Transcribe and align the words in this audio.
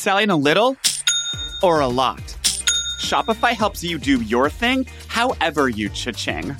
Selling 0.00 0.30
a 0.30 0.36
little 0.36 0.78
or 1.62 1.80
a 1.80 1.86
lot? 1.86 2.22
Shopify 3.02 3.52
helps 3.52 3.84
you 3.84 3.98
do 3.98 4.22
your 4.22 4.48
thing 4.48 4.86
however 5.08 5.68
you 5.68 5.90
cha-ching. 5.90 6.56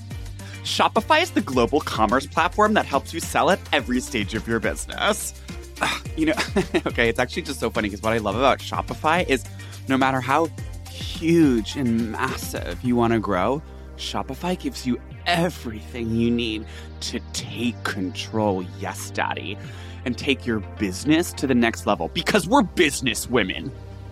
Shopify 0.62 1.22
is 1.22 1.30
the 1.30 1.40
global 1.40 1.80
commerce 1.80 2.26
platform 2.26 2.74
that 2.74 2.84
helps 2.84 3.14
you 3.14 3.20
sell 3.20 3.48
at 3.48 3.58
every 3.72 3.98
stage 3.98 4.34
of 4.34 4.46
your 4.46 4.60
business. 4.60 5.32
You 6.18 6.26
know, 6.26 6.34
okay, 6.86 7.08
it's 7.08 7.18
actually 7.18 7.40
just 7.40 7.60
so 7.60 7.70
funny 7.70 7.88
because 7.88 8.02
what 8.02 8.12
I 8.12 8.18
love 8.18 8.36
about 8.36 8.58
Shopify 8.58 9.26
is 9.26 9.42
no 9.88 9.96
matter 9.96 10.20
how 10.20 10.50
huge 10.90 11.76
and 11.76 12.12
massive 12.12 12.84
you 12.84 12.94
want 12.94 13.14
to 13.14 13.20
grow, 13.20 13.62
Shopify 13.96 14.58
gives 14.58 14.86
you 14.86 15.00
everything 15.24 16.14
you 16.14 16.30
need 16.30 16.66
to 17.00 17.20
take 17.32 17.82
control, 17.84 18.62
yes, 18.78 19.10
daddy, 19.12 19.56
and 20.04 20.16
take 20.16 20.46
your 20.46 20.60
business 20.78 21.32
to 21.34 21.46
the 21.46 21.54
next 21.54 21.86
level 21.86 22.08
because 22.08 22.46
we're 22.48 22.62
business 22.62 23.28
women. 23.28 23.70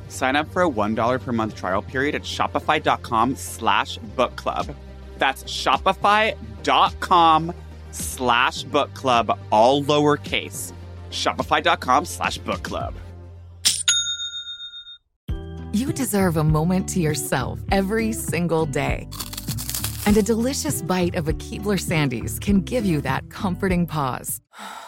Sign 0.09 0.37
up 0.37 0.49
for 0.53 0.63
a 0.63 0.69
$1 0.69 1.21
per 1.21 1.33
month 1.33 1.55
trial 1.55 1.83
period 1.83 2.15
at 2.15 2.23
shopify.com 2.23 3.37
slash 3.37 3.99
book 4.17 4.37
club. 4.37 4.75
That's 5.19 5.45
shopify.com 5.45 6.35
slash 7.91 8.63
book 8.65 8.95
club, 8.95 9.39
all 9.51 9.83
lowercase. 9.83 10.73
Shopify.com 11.11 12.05
slash 12.05 12.39
book 12.39 12.63
club. 12.63 12.95
You 15.73 15.93
deserve 15.93 16.39
a 16.39 16.45
moment 16.45 16.89
to 16.91 17.01
yourself 17.01 17.61
every 17.71 18.13
single 18.13 18.65
day. 18.65 19.07
And 20.07 20.17
a 20.17 20.23
delicious 20.23 20.81
bite 20.81 21.15
of 21.15 21.29
a 21.29 21.35
Keebler 21.35 21.79
Sandies 21.79 22.41
can 22.41 22.63
give 22.63 22.87
you 22.87 23.03
that 23.03 23.29
comforting 23.29 23.87
pause. 23.87 24.41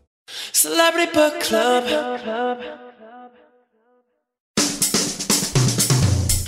Celebrity 0.51 1.11
Book 1.11 1.39
Club. 1.41 1.83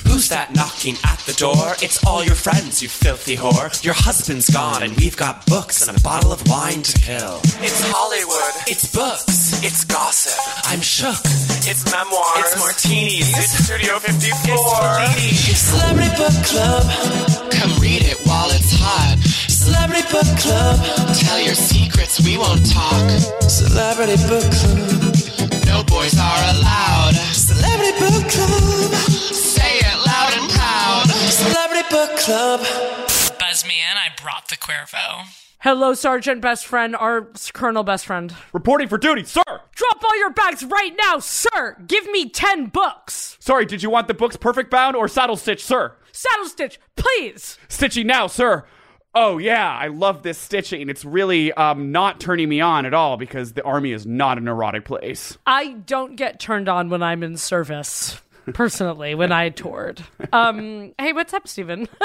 Who's 0.05 0.29
that 0.29 0.53
knocking 0.55 0.95
at 1.03 1.19
the 1.25 1.33
door? 1.33 1.73
It's 1.81 2.05
all 2.05 2.23
your 2.23 2.35
friends, 2.35 2.81
you 2.81 2.87
filthy 2.87 3.35
whore. 3.35 3.83
Your 3.83 3.95
husband's 3.95 4.49
gone, 4.49 4.83
and 4.83 4.95
we've 4.95 5.17
got 5.17 5.45
books 5.47 5.87
and 5.87 5.97
a 5.97 6.01
bottle 6.01 6.31
of 6.31 6.47
wine 6.47 6.81
to 6.83 6.99
kill. 7.01 7.39
It's 7.59 7.81
Hollywood. 7.91 8.53
It's 8.67 8.85
books. 8.93 9.61
It's 9.63 9.83
gossip. 9.83 10.37
I'm 10.65 10.81
shook. 10.81 11.19
It's 11.67 11.83
memoirs. 11.91 12.39
It's 12.39 12.59
martinis. 12.59 13.35
It's 13.35 13.65
Studio 13.65 13.99
54. 13.99 14.13
It's 14.13 14.63
Fellini. 14.79 15.55
Celebrity 15.55 16.15
Book 16.15 16.37
Club. 16.45 17.51
Come 17.51 17.73
read 17.81 18.03
it 18.03 18.19
while 18.27 18.49
it's 18.51 18.71
hot. 18.77 19.17
Celebrity 19.93 20.11
Book 20.11 20.39
Club. 20.39 21.15
Tell 21.15 21.39
your 21.39 21.53
secrets, 21.53 22.19
we 22.25 22.35
won't 22.35 22.65
talk. 22.65 23.09
Celebrity 23.41 24.15
Book 24.27 24.41
Club. 24.41 25.13
No 25.67 25.83
boys 25.83 26.17
are 26.17 26.43
allowed. 26.49 27.13
Celebrity 27.13 27.91
Book 27.99 28.25
Club. 28.31 28.91
Say 29.05 29.77
it 29.77 29.97
loud 30.03 30.33
and 30.33 30.49
proud. 30.49 31.05
Celebrity 31.29 31.87
Book 31.91 32.09
Club. 32.17 32.61
Buzz 33.37 33.65
me 33.67 33.75
in, 33.91 33.97
I 33.97 34.09
brought 34.19 34.49
the 34.49 34.57
Cuervo. 34.57 35.27
Hello, 35.59 35.93
Sergeant 35.93 36.41
Best 36.41 36.65
Friend, 36.65 36.95
or 36.95 37.31
Colonel 37.53 37.83
Best 37.83 38.07
Friend. 38.07 38.33
Reporting 38.51 38.87
for 38.87 38.97
duty, 38.97 39.23
sir! 39.23 39.43
Drop 39.45 40.03
all 40.03 40.17
your 40.17 40.31
bags 40.31 40.63
right 40.63 40.93
now, 41.03 41.19
sir! 41.19 41.77
Give 41.85 42.07
me 42.07 42.29
10 42.29 42.67
books! 42.67 43.37
Sorry, 43.39 43.65
did 43.65 43.83
you 43.83 43.91
want 43.91 44.07
the 44.07 44.15
books 44.15 44.37
perfect 44.37 44.71
bound 44.71 44.95
or 44.95 45.07
saddle 45.07 45.37
stitch, 45.37 45.63
sir? 45.63 45.95
Saddle 46.11 46.47
Stitch, 46.47 46.79
please! 46.95 47.59
Stitching 47.69 48.07
now, 48.07 48.25
sir. 48.25 48.65
Oh 49.15 49.37
yeah, 49.37 49.69
I 49.69 49.87
love 49.87 50.23
this 50.23 50.37
stitching. 50.39 50.89
It's 50.89 51.05
really 51.05 51.53
um 51.53 51.91
not 51.91 52.19
turning 52.19 52.49
me 52.49 52.61
on 52.61 52.85
at 52.85 52.93
all 52.93 53.17
because 53.17 53.53
the 53.53 53.63
army 53.63 53.91
is 53.91 54.05
not 54.05 54.37
an 54.37 54.47
erotic 54.47 54.85
place. 54.85 55.37
I 55.45 55.73
don't 55.73 56.15
get 56.15 56.39
turned 56.39 56.67
on 56.67 56.89
when 56.89 57.03
I'm 57.03 57.21
in 57.23 57.37
service. 57.37 58.19
Personally, 58.53 59.15
when 59.15 59.31
I 59.31 59.49
toured. 59.49 60.03
Um, 60.33 60.91
hey, 60.99 61.13
what's 61.13 61.33
up, 61.33 61.47
Steven? 61.47 61.87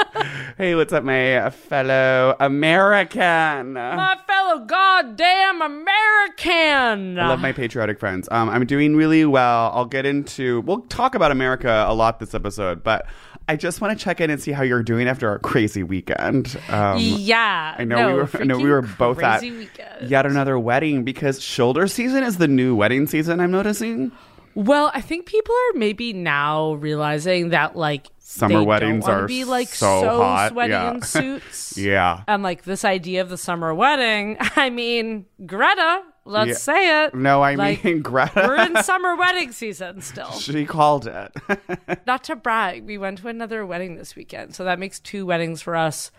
Hey, 0.57 0.75
what's 0.75 0.91
up, 0.91 1.05
my 1.05 1.49
fellow 1.51 2.35
American? 2.39 3.73
My 3.73 4.17
fellow 4.27 4.65
goddamn 4.65 5.61
American! 5.61 7.17
I 7.17 7.29
love 7.29 7.39
my 7.39 7.53
patriotic 7.53 7.97
friends. 7.97 8.27
Um, 8.29 8.49
I'm 8.49 8.65
doing 8.65 8.95
really 8.95 9.23
well. 9.25 9.71
I'll 9.73 9.85
get 9.85 10.05
into. 10.05 10.59
We'll 10.61 10.81
talk 10.81 11.15
about 11.15 11.31
America 11.31 11.85
a 11.87 11.93
lot 11.93 12.19
this 12.19 12.33
episode, 12.33 12.83
but 12.83 13.05
I 13.49 13.55
just 13.55 13.81
want 13.81 13.97
to 13.97 14.03
check 14.03 14.21
in 14.21 14.29
and 14.29 14.39
see 14.39 14.51
how 14.51 14.61
you're 14.61 14.83
doing 14.83 15.07
after 15.07 15.27
our 15.27 15.39
crazy 15.39 15.81
weekend. 15.81 16.55
Um, 16.69 16.99
yeah. 16.99 17.73
I 17.75 17.83
know 17.83 17.95
no, 17.95 18.07
we 18.07 18.13
were. 18.13 18.29
I 18.35 18.43
know 18.43 18.57
we 18.59 18.69
were 18.69 18.83
both 18.83 19.23
at 19.23 19.41
weekend. 19.41 20.07
yet 20.07 20.27
another 20.27 20.59
wedding 20.59 21.03
because 21.03 21.41
shoulder 21.41 21.87
season 21.87 22.23
is 22.23 22.37
the 22.37 22.47
new 22.47 22.75
wedding 22.75 23.07
season. 23.07 23.39
I'm 23.39 23.49
noticing. 23.49 24.11
Well, 24.53 24.91
I 24.93 25.01
think 25.01 25.25
people 25.25 25.55
are 25.55 25.79
maybe 25.79 26.13
now 26.13 26.73
realizing 26.73 27.49
that 27.49 27.75
like 27.75 28.05
Summer 28.19 28.63
weddings 28.63 29.07
are 29.07 29.25
be 29.25 29.45
like 29.45 29.69
so 29.69 30.01
so, 30.01 30.17
hot, 30.19 30.51
sweaty 30.51 30.73
yeah. 30.73 30.91
in 30.91 31.01
suits. 31.03 31.75
Yeah. 31.75 32.21
And 32.27 32.43
like 32.43 32.65
this 32.65 32.85
idea 32.85 33.21
of 33.21 33.29
the 33.29 33.37
summer 33.37 33.73
wedding, 33.73 34.37
I 34.55 34.69
mean, 34.69 35.25
Greta, 35.43 36.03
let's 36.25 36.49
Yeah. 36.49 36.53
say 36.55 37.03
it. 37.05 37.13
No, 37.15 37.41
I 37.41 37.55
Like, 37.55 37.83
mean 37.83 38.01
Greta. 38.03 38.31
We're 38.47 38.55
in 38.63 38.81
summer 38.83 39.15
wedding 39.15 39.51
season 39.51 40.01
still. 40.01 40.31
she 40.39 40.65
called 40.65 41.07
it. 41.07 41.31
Not 42.07 42.23
to 42.25 42.35
brag, 42.35 42.85
we 42.85 42.97
went 42.97 43.19
to 43.19 43.27
another 43.27 43.65
wedding 43.65 43.95
this 43.95 44.15
weekend, 44.15 44.55
so 44.55 44.63
that 44.63 44.79
makes 44.79 44.99
two 44.99 45.25
weddings 45.25 45.61
for 45.61 45.75
us. 45.75 46.11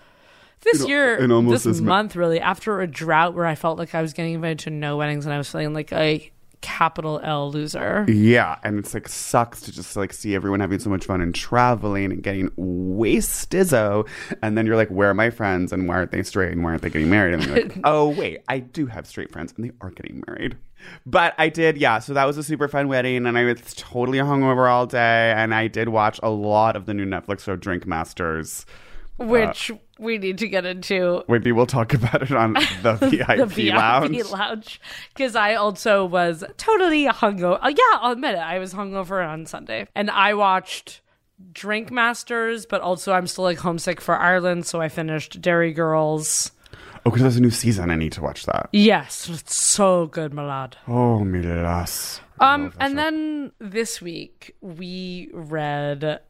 This 0.63 0.87
year, 0.87 1.17
and 1.17 1.33
almost 1.33 1.65
this 1.65 1.81
ma- 1.81 1.95
month, 1.97 2.15
really, 2.17 2.39
after 2.39 2.83
a 2.83 2.87
drought 2.87 3.33
where 3.35 3.47
I 3.47 3.55
felt 3.55 3.79
like 3.79 3.95
I 3.95 4.03
was 4.03 4.13
getting 4.13 4.35
invited 4.35 4.59
to 4.61 4.71
no 4.71 4.99
weddings 4.99 5.25
and 5.25 5.33
I 5.35 5.39
was 5.39 5.51
feeling 5.51 5.73
like 5.73 5.91
a 5.91 6.31
capital 6.61 7.21
L 7.23 7.51
loser. 7.51 8.05
yeah, 8.09 8.59
and 8.63 8.79
it's 8.79 8.95
like 8.95 9.09
sucks 9.09 9.61
to 9.63 9.73
just 9.73 9.97
like 9.97 10.13
see 10.13 10.35
everyone 10.35 10.61
having 10.61 10.79
so 10.79 10.91
much 10.91 11.05
fun 11.05 11.21
and 11.21 11.35
traveling 11.35 12.13
and 12.13 12.23
getting 12.23 12.51
wastizzo, 12.51 14.07
and 14.43 14.57
then 14.57 14.67
you're 14.67 14.77
like, 14.77 14.89
where 14.91 15.11
are 15.11 15.15
my 15.15 15.31
friends 15.31 15.73
and 15.73 15.89
why 15.89 15.97
aren't 15.97 16.13
they 16.13 16.23
straight 16.23 16.53
and 16.53 16.63
why 16.63 16.71
aren't 16.71 16.83
they 16.83 16.91
getting 16.91 17.11
married? 17.11 17.35
And 17.35 17.45
you're 17.45 17.55
like, 17.55 17.79
oh 17.85 18.09
wait, 18.09 18.41
I 18.49 18.59
do 18.59 18.87
have 18.87 19.07
straight 19.07 19.33
friends 19.33 19.53
and 19.57 19.65
they 19.65 19.73
are 19.81 19.91
getting 19.91 20.23
married. 20.27 20.57
But 21.05 21.35
I 21.39 21.49
did, 21.51 21.77
yeah. 21.77 21.99
So 21.99 22.15
that 22.15 22.25
was 22.25 22.39
a 22.39 22.43
super 22.43 22.69
fun 22.69 22.89
wedding, 22.89 23.27
and 23.27 23.37
I 23.37 23.45
was 23.45 23.75
totally 23.77 24.19
hungover 24.19 24.71
all 24.71 24.87
day, 24.87 25.33
and 25.37 25.55
I 25.55 25.69
did 25.69 25.91
watch 25.91 26.19
a 26.23 26.31
lot 26.31 26.77
of 26.77 26.87
the 26.87 26.95
new 26.95 27.05
Netflix 27.05 27.41
show 27.41 27.57
Drink 27.57 27.87
Masters. 27.87 28.65
Uh, 29.21 29.27
which 29.27 29.71
we 30.01 30.19
need 30.19 30.39
to 30.39 30.49
get 30.49 30.65
into 30.65 31.23
Maybe 31.29 31.53
we'll 31.53 31.67
talk 31.67 31.93
about 31.95 32.23
it 32.23 32.33
on 32.33 32.55
the 32.83 32.95
VIP, 33.01 33.27
the 33.37 33.47
VIP 33.47 33.75
lounge. 33.75 34.31
lounge 34.31 34.81
because 35.15 35.37
I 35.37 35.55
also 35.55 36.05
was 36.05 36.43
totally 36.57 37.07
hungover. 37.07 37.59
Uh, 37.63 37.69
yeah, 37.69 37.99
I'll 38.01 38.13
admit 38.13 38.35
it. 38.35 38.39
I 38.39 38.59
was 38.59 38.73
hungover 38.75 39.27
on 39.27 39.47
Sunday, 39.47 39.87
and 39.95 40.11
I 40.11 40.35
watched 40.35 41.03
Drink 41.53 41.91
Masters, 41.91 42.67
but 42.67 42.81
also 42.81 43.13
I'm 43.13 43.27
still 43.27 43.45
like 43.45 43.59
homesick 43.59 44.01
for 44.01 44.17
Ireland, 44.17 44.67
so 44.67 44.81
I 44.81 44.89
finished 44.89 45.41
Derry 45.41 45.73
Girls. 45.73 46.53
Oh, 47.05 47.11
because 47.11 47.23
there's 47.23 47.37
a 47.37 47.41
new 47.41 47.51
season. 47.51 47.91
I 47.91 47.97
need 47.97 48.13
to 48.13 48.23
watch 48.23 48.47
that. 48.47 48.69
Yes, 48.73 49.29
it's 49.29 49.57
so 49.57 50.07
good, 50.07 50.35
my 50.35 50.45
lad. 50.45 50.77
Oh, 50.87 51.19
las. 51.25 52.21
Um, 52.41 52.73
and 52.79 52.93
show. 52.93 52.97
then 52.97 53.53
this 53.59 54.01
week 54.03 54.55
we 54.61 55.29
read 55.33 56.21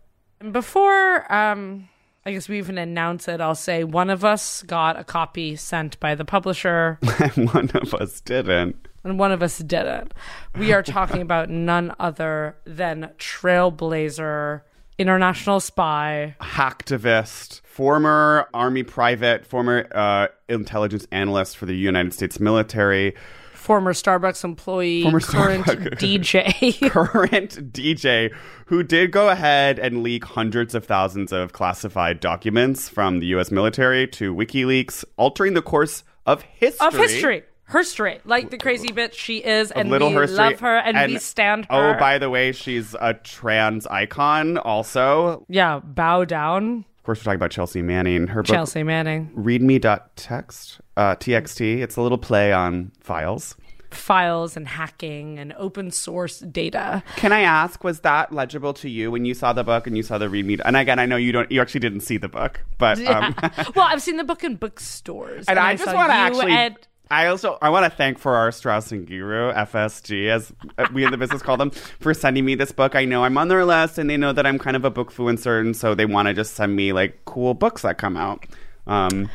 and 0.41 0.53
before. 0.53 1.33
Um, 1.33 1.89
I 2.25 2.32
guess 2.32 2.49
we 2.49 2.58
even 2.58 2.76
announced 2.76 3.28
it. 3.28 3.40
I'll 3.40 3.55
say 3.55 3.82
one 3.82 4.11
of 4.11 4.25
us 4.25 4.62
got 4.64 4.99
a 4.99 5.05
copy 5.05 5.56
sent 5.56 5.99
by 6.00 6.14
the 6.14 6.25
publisher. 6.25 6.99
And 7.19 7.50
one 7.55 7.70
of 7.75 7.94
us 7.94 8.20
didn't. 8.20 8.88
and 9.05 9.19
one 9.19 9.32
of 9.32 9.43
us 9.43 9.58
didn't. 9.58 10.12
We 10.58 10.72
are 10.72 10.82
talking 10.82 11.22
about 11.22 11.49
none 11.49 11.94
other 11.99 12.56
than 12.67 13.11
Trailblazer 13.19 14.62
international 14.99 15.61
spy. 15.61 16.37
hacktivist, 16.43 17.62
former 17.62 18.46
army 18.52 18.82
private, 18.82 19.46
former 19.46 19.87
uh, 19.93 20.28
intelligence 20.50 21.06
analyst 21.11 21.56
for 21.56 21.64
the 21.64 21.75
United 21.75 22.12
States 22.12 22.38
military, 22.38 23.14
former 23.61 23.93
Starbucks 23.93 24.43
employee, 24.43 25.03
Former 25.03 25.21
current 25.21 25.67
Starbucks- 25.67 25.99
DJ. 26.21 26.91
current 26.91 27.73
DJ 27.73 28.33
who 28.67 28.83
did 28.83 29.11
go 29.12 29.29
ahead 29.29 29.79
and 29.79 30.03
leak 30.03 30.25
hundreds 30.25 30.75
of 30.75 30.85
thousands 30.85 31.33
of 31.33 31.53
classified 31.53 32.21
documents 32.21 32.89
from 32.89 33.21
the 33.21 33.27
US 33.27 33.51
military 33.51 34.07
to 34.09 34.35
WikiLeaks, 34.35 35.05
altering 35.17 35.55
the 35.55 35.62
course 35.62 36.03
of 36.27 36.43
history. 36.43 36.87
of 36.87 36.95
history. 36.95 37.43
Her 37.65 37.85
straight, 37.85 38.27
like 38.27 38.51
the 38.51 38.59
crazy 38.59 38.89
bitch 38.89 39.12
she 39.12 39.39
is, 39.45 39.71
and 39.71 39.91
Little 39.91 40.09
we 40.09 40.15
Her 40.17 40.27
Street. 40.27 40.37
love 40.39 40.61
her 40.61 40.79
and, 40.79 41.13
we 41.13 41.19
stand 41.19 41.69
oh, 41.71 41.79
her. 41.81 41.95
Oh, 41.95 42.01
by 42.01 42.19
the 42.19 42.29
way, 42.29 42.51
she's 42.51 42.97
a 43.01 43.15
trans 43.15 43.87
icon 43.87 44.59
also. 44.59 45.45
yeah, 45.49 45.79
bow 45.79 46.25
down, 46.25 46.85
course, 47.11 47.21
we're 47.21 47.25
talking 47.25 47.37
about 47.37 47.51
Chelsea 47.51 47.83
Manning. 47.83 48.29
Her 48.29 48.43
book, 48.43 48.55
Chelsea 48.55 48.83
Manning. 48.85 49.31
readme.text, 49.37 50.81
uh, 50.97 51.17
TXT. 51.17 51.83
It's 51.83 51.97
a 51.97 52.03
little 52.03 52.19
play 52.19 52.53
on 52.53 52.93
files. 53.01 53.57
Files 53.91 54.57
and 54.57 54.69
hacking 54.69 55.41
and 55.41 55.53
open 55.55 55.91
source 55.91 56.39
data. 56.39 57.03
Can 57.17 57.33
I 57.33 57.41
ask, 57.41 57.83
was 57.83 58.01
that 58.01 58.33
legible 58.33 58.73
to 58.75 58.89
you 58.89 59.11
when 59.11 59.25
you 59.25 59.35
saw 59.35 59.53
the 59.53 59.65
book 59.65 59.89
and 59.89 59.97
you 59.97 60.05
saw 60.05 60.19
the 60.19 60.29
readme? 60.29 60.61
And 60.65 60.77
again, 60.77 61.01
I 61.01 61.07
know 61.07 61.17
you 61.17 61.33
don't, 61.33 61.51
you 61.51 61.61
actually 61.61 61.81
didn't 61.81 62.03
see 62.03 62.17
the 62.17 62.29
book, 62.29 62.61
but 62.79 63.05
um, 63.05 63.35
well, 63.75 63.87
I've 63.89 64.01
seen 64.01 64.17
the 64.17 64.23
book 64.23 64.45
in 64.45 64.55
bookstores, 64.55 65.47
and 65.49 65.59
I 65.59 65.75
just 65.75 65.93
want 65.93 66.11
to 66.11 66.15
actually. 66.15 66.77
I 67.11 67.27
also 67.27 67.59
I 67.61 67.71
want 67.71 67.91
to 67.91 67.97
thank 67.97 68.19
Farrar, 68.19 68.53
Straus 68.53 68.93
and 68.93 69.09
Giroux 69.09 69.53
FSG 69.53 70.29
as 70.29 70.53
uh, 70.79 70.87
we 70.93 71.05
in 71.05 71.11
the 71.11 71.19
business 71.19 71.43
call 71.43 71.57
them 71.57 71.71
for 71.71 72.15
sending 72.15 72.45
me 72.45 72.55
this 72.55 72.71
book. 72.71 72.95
I 72.95 73.05
know 73.05 73.25
I'm 73.25 73.37
on 73.37 73.49
their 73.49 73.65
list 73.65 73.99
and 73.99 74.09
they 74.09 74.17
know 74.17 74.33
that 74.33 74.47
I'm 74.47 74.59
kind 74.59 74.77
of 74.77 74.85
a 74.85 74.91
book 74.91 75.12
fluencer 75.12 75.61
and 75.61 75.77
so 75.77 75.95
they 75.95 76.07
want 76.07 76.29
to 76.29 76.35
just 76.35 76.55
send 76.55 76.77
me 76.77 76.93
like 76.93 77.25
cool 77.25 77.55
books 77.55 77.83
that 77.83 77.99
come 77.99 78.17
out. 78.17 78.47
Um, 78.87 79.29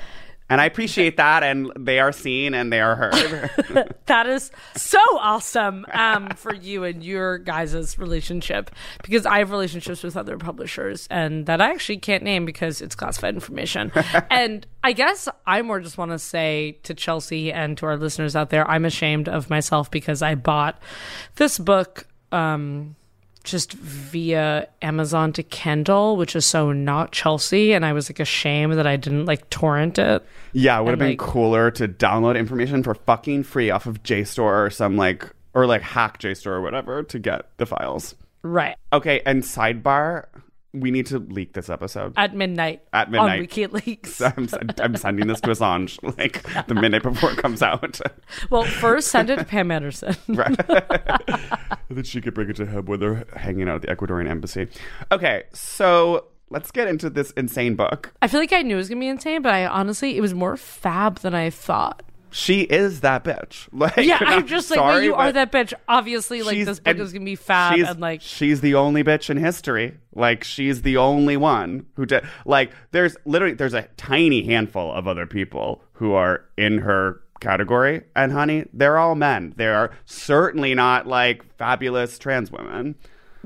and 0.49 0.61
I 0.61 0.65
appreciate 0.65 1.17
that 1.17 1.41
and 1.43 1.71
they 1.75 1.99
are 1.99 2.11
seen 2.11 2.53
and 2.53 2.71
they 2.71 2.79
are 2.79 2.95
heard. 2.95 3.93
That 4.05 4.27
is 4.27 4.51
so 4.75 4.99
awesome 5.17 5.85
um, 5.91 6.29
for 6.29 6.53
you 6.53 6.83
and 6.83 7.03
your 7.03 7.39
guys' 7.39 7.97
relationship 7.97 8.69
because 9.01 9.25
I 9.25 9.39
have 9.39 9.49
relationships 9.49 10.03
with 10.03 10.15
other 10.15 10.37
publishers 10.37 11.07
and 11.09 11.47
that 11.47 11.59
I 11.59 11.71
actually 11.71 11.97
can't 11.97 12.21
name 12.21 12.45
because 12.45 12.81
it's 12.81 12.93
classified 12.93 13.33
information. 13.33 13.91
and 14.29 14.67
I 14.83 14.93
guess 14.93 15.27
I 15.47 15.63
more 15.63 15.79
just 15.79 15.97
want 15.97 16.11
to 16.11 16.19
say 16.19 16.77
to 16.83 16.93
Chelsea 16.93 17.51
and 17.51 17.75
to 17.79 17.87
our 17.87 17.97
listeners 17.97 18.35
out 18.35 18.51
there, 18.51 18.69
I'm 18.69 18.85
ashamed 18.85 19.27
of 19.27 19.49
myself 19.49 19.89
because 19.89 20.21
I 20.21 20.35
bought 20.35 20.79
this 21.35 21.57
book. 21.57 22.07
Um, 22.31 22.95
just 23.45 23.73
via 23.73 24.67
Amazon 24.81 25.31
to 25.33 25.43
Kindle, 25.43 26.17
which 26.17 26.35
is 26.35 26.45
so 26.45 26.71
not 26.71 27.11
Chelsea, 27.11 27.73
and 27.73 27.85
I 27.85 27.93
was 27.93 28.09
like 28.09 28.19
ashamed 28.19 28.73
that 28.73 28.85
I 28.87 28.97
didn't 28.97 29.25
like 29.25 29.49
torrent 29.49 29.97
it. 29.97 30.23
yeah, 30.53 30.77
it 30.79 30.83
would 30.83 30.89
have 30.91 30.99
been 30.99 31.09
like- 31.09 31.19
cooler 31.19 31.71
to 31.71 31.87
download 31.87 32.37
information 32.37 32.83
for 32.83 32.93
fucking 32.95 33.43
free 33.43 33.69
off 33.69 33.85
of 33.85 34.03
JSTOR 34.03 34.65
or 34.65 34.69
some 34.69 34.97
like 34.97 35.29
or 35.53 35.65
like 35.65 35.81
hack 35.81 36.19
JSTOR 36.19 36.47
or 36.47 36.61
whatever 36.61 37.03
to 37.03 37.19
get 37.19 37.47
the 37.57 37.65
files. 37.65 38.15
Right. 38.43 38.75
Okay, 38.91 39.21
and 39.25 39.41
sidebar, 39.41 40.25
we 40.75 40.91
need 40.91 41.05
to 41.07 41.19
leak 41.19 41.53
this 41.53 41.69
episode. 41.69 42.13
At 42.17 42.35
midnight. 42.35 42.81
At 42.93 43.09
midnight. 43.09 43.39
On 43.39 43.45
WikiLeaks. 43.45 44.21
I'm, 44.37 44.73
I'm 44.79 44.95
sending 44.95 45.27
this 45.27 45.41
to 45.41 45.49
Assange 45.49 45.97
like 46.17 46.43
the 46.67 46.75
minute 46.75 47.03
before 47.03 47.31
it 47.31 47.37
comes 47.37 47.61
out. 47.61 47.99
Well, 48.49 48.63
first 48.63 49.09
send 49.09 49.29
it 49.29 49.37
to 49.37 49.43
Pam 49.45 49.71
Anderson. 49.71 50.15
right? 50.27 50.55
then 51.89 52.03
she 52.03 52.21
could 52.21 52.33
bring 52.33 52.49
it 52.49 52.55
to 52.57 52.65
him 52.65 52.85
when 52.85 52.99
they're 52.99 53.25
hanging 53.35 53.69
out 53.69 53.75
at 53.75 53.81
the 53.83 53.87
Ecuadorian 53.87 54.29
embassy. 54.29 54.67
Okay, 55.11 55.43
so 55.53 56.25
let's 56.49 56.71
get 56.71 56.87
into 56.87 57.09
this 57.09 57.31
insane 57.31 57.75
book. 57.75 58.13
I 58.21 58.27
feel 58.27 58.39
like 58.39 58.53
I 58.53 58.61
knew 58.61 58.75
it 58.75 58.77
was 58.77 58.89
gonna 58.89 58.99
be 58.99 59.07
insane, 59.07 59.41
but 59.41 59.53
I 59.53 59.65
honestly 59.65 60.17
it 60.17 60.21
was 60.21 60.33
more 60.33 60.57
fab 60.57 61.19
than 61.19 61.33
I 61.33 61.49
thought. 61.49 62.03
She 62.35 62.61
is 62.63 62.99
that 62.99 63.23
bitch. 63.23 63.69
Like, 63.71 63.95
Yeah, 63.95 64.17
I'm 64.19 64.45
just 64.45 64.69
like, 64.69 64.77
sorry, 64.77 65.05
you 65.05 65.15
are 65.15 65.31
that 65.31 65.53
bitch. 65.53 65.73
Obviously, 65.87 66.43
like 66.43 66.65
this 66.65 66.81
book 66.81 66.97
is 66.97 67.13
gonna 67.13 67.23
be 67.23 67.35
fab 67.37 67.75
she's- 67.75 67.89
and 67.89 67.99
like 68.01 68.21
she's 68.21 68.59
the 68.59 68.75
only 68.75 69.05
bitch 69.05 69.29
in 69.29 69.37
history. 69.37 69.97
Like 70.13 70.43
she's 70.43 70.81
the 70.81 70.97
only 70.97 71.37
one 71.37 71.85
who 71.95 72.05
did. 72.05 72.25
Like 72.45 72.71
there's 72.91 73.15
literally 73.25 73.53
there's 73.55 73.73
a 73.73 73.83
tiny 73.95 74.43
handful 74.43 74.91
of 74.91 75.07
other 75.07 75.25
people 75.25 75.81
who 75.93 76.11
are 76.11 76.43
in 76.57 76.79
her 76.79 77.21
category, 77.39 78.01
and 78.17 78.33
honey, 78.33 78.65
they're 78.73 78.97
all 78.97 79.15
men. 79.15 79.53
They 79.55 79.67
are 79.67 79.91
certainly 80.03 80.73
not 80.75 81.07
like 81.07 81.41
fabulous 81.57 82.19
trans 82.19 82.51
women. 82.51 82.95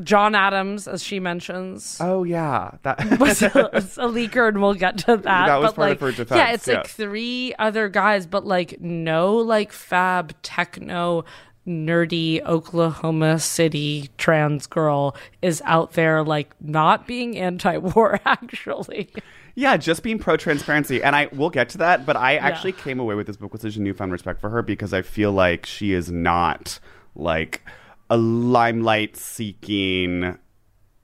John 0.04 0.36
Adams, 0.36 0.88
as 0.88 1.04
she 1.04 1.20
mentions. 1.20 1.98
Oh 2.00 2.24
yeah, 2.24 2.72
that 2.84 3.20
was 3.20 3.42
a, 3.42 3.52
was 3.74 3.98
a 3.98 4.04
leaker, 4.04 4.48
and 4.48 4.62
we'll 4.62 4.74
get 4.74 4.98
to 5.00 5.18
that. 5.18 5.24
That 5.24 5.60
was 5.60 5.72
but 5.72 5.76
part 5.76 5.90
like, 5.90 5.96
of 5.96 6.02
her 6.02 6.12
defense, 6.12 6.38
yeah, 6.38 6.54
it's 6.54 6.68
yeah. 6.68 6.76
like 6.76 6.88
three 6.88 7.54
other 7.60 7.90
guys, 7.90 8.26
but 8.26 8.46
like 8.46 8.80
no 8.82 9.36
like 9.36 9.72
fab 9.72 10.34
techno 10.42 11.26
nerdy 11.68 12.44
Oklahoma 12.46 13.40
City 13.40 14.10
trans 14.18 14.66
girl 14.66 15.16
is 15.42 15.62
out 15.66 15.94
there 15.94 16.24
like 16.24 16.56
not 16.60 17.06
being 17.06 17.38
anti-war 17.38 18.20
actually. 18.26 19.10
Yeah, 19.56 19.78
just 19.78 20.04
being 20.04 20.20
pro 20.20 20.38
transparency. 20.38 21.04
And 21.04 21.16
I 21.16 21.28
will 21.34 21.50
get 21.50 21.70
to 21.70 21.80
that, 21.80 22.06
but 22.06 22.16
I 22.16 22.38
actually 22.38 22.72
came 22.72 23.00
away 23.00 23.16
with 23.16 23.28
this 23.28 23.36
book 23.36 23.52
with 23.52 23.62
such 23.62 23.76
a 23.76 23.82
newfound 23.82 24.12
respect 24.12 24.40
for 24.40 24.50
her 24.50 24.62
because 24.62 24.94
I 24.94 25.02
feel 25.02 25.32
like 25.32 25.66
she 25.66 25.92
is 25.94 26.12
not 26.12 26.80
like 27.14 27.62
a 28.10 28.18
limelight 28.18 29.16
seeking 29.16 30.38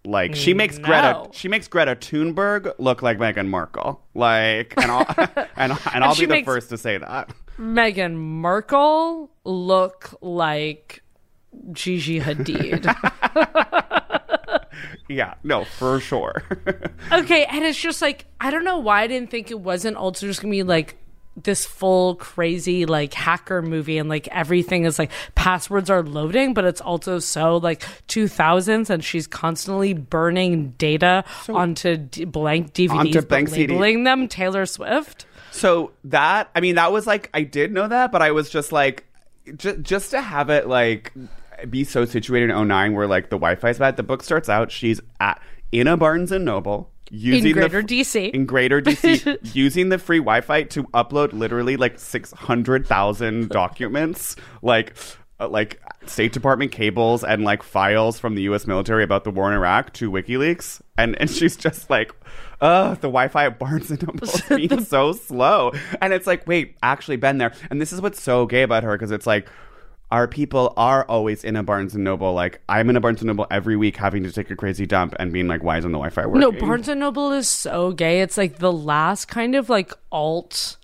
like 0.06 0.36
she 0.36 0.54
mm, 0.54 0.58
makes 0.58 0.78
Greta 0.78 1.28
she 1.32 1.48
makes 1.48 1.68
Greta 1.68 1.96
Thunberg 1.96 2.74
look 2.78 3.02
like 3.02 3.18
Meghan 3.18 3.48
Markle. 3.48 4.02
Like 4.14 4.74
and 4.78 4.92
I'll 4.92 5.06
and, 5.56 5.78
and 5.94 6.04
I'll 6.04 6.14
she 6.14 6.26
be 6.26 6.40
the 6.42 6.46
first 6.46 6.70
to 6.70 6.78
say 6.78 6.98
that. 6.98 7.34
Meghan 7.60 8.16
Markle 8.16 9.32
look 9.44 10.16
like 10.22 11.04
Gigi 11.72 12.20
Hadid. 12.20 12.86
Yeah, 15.08 15.36
no, 15.44 15.66
for 15.66 16.00
sure. 16.00 16.44
okay, 17.12 17.46
and 17.46 17.64
it's 17.64 17.80
just 17.80 18.02
like 18.02 18.26
I 18.40 18.50
don't 18.50 18.64
know 18.64 18.80
why 18.80 19.04
I 19.04 19.08
didn't 19.08 19.30
think 19.30 19.52
it 19.52 19.60
wasn't 19.60 19.98
also 19.98 20.26
just 20.26 20.42
gonna 20.42 20.52
be 20.52 20.64
like 20.64 20.98
this 21.36 21.66
full 21.66 22.16
crazy 22.16 22.86
like 22.86 23.14
hacker 23.14 23.62
movie 23.62 23.98
and 23.98 24.08
like 24.08 24.28
everything 24.30 24.86
is 24.86 24.98
like 24.98 25.12
passwords 25.36 25.90
are 25.90 26.02
loading 26.04 26.54
but 26.54 26.64
it's 26.64 26.80
also 26.82 27.20
so 27.20 27.58
like 27.58 27.82
2000s 28.08 28.90
and 28.90 29.04
she's 29.04 29.28
constantly 29.28 29.94
burning 29.94 30.70
data 30.78 31.24
onto 31.50 31.98
d- 31.98 32.24
blank 32.26 32.74
DVDs 32.74 32.90
Onto 32.92 33.22
blank 33.22 33.50
CD. 33.50 33.68
labeling 33.74 34.04
them 34.06 34.28
Taylor 34.30 34.66
Swift 34.66 35.26
So 35.52 35.92
that 36.06 36.50
I 36.56 36.62
mean 36.62 36.76
that 36.76 36.92
was 36.92 37.06
like 37.06 37.30
I 37.34 37.44
did 37.44 37.72
know 37.72 37.88
that, 37.88 38.12
but 38.12 38.22
I 38.22 38.32
was 38.32 38.50
just 38.50 38.72
like 38.72 39.06
just 39.58 39.82
just 39.82 40.12
to 40.12 40.22
have 40.22 40.50
it 40.50 40.68
like 40.68 41.12
be 41.70 41.84
so 41.84 42.04
situated 42.06 42.50
in 42.50 42.68
09 42.68 42.94
where 42.94 43.08
like 43.08 43.26
the 43.30 43.38
Wi-Fi 43.38 43.70
is 43.70 43.80
bad. 43.80 43.96
The 43.98 44.04
book 44.04 44.24
starts 44.24 44.50
out 44.50 44.72
she's 44.72 45.00
at 45.20 45.42
in 45.72 45.88
a 45.88 45.98
Barnes 45.98 46.32
and 46.32 46.46
Noble 46.46 46.92
using 47.12 47.54
Greater 47.54 47.82
the, 47.82 48.02
DC. 48.02 48.32
in 48.32 48.46
Greater 48.46 48.82
DC 48.82 49.38
using 49.56 49.90
the 49.90 49.98
free 49.98 50.20
Wi-Fi 50.20 50.64
to 50.64 50.84
upload 50.86 51.34
literally 51.34 51.78
like 51.78 52.00
600,000 52.00 53.50
documents 53.50 54.36
like 54.62 54.96
uh, 55.40 55.48
like 55.50 55.82
State 56.06 56.32
Department 56.32 56.72
cables 56.72 57.24
and 57.24 57.44
like 57.44 57.64
files 57.64 58.20
from 58.20 58.36
the 58.36 58.44
U.S. 58.44 58.68
military 58.68 59.04
about 59.04 59.24
the 59.24 59.32
war 59.32 59.50
in 59.50 59.56
Iraq 59.56 59.92
to 59.94 60.10
WikiLeaks, 60.12 60.82
and 60.98 61.20
and 61.20 61.30
she's 61.30 61.58
just 61.58 61.90
like, 61.90 62.12
"Uh, 62.62 62.92
the 62.96 63.10
Wi-Fi 63.10 63.48
at 63.48 63.60
Barnes 63.60 63.92
and 63.92 64.02
Noble 64.02 64.24
is 64.24 64.42
being 64.44 64.86
so 64.86 65.12
slow," 65.12 65.74
and 66.02 66.14
it's 66.14 66.28
like, 66.28 66.48
wait, 66.48 66.78
actually 66.82 67.18
been 67.18 67.38
there, 67.38 67.54
and 67.70 67.82
this 67.82 67.92
is 67.92 68.02
what's 68.02 68.22
so 68.22 68.46
gay 68.46 68.64
about 68.64 68.84
her 68.84 68.94
because 68.94 69.12
it's 69.12 69.28
like. 69.28 69.48
Our 70.16 70.30
people 70.30 70.74
are 70.78 71.04
always 71.10 71.44
in 71.44 71.58
a 71.58 71.64
Barnes 71.64 71.94
and 71.94 72.06
Noble. 72.06 72.34
Like 72.34 72.62
I'm 72.70 72.90
in 72.90 72.96
a 72.96 73.02
Barnes 73.02 73.20
and 73.20 73.28
Noble 73.28 73.48
every 73.52 73.76
week, 73.76 73.98
having 73.98 74.24
to 74.24 74.32
take 74.32 74.50
a 74.50 74.56
crazy 74.56 74.86
dump 74.86 75.14
and 75.20 75.34
being 75.34 75.50
like, 75.50 75.62
"Why 75.62 75.78
isn't 75.78 75.92
the 75.92 75.98
Wi-Fi 75.98 76.26
working?" 76.26 76.40
no 76.40 76.52
Barnes 76.54 76.88
and 76.88 77.02
Noble 77.02 77.34
is 77.34 77.50
so 77.52 77.92
gay 77.92 78.22
it's 78.22 78.38
like 78.38 78.60
the 78.60 78.72
last 78.72 79.26
kind 79.26 79.56
of 79.56 79.70
like 79.70 79.92
alt 80.14 80.78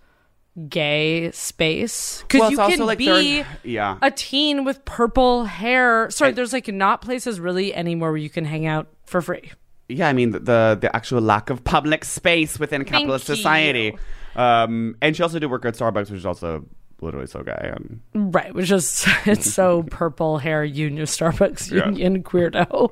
gay 0.67 1.31
space 1.31 2.23
because 2.23 2.41
Well, 2.41 2.51
you 2.51 2.57
can 2.57 2.85
like, 2.85 2.97
be 2.97 3.45
yeah. 3.63 3.97
a 4.01 4.11
teen 4.11 4.65
with 4.65 4.83
purple 4.83 5.45
hair 5.45 6.09
sorry 6.09 6.33
there's 6.33 6.51
like 6.51 6.67
not 6.67 7.01
places 7.01 7.39
really 7.39 7.73
anymore 7.73 8.11
where 8.11 8.17
you 8.17 8.29
can 8.29 8.43
hang 8.43 8.65
out 8.65 8.89
for 9.05 9.21
free 9.21 9.49
yeah, 9.87 10.07
I 10.07 10.13
mean 10.13 10.31
the 10.31 10.39
the, 10.39 10.77
the 10.81 10.95
actual 10.95 11.21
lack 11.21 11.49
of 11.49 11.63
public 11.63 12.05
space 12.05 12.59
within 12.59 12.83
capitalist 12.85 13.29
you. 13.29 13.35
society. 13.35 13.97
Um, 14.35 14.95
and 15.01 15.15
she 15.15 15.23
also 15.23 15.39
did 15.39 15.47
work 15.47 15.65
at 15.65 15.73
Starbucks, 15.73 16.09
which 16.09 16.19
is 16.19 16.25
also 16.25 16.65
literally 17.01 17.27
so 17.27 17.43
gay. 17.43 17.73
And 17.75 18.01
Right, 18.33 18.53
which 18.53 18.71
is 18.71 19.05
it's 19.25 19.51
so 19.53 19.83
purple 19.83 20.37
hair 20.37 20.63
union 20.63 21.05
Starbucks 21.05 21.71
Yeah. 21.71 21.85
union 21.87 22.23
weirdo. 22.23 22.91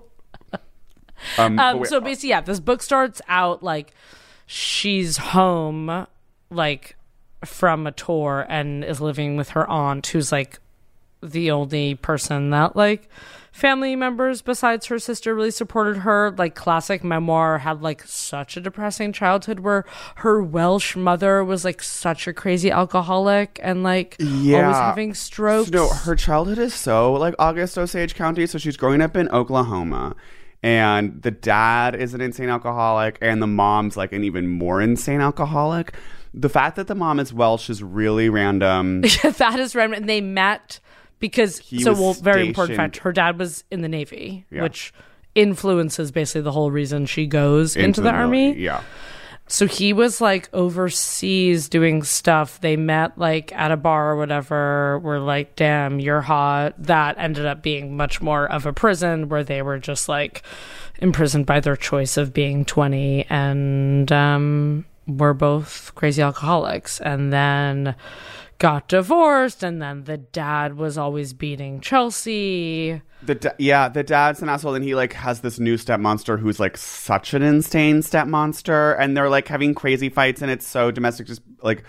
um, 1.37 1.59
Um, 1.59 1.85
so 1.85 1.99
basically, 2.01 2.29
yeah, 2.29 2.41
this 2.41 2.59
book 2.59 2.81
starts 2.81 3.21
out 3.27 3.63
like 3.63 3.91
she's 4.45 5.17
home, 5.17 6.07
like 6.49 6.95
from 7.45 7.87
a 7.87 7.91
tour, 7.91 8.45
and 8.49 8.83
is 8.83 8.99
living 8.99 9.37
with 9.37 9.49
her 9.49 9.67
aunt, 9.69 10.05
who's 10.07 10.31
like 10.31 10.59
the 11.21 11.51
only 11.51 11.95
person 11.95 12.49
that 12.51 12.75
like 12.75 13.09
family 13.59 13.95
members 13.95 14.41
besides 14.41 14.87
her 14.87 14.97
sister 14.97 15.35
really 15.35 15.51
supported 15.51 15.97
her. 15.97 16.33
Like 16.37 16.55
classic 16.55 17.03
memoir 17.03 17.59
had 17.59 17.81
like 17.81 18.03
such 18.03 18.57
a 18.57 18.61
depressing 18.61 19.13
childhood 19.13 19.59
where 19.59 19.85
her 20.15 20.41
Welsh 20.41 20.95
mother 20.95 21.43
was 21.43 21.65
like 21.65 21.83
such 21.83 22.27
a 22.27 22.33
crazy 22.33 22.71
alcoholic 22.71 23.59
and 23.61 23.83
like 23.83 24.15
yeah. 24.19 24.63
always 24.63 24.77
having 24.77 25.13
strokes. 25.13 25.69
No, 25.69 25.89
her 25.89 26.15
childhood 26.15 26.57
is 26.57 26.73
so 26.73 27.13
like 27.13 27.35
August 27.37 27.77
Osage 27.77 28.15
County. 28.15 28.47
So 28.47 28.57
she's 28.57 28.77
growing 28.77 29.01
up 29.01 29.15
in 29.15 29.29
Oklahoma. 29.29 30.15
And 30.61 31.21
the 31.21 31.31
dad 31.31 31.95
is 31.95 32.13
an 32.13 32.19
insane 32.19 32.49
alcoholic, 32.49 33.17
and 33.21 33.41
the 33.41 33.47
mom's 33.47 33.95
like 33.95 34.11
an 34.11 34.25
even 34.25 34.49
more 34.49 34.81
insane 34.81 35.21
alcoholic. 35.21 35.93
The 36.33 36.49
fact 36.49 36.75
that 36.75 36.87
the 36.87 36.95
mom 36.95 37.19
is 37.19 37.33
Welsh 37.33 37.69
is 37.69 37.81
really 37.81 38.27
random. 38.27 39.01
that 39.23 39.57
is 39.57 39.73
random. 39.73 40.01
And 40.01 40.09
they 40.09 40.19
met 40.19 40.81
because 41.19 41.57
He 41.59 41.81
so 41.81 41.93
well, 41.93 42.13
very 42.13 42.47
important 42.47 42.75
stationed- 42.75 42.93
fact. 42.95 43.03
Her 43.03 43.11
dad 43.11 43.37
was 43.39 43.63
in 43.71 43.81
the 43.81 43.89
Navy, 43.89 44.45
Yeah. 44.51 44.63
which 44.63 44.93
influences 45.35 46.11
basically 46.11 46.41
the 46.41 46.51
whole 46.51 46.71
reason 46.71 47.05
she 47.05 47.27
goes 47.27 47.75
into, 47.75 48.01
the, 48.01 48.11
mil- 48.11 48.21
army. 48.21 48.57
Yeah. 48.57 48.81
So 49.51 49.65
he 49.65 49.93
was 49.93 50.21
like 50.21 50.47
overseas 50.53 51.69
doing 51.69 52.03
stuff. 52.03 52.61
They 52.61 52.75
met 52.77 53.17
like 53.17 53.51
at 53.53 53.71
a 53.71 53.77
bar 53.77 54.11
or 54.11 54.15
whatever. 54.17 54.99
Were 54.99 55.19
like, 55.19 55.55
damn, 55.55 55.99
you're 55.99 56.21
hot. 56.21 56.75
That 56.77 57.15
ended 57.17 57.45
up 57.47 57.63
being 57.63 57.97
much 57.97 58.21
more 58.21 58.45
of 58.51 58.65
a 58.67 58.73
prison 58.73 59.27
where 59.29 59.43
they 59.43 59.61
were 59.63 59.79
just 59.79 60.07
like 60.07 60.43
imprisoned 60.99 61.45
by 61.47 61.59
their 61.61 61.75
choice 61.75 62.15
of 62.17 62.31
being 62.33 62.63
20 62.65 63.25
and 63.29 64.11
um, 64.11 64.85
were 65.07 65.33
both 65.33 65.93
crazy 65.95 66.21
alcoholics. 66.21 66.99
And 67.01 67.33
then 67.33 67.95
got 68.59 68.87
divorced. 68.87 69.63
And 69.63 69.81
then 69.81 70.03
the 70.03 70.17
dad 70.17 70.77
was 70.77 70.97
always 70.97 71.33
beating 71.33 71.81
Chelsea. 71.81 73.01
The 73.23 73.35
da- 73.35 73.55
yeah, 73.57 73.89
the 73.89 74.03
dad's 74.03 74.41
an 74.41 74.49
asshole, 74.49 74.75
and 74.75 74.85
he 74.85 74.95
like 74.95 75.13
has 75.13 75.41
this 75.41 75.59
new 75.59 75.77
step 75.77 75.99
monster 75.99 76.37
who's 76.37 76.59
like 76.59 76.77
such 76.77 77.33
an 77.33 77.41
insane 77.41 78.01
step 78.01 78.27
monster, 78.27 78.93
and 78.93 79.17
they're 79.17 79.29
like 79.29 79.47
having 79.47 79.73
crazy 79.73 80.07
fights, 80.09 80.41
and 80.41 80.49
it's 80.49 80.65
so 80.65 80.91
domestic. 80.91 81.27
Just 81.27 81.41
like 81.61 81.83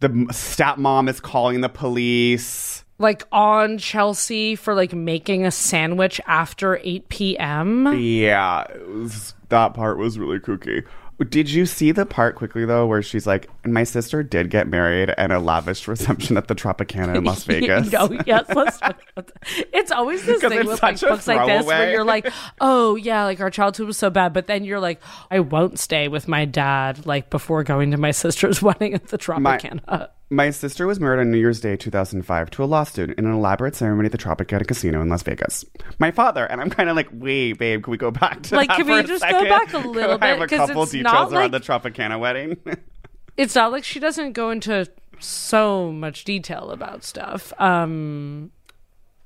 the 0.00 0.08
m- 0.08 0.28
stepmom 0.28 1.08
is 1.10 1.20
calling 1.20 1.60
the 1.60 1.68
police. 1.68 2.84
Like 2.98 3.24
on 3.32 3.76
Chelsea 3.76 4.54
for 4.54 4.74
like 4.74 4.94
making 4.94 5.44
a 5.44 5.50
sandwich 5.50 6.20
after 6.26 6.80
8 6.82 7.08
p.m. 7.08 7.98
Yeah, 7.98 8.64
was, 8.86 9.34
that 9.48 9.74
part 9.74 9.98
was 9.98 10.18
really 10.18 10.38
kooky. 10.38 10.86
Did 11.28 11.50
you 11.50 11.64
see 11.66 11.92
the 11.92 12.06
part 12.06 12.34
quickly 12.34 12.64
though, 12.64 12.86
where 12.86 13.02
she's 13.02 13.26
like, 13.26 13.48
my 13.66 13.84
sister 13.84 14.22
did 14.22 14.50
get 14.50 14.66
married 14.66 15.12
and 15.16 15.32
a 15.32 15.38
lavish 15.38 15.86
reception 15.86 16.36
at 16.36 16.48
the 16.48 16.54
Tropicana 16.54 17.16
in 17.16 17.24
Las 17.24 17.44
Vegas." 17.44 17.92
no, 17.92 18.18
yes, 18.26 18.44
let's 18.54 18.80
it's 19.72 19.92
always 19.92 20.24
this 20.26 20.40
thing 20.40 20.66
with 20.66 20.82
like 20.82 21.00
books 21.00 21.26
like 21.26 21.46
this 21.46 21.66
where 21.66 21.92
you're 21.92 22.04
like, 22.04 22.30
oh 22.60 22.96
yeah, 22.96 23.24
like 23.24 23.40
our 23.40 23.50
childhood 23.50 23.86
was 23.86 23.96
so 23.96 24.10
bad, 24.10 24.32
but 24.32 24.46
then 24.46 24.64
you're 24.64 24.80
like, 24.80 25.00
I 25.30 25.40
won't 25.40 25.78
stay 25.78 26.08
with 26.08 26.26
my 26.26 26.44
dad 26.44 27.06
like 27.06 27.30
before 27.30 27.62
going 27.62 27.92
to 27.92 27.96
my 27.96 28.10
sister's 28.10 28.60
wedding 28.62 28.94
at 28.94 29.08
the 29.08 29.18
Tropicana. 29.18 29.86
My 29.86 30.08
sister 30.50 30.86
was 30.86 30.98
married 31.00 31.20
on 31.20 31.30
New 31.30 31.38
Year's 31.38 31.60
Day 31.60 31.76
2005 31.76 32.50
to 32.50 32.64
a 32.64 32.66
law 32.66 32.84
student 32.84 33.18
in 33.18 33.26
an 33.26 33.32
elaborate 33.32 33.74
ceremony 33.76 34.06
at 34.06 34.12
the 34.12 34.18
Tropicana 34.18 34.66
Casino 34.66 35.00
in 35.00 35.08
Las 35.08 35.22
Vegas. 35.22 35.64
My 35.98 36.10
father, 36.10 36.44
and 36.46 36.60
I'm 36.60 36.70
kind 36.70 36.88
of 36.88 36.96
like, 36.96 37.08
wait, 37.12 37.58
babe, 37.58 37.82
can 37.84 37.90
we 37.90 37.96
go 37.96 38.10
back 38.10 38.42
to 38.44 38.50
that? 38.50 38.56
Like, 38.56 38.68
that 38.68 38.76
can 38.78 38.86
we 38.86 39.02
just 39.02 39.22
go 39.22 39.44
back 39.44 39.72
a 39.74 39.78
little 39.86 40.18
bit? 40.18 40.22
I 40.24 40.28
have 40.28 40.40
a 40.40 40.46
couple 40.46 40.82
it's 40.84 40.92
details 40.92 41.12
not 41.30 41.32
around 41.32 41.52
like- 41.52 41.52
the 41.52 41.60
Tropicana 41.60 42.18
wedding. 42.18 42.56
it's 43.36 43.54
not 43.54 43.72
like 43.72 43.84
she 43.84 44.00
doesn't 44.00 44.32
go 44.32 44.50
into 44.50 44.88
so 45.20 45.92
much 45.92 46.24
detail 46.24 46.70
about 46.70 47.04
stuff. 47.04 47.52
Um, 47.60 48.50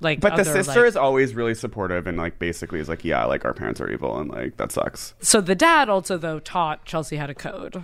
like, 0.01 0.19
but 0.19 0.35
the 0.35 0.45
sister 0.45 0.81
like- 0.81 0.87
is 0.89 0.95
always 0.95 1.33
really 1.33 1.55
supportive 1.55 2.07
and 2.07 2.17
like 2.17 2.39
basically 2.39 2.79
is 2.79 2.87
like, 2.87 3.03
yeah, 3.03 3.25
like 3.25 3.43
our 3.45 3.53
parents 3.53 3.81
are 3.81 3.89
evil 3.89 4.17
and 4.19 4.29
like 4.29 4.57
that 4.57 4.71
sucks. 4.71 5.13
so 5.19 5.41
the 5.41 5.55
dad 5.55 5.89
also 5.89 6.17
though 6.17 6.39
taught 6.39 6.85
Chelsea 6.85 7.17
how 7.17 7.25
to 7.25 7.33
code, 7.35 7.83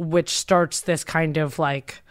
which 0.00 0.30
starts 0.30 0.80
this 0.80 1.04
kind 1.04 1.36
of 1.36 1.58
like 1.58 2.02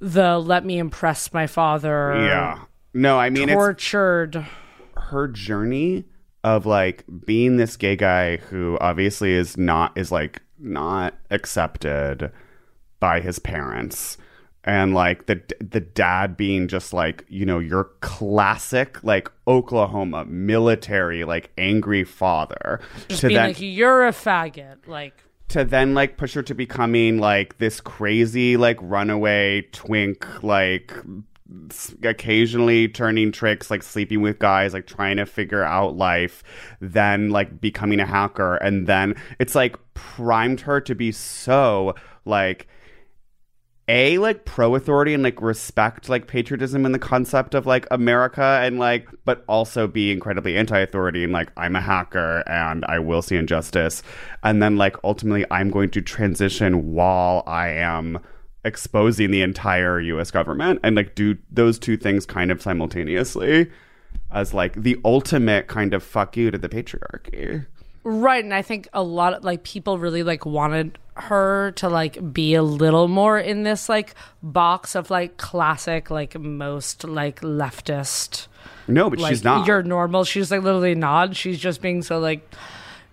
the 0.00 0.38
let 0.38 0.64
me 0.64 0.78
impress 0.78 1.32
my 1.32 1.46
father. 1.46 2.14
Yeah. 2.16 2.60
No, 2.94 3.18
I 3.18 3.30
mean 3.30 3.48
it's 3.48 3.54
tortured. 3.54 4.46
her 4.96 5.28
journey 5.28 6.04
of 6.42 6.64
like 6.64 7.04
being 7.26 7.58
this 7.58 7.76
gay 7.76 7.96
guy 7.96 8.38
who 8.38 8.78
obviously 8.80 9.32
is 9.32 9.56
not 9.56 9.96
is 9.96 10.10
like 10.10 10.40
not 10.58 11.14
accepted 11.30 12.32
by 12.98 13.20
his 13.20 13.38
parents 13.38 14.16
and 14.64 14.94
like 14.94 15.26
the 15.26 15.40
the 15.60 15.80
dad 15.80 16.36
being 16.36 16.68
just 16.68 16.92
like 16.92 17.24
you 17.28 17.46
know 17.46 17.58
your 17.58 17.90
classic 18.00 19.02
like 19.02 19.30
Oklahoma 19.46 20.24
military 20.26 21.24
like 21.24 21.50
angry 21.56 22.04
father 22.04 22.80
Just 23.08 23.22
to 23.22 23.28
being 23.28 23.38
then 23.38 23.48
like, 23.48 23.60
you're 23.60 24.06
a 24.06 24.12
faggot. 24.12 24.86
Like, 24.86 25.22
to 25.50 25.64
then 25.64 25.94
like 25.94 26.16
push 26.16 26.34
her 26.34 26.42
to 26.42 26.54
becoming 26.54 27.18
like 27.18 27.58
this 27.58 27.80
crazy 27.80 28.56
like 28.56 28.78
runaway 28.80 29.62
twink 29.72 30.26
like 30.42 30.92
occasionally 32.04 32.88
turning 32.88 33.32
tricks 33.32 33.70
like 33.70 33.82
sleeping 33.82 34.22
with 34.22 34.38
guys 34.38 34.72
like 34.72 34.86
trying 34.86 35.16
to 35.16 35.26
figure 35.26 35.64
out 35.64 35.96
life 35.96 36.44
then 36.80 37.30
like 37.30 37.60
becoming 37.60 38.00
a 38.00 38.06
hacker. 38.06 38.56
And 38.56 38.86
then 38.86 39.14
it's 39.38 39.54
like 39.54 39.76
primed 39.94 40.60
her 40.62 40.80
to 40.82 40.94
be 40.94 41.12
so 41.12 41.94
like 42.24 42.68
a 43.90 44.18
like 44.18 44.44
pro 44.44 44.76
authority 44.76 45.12
and 45.12 45.24
like 45.24 45.42
respect 45.42 46.08
like 46.08 46.28
patriotism 46.28 46.86
and 46.86 46.94
the 46.94 46.98
concept 46.98 47.56
of 47.56 47.66
like 47.66 47.88
America 47.90 48.60
and 48.62 48.78
like 48.78 49.08
but 49.24 49.44
also 49.48 49.88
be 49.88 50.12
incredibly 50.12 50.56
anti 50.56 50.78
authority 50.78 51.24
and 51.24 51.32
like 51.32 51.50
I'm 51.56 51.74
a 51.74 51.80
hacker 51.80 52.44
and 52.46 52.84
I 52.84 53.00
will 53.00 53.20
see 53.20 53.34
injustice 53.34 54.04
and 54.44 54.62
then 54.62 54.76
like 54.76 54.96
ultimately 55.02 55.44
I'm 55.50 55.70
going 55.70 55.90
to 55.90 56.00
transition 56.00 56.92
while 56.94 57.42
I 57.48 57.70
am 57.70 58.20
exposing 58.64 59.32
the 59.32 59.42
entire 59.42 59.98
US 60.00 60.30
government 60.30 60.78
and 60.84 60.94
like 60.94 61.16
do 61.16 61.36
those 61.50 61.76
two 61.76 61.96
things 61.96 62.24
kind 62.24 62.52
of 62.52 62.62
simultaneously 62.62 63.72
as 64.30 64.54
like 64.54 64.80
the 64.80 65.00
ultimate 65.04 65.66
kind 65.66 65.94
of 65.94 66.04
fuck 66.04 66.36
you 66.36 66.52
to 66.52 66.58
the 66.58 66.68
patriarchy. 66.68 67.66
Right. 68.04 68.42
And 68.42 68.54
I 68.54 68.62
think 68.62 68.88
a 68.92 69.02
lot 69.02 69.34
of 69.34 69.44
like 69.44 69.62
people 69.62 69.98
really 69.98 70.22
like 70.22 70.46
wanted 70.46 70.98
her 71.14 71.72
to 71.72 71.88
like 71.88 72.32
be 72.32 72.54
a 72.54 72.62
little 72.62 73.08
more 73.08 73.38
in 73.38 73.62
this 73.62 73.88
like 73.88 74.14
box 74.42 74.94
of 74.94 75.10
like 75.10 75.36
classic, 75.36 76.10
like 76.10 76.38
most 76.38 77.04
like 77.04 77.40
leftist. 77.40 78.46
No, 78.88 79.10
but 79.10 79.18
like 79.18 79.30
she's 79.30 79.44
not. 79.44 79.66
you're 79.66 79.82
normal. 79.82 80.24
She's 80.24 80.50
like 80.50 80.62
literally 80.62 80.94
not. 80.94 81.36
She's 81.36 81.58
just 81.58 81.80
being 81.82 82.02
so 82.02 82.18
like 82.18 82.48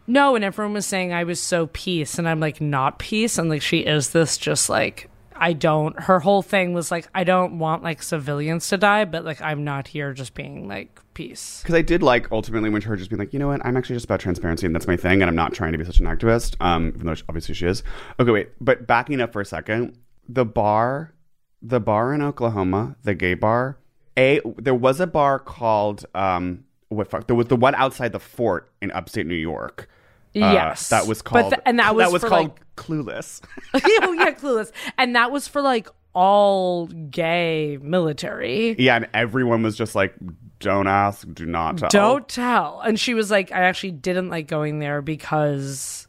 no, 0.09 0.35
and 0.35 0.45
everyone 0.45 0.73
was 0.73 0.85
saying 0.85 1.11
I 1.11 1.25
was 1.25 1.41
so 1.41 1.67
peace, 1.67 2.17
and 2.17 2.29
I'm 2.29 2.39
like 2.39 2.61
not 2.61 2.97
peace, 2.97 3.37
and 3.37 3.49
like 3.49 3.61
she 3.61 3.79
is 3.79 4.11
this 4.11 4.37
just 4.37 4.69
like 4.69 5.09
I 5.35 5.53
don't. 5.53 5.99
Her 5.99 6.21
whole 6.21 6.41
thing 6.41 6.73
was 6.73 6.91
like 6.91 7.07
I 7.13 7.25
don't 7.25 7.59
want 7.59 7.83
like 7.83 8.01
civilians 8.01 8.67
to 8.69 8.77
die, 8.77 9.05
but 9.05 9.25
like 9.25 9.41
I'm 9.41 9.63
not 9.63 9.89
here 9.89 10.13
just 10.13 10.33
being 10.33 10.67
like 10.67 11.01
peace. 11.17 11.59
because 11.61 11.75
I 11.75 11.81
did 11.81 12.01
like 12.03 12.31
ultimately 12.31 12.69
when 12.69 12.81
her 12.83 12.95
just 12.95 13.09
being 13.09 13.19
like, 13.19 13.33
you 13.33 13.39
know 13.39 13.47
what, 13.47 13.65
I'm 13.65 13.75
actually 13.75 13.95
just 13.95 14.05
about 14.05 14.19
transparency 14.19 14.65
and 14.65 14.73
that's 14.75 14.87
my 14.87 14.95
thing, 14.95 15.21
and 15.21 15.29
I'm 15.29 15.35
not 15.35 15.53
trying 15.53 15.71
to 15.73 15.77
be 15.77 15.83
such 15.83 15.99
an 15.99 16.05
activist. 16.05 16.55
Um, 16.61 16.89
even 16.95 17.05
though 17.07 17.15
she- 17.15 17.23
obviously 17.27 17.55
she 17.55 17.65
is. 17.65 17.83
Okay, 18.19 18.31
wait, 18.31 18.49
but 18.61 18.87
backing 18.87 19.19
up 19.21 19.33
for 19.33 19.41
a 19.41 19.45
second, 19.45 19.97
the 20.29 20.45
bar, 20.45 21.13
the 21.61 21.79
bar 21.79 22.13
in 22.13 22.21
Oklahoma, 22.21 22.95
the 23.03 23.15
gay 23.15 23.33
bar. 23.33 23.77
A 24.17 24.41
there 24.57 24.73
was 24.75 24.99
a 24.99 25.07
bar 25.07 25.37
called 25.39 26.05
um, 26.15 26.63
what 26.89 27.09
fuck? 27.09 27.27
There 27.27 27.35
was 27.35 27.47
the 27.47 27.55
one 27.55 27.75
outside 27.75 28.11
the 28.13 28.19
fort 28.19 28.71
in 28.81 28.91
upstate 28.91 29.27
New 29.27 29.35
York. 29.35 29.89
Uh, 30.35 30.39
Yes. 30.53 30.89
that 30.89 31.07
was 31.07 31.21
called. 31.23 31.51
th- 31.51 31.61
and 31.65 31.79
that 31.79 31.95
was 32.11 32.21
for, 32.21 32.29
called 32.29 32.49
like- 32.49 32.75
Clueless. 32.75 33.41
oh 33.73 34.13
yeah, 34.13 34.31
clueless, 34.33 34.71
and 34.97 35.15
that 35.15 35.31
was 35.31 35.47
for 35.47 35.61
like 35.61 35.87
all 36.13 36.87
gay 36.87 37.77
military. 37.81 38.75
yeah, 38.79 38.95
and 38.95 39.07
everyone 39.13 39.61
was 39.63 39.75
just 39.75 39.93
like, 39.95 40.15
"Don't 40.59 40.87
ask, 40.87 41.27
do 41.33 41.45
not 41.45 41.77
tell." 41.77 41.89
Don't 41.89 42.27
tell. 42.27 42.81
And 42.81 42.99
she 42.99 43.13
was 43.13 43.29
like, 43.31 43.51
I 43.51 43.61
actually 43.63 43.91
didn't 43.91 44.29
like 44.29 44.47
going 44.47 44.79
there 44.79 45.01
because 45.01 46.07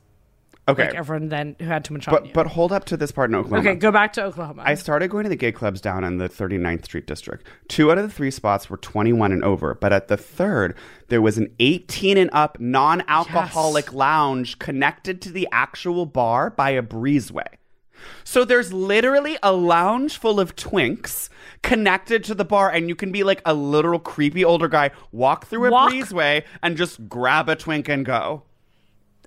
Okay, 0.69 0.85
like 0.88 0.95
everyone 0.97 1.31
then 1.31 1.57
who 1.59 1.64
had 1.64 1.83
too 1.83 1.95
much 1.95 2.07
on 2.09 2.14
but 2.14 2.26
you. 2.26 2.33
but 2.35 2.47
hold 2.47 2.73
up 2.73 2.85
to 2.87 2.97
this 2.99 3.11
part 3.11 3.31
in 3.31 3.35
Oklahoma. 3.37 3.71
okay, 3.71 3.78
go 3.78 3.90
back 3.90 4.12
to 4.12 4.23
Oklahoma. 4.23 4.62
I 4.67 4.75
started 4.75 5.09
going 5.09 5.23
to 5.25 5.31
the 5.31 5.37
gay 5.37 5.50
clubs 5.50 5.81
down 5.81 6.05
in 6.05 6.19
the 6.19 6.28
39th 6.28 6.85
Street 6.85 7.07
district. 7.07 7.47
Two 7.69 7.90
out 7.90 7.97
of 7.97 8.05
the 8.07 8.12
three 8.12 8.31
spots 8.31 8.69
were 8.69 8.76
21 8.76 9.33
and 9.33 9.43
over, 9.45 9.75
but 9.76 9.95
at 9.95 10.09
the 10.09 10.19
third, 10.19 10.75
there 11.09 11.23
was 11.23 11.38
an 11.38 11.50
18 11.59 12.19
and 12.19 12.28
up 12.35 12.61
non 12.61 13.02
alcoholic 13.09 13.87
Yes. 13.87 13.95
lounge 13.95 14.59
connected 14.59 15.23
to 15.23 15.31
the 15.31 15.49
actual 15.52 16.05
bar 16.05 16.50
by 16.50 16.69
a 16.71 16.83
breezeway. 16.83 17.47
So 18.25 18.45
there's 18.45 18.73
literally 18.73 19.38
a 19.43 19.52
lounge 19.52 20.19
full 20.19 20.38
of 20.40 20.57
twinks 20.57 21.28
connected 21.62 22.25
to 22.25 22.35
the 22.35 22.45
bar, 22.45 22.71
and 22.71 22.88
you 22.88 22.95
can 22.95 23.11
be 23.12 23.25
like 23.25 23.43
a 23.45 23.55
literal 23.55 23.99
creepy 23.99 24.45
older 24.45 24.69
guy, 24.69 24.90
walk 25.12 25.47
through 25.47 25.67
a 25.67 25.71
Walk- 25.71 25.93
breezeway, 25.93 26.45
and 26.62 26.76
just 26.76 27.09
grab 27.09 27.49
a 27.49 27.57
twink 27.57 27.88
and 27.88 28.05
go. 28.05 28.43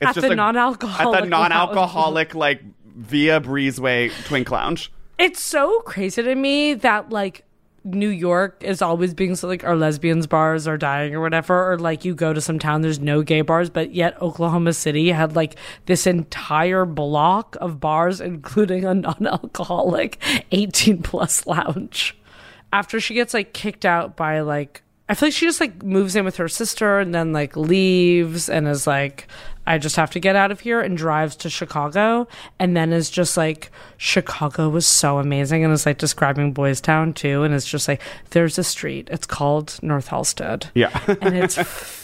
At 0.02 0.16
the 0.16 0.32
a- 0.32 0.36
non-alcoholic 0.36 1.16
at 1.18 1.24
the 1.24 1.30
non-alcoholic 1.30 2.34
like 2.36 2.62
via 2.96 3.40
breezeway 3.40 4.12
twink 4.26 4.50
lounge. 4.50 4.92
it's 5.20 5.42
so 5.42 5.80
crazy 5.82 6.24
to 6.24 6.36
me 6.36 6.74
that 6.74 7.10
like 7.12 7.44
New 7.84 8.10
York 8.10 8.64
is 8.64 8.82
always 8.82 9.14
being 9.14 9.36
so 9.36 9.48
like 9.48 9.64
our 9.64 9.76
lesbians 9.76 10.28
bars 10.28 10.68
are 10.68 10.78
dying 10.78 11.16
or 11.16 11.22
whatever, 11.22 11.72
or 11.72 11.80
like 11.80 12.06
you 12.06 12.14
go 12.14 12.32
to 12.32 12.42
some 12.42 12.60
town 12.60 12.82
there's 12.82 13.00
no 13.00 13.24
gay 13.24 13.42
bars, 13.42 13.70
but 13.70 13.94
yet 13.94 14.22
Oklahoma 14.22 14.74
City 14.74 15.10
had 15.10 15.36
like 15.36 15.56
this 15.88 16.06
entire 16.06 16.86
block 16.86 17.58
of 17.60 17.80
bars, 17.80 18.22
including 18.22 18.86
a 18.86 18.94
non-alcoholic 18.94 20.22
18 20.52 21.02
plus 21.02 21.48
lounge. 21.48 22.16
After 22.72 23.00
she 23.00 23.16
gets 23.16 23.34
like 23.34 23.54
kicked 23.54 23.86
out 23.86 24.16
by 24.16 24.42
like 24.42 24.84
I 25.10 25.14
feel 25.14 25.28
like 25.28 25.34
she 25.34 25.46
just 25.46 25.60
like 25.60 25.84
moves 25.84 26.16
in 26.16 26.24
with 26.24 26.38
her 26.38 26.48
sister 26.48 27.00
and 27.00 27.14
then 27.14 27.34
like 27.34 27.58
leaves 27.58 28.48
and 28.48 28.66
is 28.66 28.88
like, 28.88 29.28
I 29.66 29.78
just 29.78 29.96
have 29.96 30.12
to 30.12 30.20
get 30.20 30.36
out 30.36 30.52
of 30.52 30.60
here 30.60 30.82
and 30.82 30.98
drives 30.98 31.36
to 31.38 31.50
Chicago 31.50 32.28
and 32.60 32.76
then 32.76 32.92
is 32.92 33.10
just 33.10 33.38
like, 33.38 33.72
Chicago 33.98 34.70
was 34.70 34.86
so 34.86 35.20
amazing 35.20 35.64
and 35.64 35.74
is 35.74 35.86
like 35.86 35.98
describing 35.98 36.54
Boys 36.54 36.82
Town 36.82 37.14
too. 37.14 37.44
And 37.44 37.54
it's 37.54 37.68
just 37.68 37.88
like, 37.88 38.02
there's 38.32 38.58
a 38.58 38.64
street, 38.64 39.08
it's 39.12 39.28
called 39.28 39.80
North 39.82 40.10
Halsted. 40.10 40.70
Yeah. 40.74 41.00
and 41.22 41.36
it's 41.38 41.58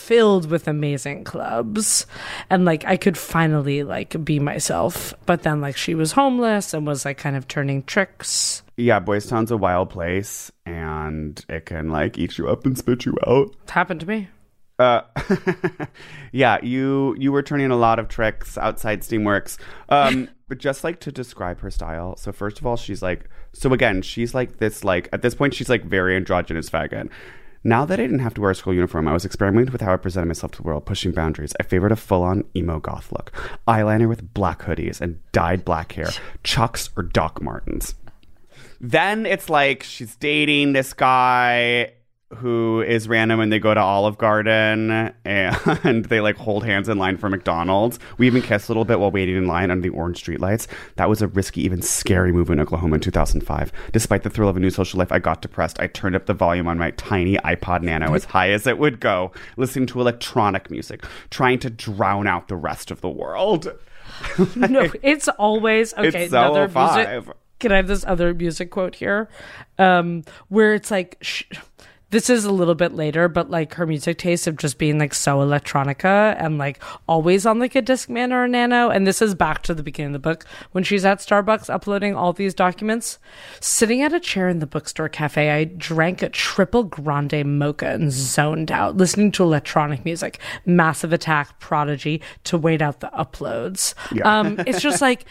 filled 0.07 0.49
with 0.49 0.69
amazing 0.69 1.21
clubs 1.25 2.05
and 2.49 2.63
like 2.63 2.85
i 2.85 2.95
could 2.95 3.17
finally 3.17 3.83
like 3.83 4.23
be 4.23 4.39
myself 4.39 5.13
but 5.25 5.43
then 5.43 5.59
like 5.59 5.75
she 5.75 5.93
was 5.93 6.13
homeless 6.13 6.73
and 6.73 6.87
was 6.87 7.03
like 7.03 7.17
kind 7.17 7.35
of 7.35 7.45
turning 7.49 7.83
tricks 7.83 8.61
yeah, 8.77 8.99
Boys 8.99 9.25
Town's 9.25 9.49
a 9.49 9.57
wild 9.57 9.89
place 9.89 10.51
and 10.65 11.43
it 11.49 11.65
can 11.65 11.89
like 11.89 12.17
eat 12.19 12.37
you 12.37 12.47
up 12.47 12.63
and 12.65 12.77
spit 12.77 13.05
you 13.05 13.17
out. 13.25 13.55
it 13.63 13.71
happened 13.71 14.01
to 14.01 14.05
me 14.05 14.27
Uh, 14.79 15.01
yeah, 16.31 16.59
you 16.63 17.15
you 17.17 17.31
were 17.31 17.41
turning 17.41 17.71
a 17.71 17.75
lot 17.75 17.99
of 17.99 18.07
tricks 18.07 18.57
outside 18.57 19.01
Steamworks. 19.01 19.57
Um, 19.89 20.29
but 20.47 20.59
just 20.59 20.83
like 20.83 20.99
to 21.01 21.11
describe 21.11 21.59
her 21.61 21.71
style. 21.71 22.15
So 22.17 22.31
first 22.31 22.59
of 22.59 22.65
all, 22.65 22.77
she's 22.77 23.01
like 23.01 23.29
so 23.53 23.73
again, 23.73 24.01
she's 24.01 24.35
like 24.35 24.57
this 24.57 24.83
like 24.83 25.09
at 25.11 25.21
this 25.21 25.35
point 25.35 25.53
she's 25.53 25.69
like 25.69 25.83
very 25.83 26.15
androgynous 26.15 26.69
faggot. 26.69 27.09
Now 27.63 27.85
that 27.85 27.99
I 27.99 28.03
didn't 28.03 28.19
have 28.19 28.35
to 28.35 28.41
wear 28.41 28.51
a 28.51 28.55
school 28.55 28.73
uniform, 28.73 29.07
I 29.07 29.13
was 29.13 29.25
experimenting 29.25 29.73
with 29.73 29.81
how 29.81 29.91
I 29.91 29.97
presented 29.97 30.27
myself 30.27 30.53
to 30.53 30.57
the 30.57 30.63
world, 30.63 30.85
pushing 30.85 31.11
boundaries. 31.11 31.53
I 31.59 31.63
favored 31.63 31.91
a 31.91 31.97
full-on 31.97 32.45
emo 32.55 32.79
goth 32.79 33.11
look, 33.11 33.33
eyeliner 33.67 34.07
with 34.07 34.33
black 34.33 34.61
hoodies 34.61 35.01
and 35.01 35.19
dyed 35.31 35.65
black 35.65 35.91
hair, 35.93 36.09
Chucks 36.43 36.91
or 36.95 37.03
Doc 37.03 37.41
Martens. 37.41 37.95
Then 38.79 39.25
it's 39.25 39.49
like 39.49 39.83
she's 39.83 40.15
dating 40.15 40.73
this 40.73 40.93
guy 40.93 41.93
who 42.35 42.81
is 42.81 43.07
random 43.07 43.39
and 43.39 43.51
they 43.51 43.59
go 43.59 43.73
to 43.73 43.79
Olive 43.79 44.17
Garden 44.17 45.13
and 45.23 46.05
they 46.09 46.19
like 46.19 46.35
hold 46.35 46.65
hands 46.65 46.89
in 46.89 46.97
line 46.97 47.17
for 47.17 47.29
McDonald's. 47.29 47.99
We 48.17 48.27
even 48.27 48.41
kiss 48.41 48.67
a 48.67 48.71
little 48.71 48.83
bit 48.83 48.99
while 48.99 49.11
waiting 49.11 49.37
in 49.37 49.47
line 49.47 49.71
under 49.71 49.81
the 49.81 49.95
orange 49.95 50.23
streetlights. 50.23 50.67
That 50.97 51.07
was 51.07 51.21
a 51.21 51.27
risky, 51.27 51.61
even 51.61 51.81
scary 51.81 52.33
move 52.33 52.49
in 52.49 52.59
Oklahoma 52.59 52.95
in 52.95 53.01
2005. 53.01 53.71
Despite 53.93 54.23
the 54.23 54.29
thrill 54.29 54.49
of 54.49 54.57
a 54.57 54.59
new 54.59 54.69
social 54.69 54.99
life, 54.99 55.11
I 55.11 55.19
got 55.19 55.41
depressed. 55.41 55.79
I 55.79 55.87
turned 55.87 56.15
up 56.17 56.25
the 56.25 56.33
volume 56.33 56.67
on 56.67 56.77
my 56.77 56.91
tiny 56.91 57.37
iPod 57.37 57.81
Nano 57.81 58.13
as 58.13 58.25
high 58.25 58.49
as 58.51 58.67
it 58.67 58.77
would 58.77 58.99
go, 58.99 59.31
listening 59.55 59.87
to 59.87 60.01
electronic 60.01 60.69
music, 60.69 61.05
trying 61.29 61.59
to 61.59 61.69
drown 61.69 62.27
out 62.27 62.49
the 62.49 62.57
rest 62.57 62.91
of 62.91 62.99
the 63.01 63.09
world. 63.09 63.71
no 64.55 64.89
it's 65.03 65.27
always 65.27 65.93
okay 65.95 66.23
It's 66.23 66.31
so 66.31 66.39
another 66.39 66.67
05. 66.69 66.95
music 67.25 67.35
can 67.59 67.71
i 67.73 67.75
have 67.75 67.87
this 67.87 68.05
other 68.05 68.33
music 68.33 68.71
quote 68.71 68.95
here 68.95 69.27
um 69.79 70.23
where 70.47 70.73
it's 70.73 70.89
like 70.89 71.17
sh- 71.21 71.43
this 72.09 72.29
is 72.29 72.45
a 72.45 72.51
little 72.51 72.75
bit 72.75 72.93
later 72.93 73.27
but 73.27 73.49
like 73.49 73.73
her 73.73 73.85
music 73.85 74.17
taste 74.17 74.47
of 74.47 74.57
just 74.57 74.77
being 74.77 74.97
like 74.97 75.13
so 75.13 75.39
electronica 75.39 76.35
and 76.39 76.57
like 76.57 76.81
always 77.07 77.45
on 77.45 77.59
like 77.59 77.75
a 77.75 77.81
discman 77.81 78.31
or 78.31 78.45
a 78.45 78.47
nano. 78.47 78.89
And 78.89 79.05
this 79.05 79.21
is 79.21 79.35
back 79.35 79.63
to 79.63 79.73
the 79.73 79.83
beginning 79.83 80.15
of 80.15 80.21
the 80.21 80.29
book. 80.29 80.45
When 80.71 80.83
she's 80.83 81.05
at 81.05 81.19
starbucks 81.19 81.69
uploading 81.69 82.15
all 82.15 82.33
these 82.33 82.53
documents 82.53 83.19
sitting 83.59 84.01
at 84.01 84.13
a 84.13 84.19
chair 84.19 84.47
in 84.47 84.59
the 84.59 84.67
bookstore 84.67 85.09
cafe 85.09 85.49
i 85.49 85.63
drank 85.65 86.21
a 86.21 86.29
triple 86.29 86.83
grande 86.83 87.45
mocha 87.45 87.87
and 87.87 88.11
zoned 88.11 88.71
out 88.71 88.95
listening 88.97 89.31
to 89.33 89.43
electronic 89.43 90.05
music. 90.05 90.39
Massive 90.65 91.13
attack 91.13 91.59
prodigy 91.59 92.21
to 92.45 92.57
wait 92.57 92.81
out 92.81 93.01
the 93.01 93.09
uploads. 93.09 93.93
Yeah. 94.13 94.39
um 94.39 94.59
it's 94.65 94.81
just 94.81 95.01
like 95.07 95.25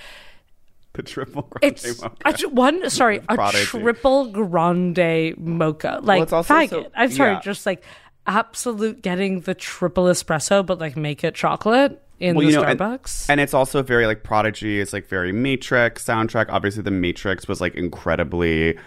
The 0.97 1.03
triple 1.03 1.43
grande 1.43 1.75
it's 1.76 2.03
mocha. 2.03 2.47
a, 2.47 2.49
one 2.49 2.88
sorry 2.91 3.19
a 3.29 3.35
Prodigy. 3.35 3.65
triple 3.65 4.26
grande 4.31 5.35
mocha 5.38 6.00
like 6.03 6.23
it's 6.23 6.33
also 6.33 6.55
faggot 6.55 6.71
so- 6.71 6.91
i'm 6.95 7.11
sorry 7.11 7.33
yeah. 7.33 7.41
just 7.41 7.67
like 7.67 7.83
absolute 8.26 9.03
getting 9.03 9.40
the 9.40 9.55
triple 9.55 10.05
espresso 10.05 10.64
but 10.64 10.79
like 10.79 10.97
make 10.97 11.23
it 11.23 11.35
chocolate 11.35 12.03
in 12.18 12.35
Well, 12.35 12.47
the 12.47 12.53
you 12.53 12.57
know, 12.59 12.64
and- 12.64 12.81
starbucks 12.81 13.29
And, 13.29 13.40
it's 13.40 13.53
also 13.53 13.83
very 13.83 14.07
like 14.07 14.23
Prodigy. 14.23 14.81
It's 14.81 14.94
like 14.94 15.07
very 15.07 15.33
Matrix 15.33 16.03
soundtrack. 16.03 16.47
Obviously, 16.49 16.83
the 16.83 16.90
Matrix 16.90 17.47
was 17.47 17.61
like 17.61 17.75
incredibly, 17.75 18.79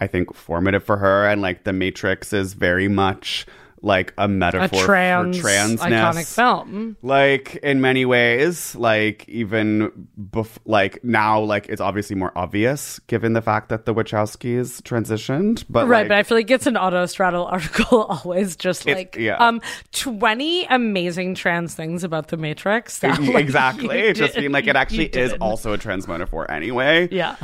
I 0.00 0.08
think, 0.08 0.34
formative 0.34 0.82
for 0.82 0.96
her. 0.96 1.24
And 1.28 1.40
like 1.40 1.62
the 1.62 1.72
Matrix 1.72 2.32
is 2.32 2.54
very 2.54 2.88
much 2.88 3.46
like 3.82 4.14
a 4.16 4.22
a 4.22 4.28
metaphor 4.28 4.84
trans 4.86 5.36
for 5.36 5.42
transness. 5.42 5.78
iconic 5.78 6.34
film 6.34 6.96
Like 7.02 7.56
in 7.56 7.80
many 7.80 8.04
ways, 8.04 8.74
like 8.76 9.28
even 9.28 10.08
bef- 10.18 10.58
like 10.64 11.02
now, 11.04 11.40
like 11.40 11.68
it's 11.68 11.80
obviously 11.80 12.16
more 12.16 12.32
obvious 12.36 13.00
given 13.00 13.32
the 13.32 13.42
fact 13.42 13.68
that 13.68 13.84
the 13.84 13.94
Wachowskis 13.94 14.80
transitioned. 14.82 15.64
But 15.68 15.88
right 15.88 16.00
like, 16.02 16.08
but 16.08 16.18
i 16.18 16.22
feel 16.22 16.38
like 16.38 16.50
it's 16.50 16.66
an 16.66 16.74
Autostraddle 16.74 17.50
article 17.52 18.04
always 18.04 18.56
just 18.56 18.86
like 18.86 19.16
yeah. 19.16 19.36
um 19.36 19.60
20 19.92 20.66
amazing 20.66 21.34
trans 21.34 21.74
things 21.74 22.04
about 22.04 22.28
the 22.28 22.36
matrix 22.36 23.00
that, 23.00 23.20
like, 23.22 23.34
exactly, 23.44 24.12
just 24.12 24.36
being 24.36 24.52
like 24.52 24.66
it 24.66 24.76
actually 24.76 25.06
is 25.06 25.32
also 25.40 25.72
a 25.72 25.78
trans 25.78 26.06
metaphor 26.06 26.48
anyway. 26.50 27.08
yeah 27.10 27.36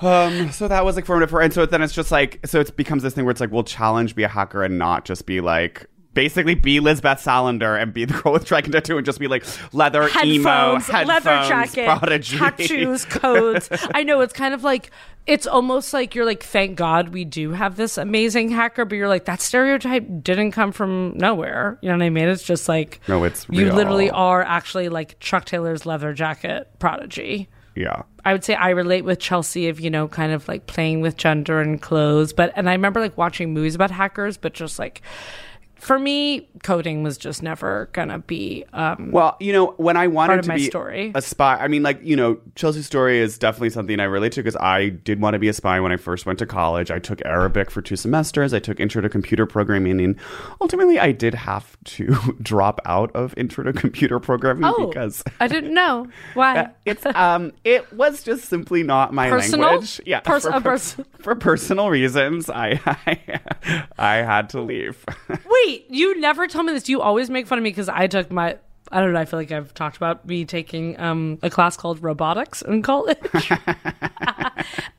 Um, 0.00 0.50
so 0.52 0.68
that 0.68 0.84
was 0.84 0.96
like 0.96 1.06
formative 1.06 1.30
for, 1.30 1.40
and 1.40 1.52
so 1.52 1.66
then 1.66 1.82
it's 1.82 1.92
just 1.92 2.10
like, 2.10 2.40
so 2.46 2.60
it 2.60 2.76
becomes 2.76 3.02
this 3.02 3.14
thing 3.14 3.24
where 3.24 3.32
it's 3.32 3.40
like, 3.40 3.50
we'll 3.50 3.64
challenge, 3.64 4.14
be 4.14 4.22
a 4.22 4.28
hacker, 4.28 4.62
and 4.62 4.78
not 4.78 5.04
just 5.04 5.26
be 5.26 5.40
like, 5.40 5.86
basically 6.14 6.54
be 6.54 6.80
Lisbeth 6.80 7.22
Salander 7.22 7.80
and 7.80 7.92
be 7.92 8.04
the 8.04 8.14
girl 8.14 8.32
with 8.32 8.44
Dragon 8.44 8.72
Tattoo 8.72 8.96
and 8.96 9.06
just 9.06 9.18
be 9.18 9.28
like 9.28 9.44
leather 9.72 10.02
emo, 10.24 10.78
headphones, 10.78 10.86
headphones, 10.86 11.08
leather 11.08 11.48
jacket, 11.48 11.86
prodigy. 11.86 12.38
tattoos, 12.38 13.04
codes. 13.04 13.68
I 13.94 14.02
know 14.02 14.20
it's 14.20 14.32
kind 14.32 14.54
of 14.54 14.64
like 14.64 14.90
it's 15.26 15.46
almost 15.46 15.92
like 15.92 16.14
you're 16.14 16.24
like, 16.24 16.42
thank 16.42 16.76
God 16.76 17.10
we 17.10 17.24
do 17.24 17.52
have 17.52 17.76
this 17.76 17.98
amazing 17.98 18.50
hacker, 18.50 18.84
but 18.84 18.96
you're 18.96 19.08
like 19.08 19.26
that 19.26 19.40
stereotype 19.40 20.06
didn't 20.22 20.52
come 20.52 20.72
from 20.72 21.16
nowhere. 21.16 21.78
You 21.82 21.90
know 21.90 21.96
what 21.96 22.04
I 22.04 22.10
mean? 22.10 22.28
It's 22.28 22.42
just 22.42 22.68
like 22.68 23.00
No, 23.06 23.24
it's 23.24 23.46
you 23.50 23.72
literally 23.72 24.10
are 24.10 24.42
actually 24.42 24.88
like 24.88 25.18
Chuck 25.20 25.44
Taylor's 25.44 25.86
leather 25.86 26.12
jacket 26.12 26.68
prodigy. 26.78 27.48
Yeah. 27.80 28.02
I 28.26 28.32
would 28.32 28.44
say 28.44 28.54
I 28.54 28.70
relate 28.70 29.04
with 29.06 29.18
Chelsea 29.18 29.68
of, 29.68 29.80
you 29.80 29.88
know, 29.88 30.06
kind 30.06 30.32
of 30.32 30.46
like 30.46 30.66
playing 30.66 31.00
with 31.00 31.16
gender 31.16 31.60
and 31.60 31.80
clothes. 31.80 32.34
But, 32.34 32.52
and 32.54 32.68
I 32.68 32.72
remember 32.72 33.00
like 33.00 33.16
watching 33.16 33.54
movies 33.54 33.74
about 33.74 33.90
hackers, 33.90 34.36
but 34.36 34.52
just 34.52 34.78
like, 34.78 35.00
for 35.80 35.98
me, 35.98 36.48
coding 36.62 37.02
was 37.02 37.16
just 37.18 37.42
never 37.42 37.88
gonna 37.92 38.18
be, 38.18 38.64
um, 38.72 39.10
Well, 39.10 39.36
you 39.40 39.52
know, 39.52 39.74
when 39.78 39.96
I 39.96 40.06
wanted 40.08 40.42
to 40.42 40.48
my 40.48 40.56
be 40.56 40.66
story. 40.66 41.12
a 41.14 41.22
spy, 41.22 41.56
I 41.56 41.68
mean, 41.68 41.82
like, 41.82 42.00
you 42.04 42.16
know, 42.16 42.38
Chelsea's 42.54 42.86
story 42.86 43.18
is 43.18 43.38
definitely 43.38 43.70
something 43.70 43.98
I 43.98 44.04
relate 44.04 44.32
to 44.32 44.40
because 44.42 44.56
I 44.56 44.90
did 44.90 45.20
want 45.20 45.34
to 45.34 45.38
be 45.38 45.48
a 45.48 45.52
spy 45.54 45.80
when 45.80 45.90
I 45.90 45.96
first 45.96 46.26
went 46.26 46.38
to 46.40 46.46
college. 46.46 46.90
I 46.90 46.98
took 46.98 47.24
Arabic 47.24 47.70
for 47.70 47.80
two 47.80 47.96
semesters. 47.96 48.52
I 48.52 48.58
took 48.58 48.78
Intro 48.78 49.00
to 49.00 49.08
Computer 49.08 49.46
Programming, 49.46 50.00
and 50.00 50.16
ultimately, 50.60 50.98
I 50.98 51.12
did 51.12 51.34
have 51.34 51.76
to 51.84 52.14
drop 52.42 52.80
out 52.84 53.10
of 53.16 53.32
Intro 53.38 53.64
to 53.64 53.72
Computer 53.72 54.20
Programming 54.20 54.64
oh, 54.66 54.86
because 54.88 55.24
I 55.40 55.48
didn't 55.48 55.72
know. 55.72 56.06
Why? 56.34 56.68
it's 56.84 57.06
um, 57.06 57.52
it 57.64 57.90
was 57.92 58.22
just 58.22 58.44
simply 58.50 58.82
not 58.82 59.14
my 59.14 59.30
Personal? 59.30 59.68
language. 59.70 60.00
Yeah, 60.04 60.20
Pers- 60.20 60.44
for, 60.44 60.60
pers- 60.60 60.96
for 61.20 61.34
personal 61.34 61.88
reasons, 61.88 62.50
I 62.50 62.78
I, 63.06 63.40
I 63.98 64.14
had 64.16 64.50
to 64.50 64.60
leave. 64.60 65.04
Wait, 65.28 65.69
you 65.88 66.20
never 66.20 66.46
told 66.46 66.66
me 66.66 66.72
this. 66.72 66.88
You 66.88 67.00
always 67.00 67.30
make 67.30 67.46
fun 67.46 67.58
of 67.58 67.64
me 67.64 67.70
because 67.70 67.88
I 67.88 68.06
took 68.06 68.30
my. 68.30 68.58
I 68.92 69.00
don't 69.00 69.12
know. 69.12 69.20
I 69.20 69.24
feel 69.24 69.38
like 69.38 69.52
I've 69.52 69.72
talked 69.72 69.96
about 69.96 70.26
me 70.26 70.44
taking 70.44 70.98
um, 70.98 71.38
a 71.42 71.50
class 71.50 71.76
called 71.76 72.02
robotics 72.02 72.60
in 72.62 72.82
college. 72.82 73.18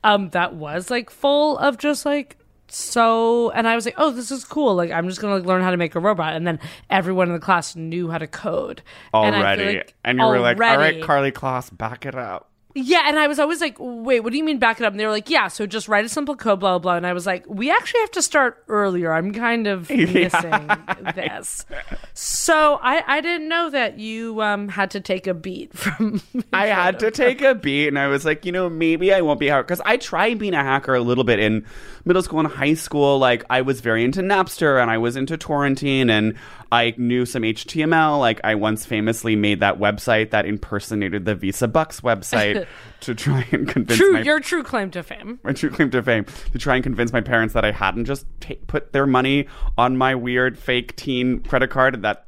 um, 0.04 0.30
that 0.30 0.54
was 0.54 0.90
like 0.90 1.10
full 1.10 1.58
of 1.58 1.76
just 1.76 2.06
like 2.06 2.38
so, 2.68 3.50
and 3.50 3.68
I 3.68 3.74
was 3.74 3.84
like, 3.84 3.96
oh, 3.98 4.10
this 4.10 4.30
is 4.30 4.44
cool. 4.44 4.74
Like, 4.74 4.90
I'm 4.90 5.06
just 5.06 5.20
gonna 5.20 5.34
like, 5.34 5.44
learn 5.44 5.62
how 5.62 5.70
to 5.70 5.76
make 5.76 5.94
a 5.94 6.00
robot, 6.00 6.34
and 6.34 6.46
then 6.46 6.58
everyone 6.88 7.28
in 7.28 7.34
the 7.34 7.40
class 7.40 7.76
knew 7.76 8.10
how 8.10 8.16
to 8.16 8.26
code 8.26 8.82
And 9.12 9.36
already, 9.36 9.76
like 9.76 9.94
and 10.04 10.18
you 10.18 10.24
were 10.24 10.40
like, 10.40 10.56
all 10.56 10.78
right 10.78 11.02
Karlie 11.02 11.32
Kloss, 11.32 11.76
back 11.76 12.06
it 12.06 12.14
up." 12.14 12.51
Yeah, 12.74 13.02
and 13.06 13.18
I 13.18 13.26
was 13.26 13.38
always 13.38 13.60
like, 13.60 13.76
wait, 13.78 14.20
what 14.20 14.32
do 14.32 14.38
you 14.38 14.44
mean 14.44 14.58
back 14.58 14.80
it 14.80 14.84
up? 14.84 14.92
And 14.92 15.00
they 15.00 15.04
were 15.04 15.12
like, 15.12 15.28
yeah, 15.28 15.48
so 15.48 15.66
just 15.66 15.88
write 15.88 16.04
a 16.04 16.08
simple 16.08 16.36
code, 16.36 16.60
blah, 16.60 16.72
blah, 16.72 16.78
blah. 16.78 16.96
And 16.96 17.06
I 17.06 17.12
was 17.12 17.26
like, 17.26 17.44
we 17.46 17.70
actually 17.70 18.00
have 18.00 18.10
to 18.12 18.22
start 18.22 18.64
earlier. 18.68 19.12
I'm 19.12 19.32
kind 19.32 19.66
of 19.66 19.90
missing 19.90 20.70
this. 21.14 21.66
So 22.14 22.78
I, 22.82 23.02
I 23.06 23.20
didn't 23.20 23.48
know 23.48 23.68
that 23.70 23.98
you 23.98 24.40
um, 24.40 24.68
had 24.68 24.90
to 24.92 25.00
take 25.00 25.26
a 25.26 25.34
beat 25.34 25.72
from. 25.76 26.22
I 26.52 26.66
had 26.68 26.98
to 27.00 27.10
take 27.10 27.42
a 27.42 27.54
beat, 27.54 27.88
and 27.88 27.98
I 27.98 28.08
was 28.08 28.24
like, 28.24 28.46
you 28.46 28.52
know, 28.52 28.70
maybe 28.70 29.12
I 29.12 29.20
won't 29.20 29.40
be 29.40 29.48
a 29.48 29.52
hacker 29.52 29.64
because 29.64 29.82
I 29.84 29.98
tried 29.98 30.38
being 30.38 30.54
a 30.54 30.62
hacker 30.62 30.94
a 30.94 31.02
little 31.02 31.24
bit 31.24 31.38
in 31.38 31.66
middle 32.04 32.22
school 32.22 32.40
and 32.40 32.48
high 32.48 32.74
school. 32.74 33.18
Like, 33.18 33.44
I 33.50 33.62
was 33.62 33.80
very 33.80 34.04
into 34.04 34.20
Napster, 34.20 34.80
and 34.80 34.90
I 34.90 34.98
was 34.98 35.16
into 35.16 35.38
torrenting, 35.38 36.10
and 36.10 36.34
I 36.70 36.94
knew 36.96 37.26
some 37.26 37.42
HTML. 37.42 38.18
Like, 38.18 38.40
I 38.44 38.54
once 38.54 38.84
famously 38.84 39.36
made 39.36 39.60
that 39.60 39.78
website 39.78 40.30
that 40.30 40.46
impersonated 40.46 41.24
the 41.24 41.34
Visa 41.34 41.68
Buxx 41.68 42.00
website 42.00 42.66
to 43.02 43.14
try 43.14 43.46
and 43.52 43.68
convince 43.68 43.98
True, 43.98 44.12
my 44.12 44.22
your 44.22 44.40
true 44.40 44.62
claim 44.62 44.90
to 44.92 45.02
fame. 45.02 45.38
my 45.42 45.52
true 45.52 45.70
claim 45.70 45.90
to 45.90 46.02
fame 46.02 46.24
to 46.52 46.58
try 46.58 46.76
and 46.76 46.82
convince 46.82 47.12
my 47.12 47.20
parents 47.20 47.54
that 47.54 47.64
I 47.64 47.72
hadn't 47.72 48.06
just 48.06 48.26
ta 48.40 48.54
put 48.66 48.92
their 48.92 49.06
money 49.06 49.46
on 49.76 49.96
my 49.96 50.14
weird 50.14 50.58
fake 50.58 50.96
teen 50.96 51.40
credit 51.40 51.70
card 51.70 51.94
and 51.94 52.04
that 52.04 52.24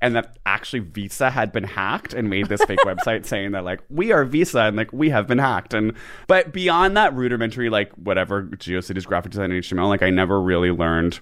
and 0.00 0.14
that 0.14 0.38
actually 0.44 0.80
Visa 0.80 1.30
had 1.30 1.52
been 1.52 1.64
hacked 1.64 2.12
and 2.12 2.28
made 2.28 2.48
this 2.48 2.62
fake 2.64 2.80
website 2.84 3.24
saying 3.24 3.52
that 3.52 3.64
like 3.64 3.80
we 3.88 4.12
are 4.12 4.24
Visa 4.24 4.60
and 4.60 4.76
like 4.76 4.92
we 4.92 5.10
have 5.10 5.26
been 5.26 5.38
hacked 5.38 5.74
and 5.74 5.92
but 6.26 6.52
beyond 6.52 6.96
that 6.96 7.14
rudimentary 7.14 7.70
like 7.70 7.92
whatever 7.92 8.42
GeoCities 8.42 9.06
graphic 9.06 9.32
design 9.32 9.52
and 9.52 9.62
HTML 9.62 9.88
like 9.88 10.02
I 10.02 10.10
never 10.10 10.40
really 10.40 10.70
learned 10.70 11.20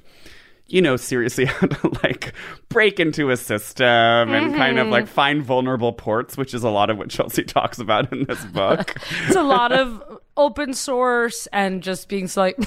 you 0.67 0.81
know, 0.81 0.97
seriously 0.97 1.45
how 1.47 1.67
to 1.67 2.01
like 2.03 2.33
break 2.69 2.99
into 2.99 3.31
a 3.31 3.37
system 3.37 3.87
and 3.87 4.55
kind 4.55 4.79
of 4.79 4.89
like 4.89 5.05
mm-hmm. 5.05 5.15
find 5.15 5.43
vulnerable 5.43 5.93
ports, 5.93 6.37
which 6.37 6.55
is 6.55 6.65
a 6.65 6.71
lot 6.71 6.91
of 6.91 6.99
what 6.99 7.11
Chelsea 7.11 7.43
talks 7.45 7.79
about 7.79 8.13
in 8.13 8.25
this 8.25 8.45
book. 8.47 8.97
It's 9.27 9.37
a 9.37 9.43
lot 9.43 9.73
of 9.73 10.21
open 10.37 10.75
source 10.75 11.47
and 11.53 11.83
just 11.83 12.09
being 12.09 12.29
like, 12.37 12.59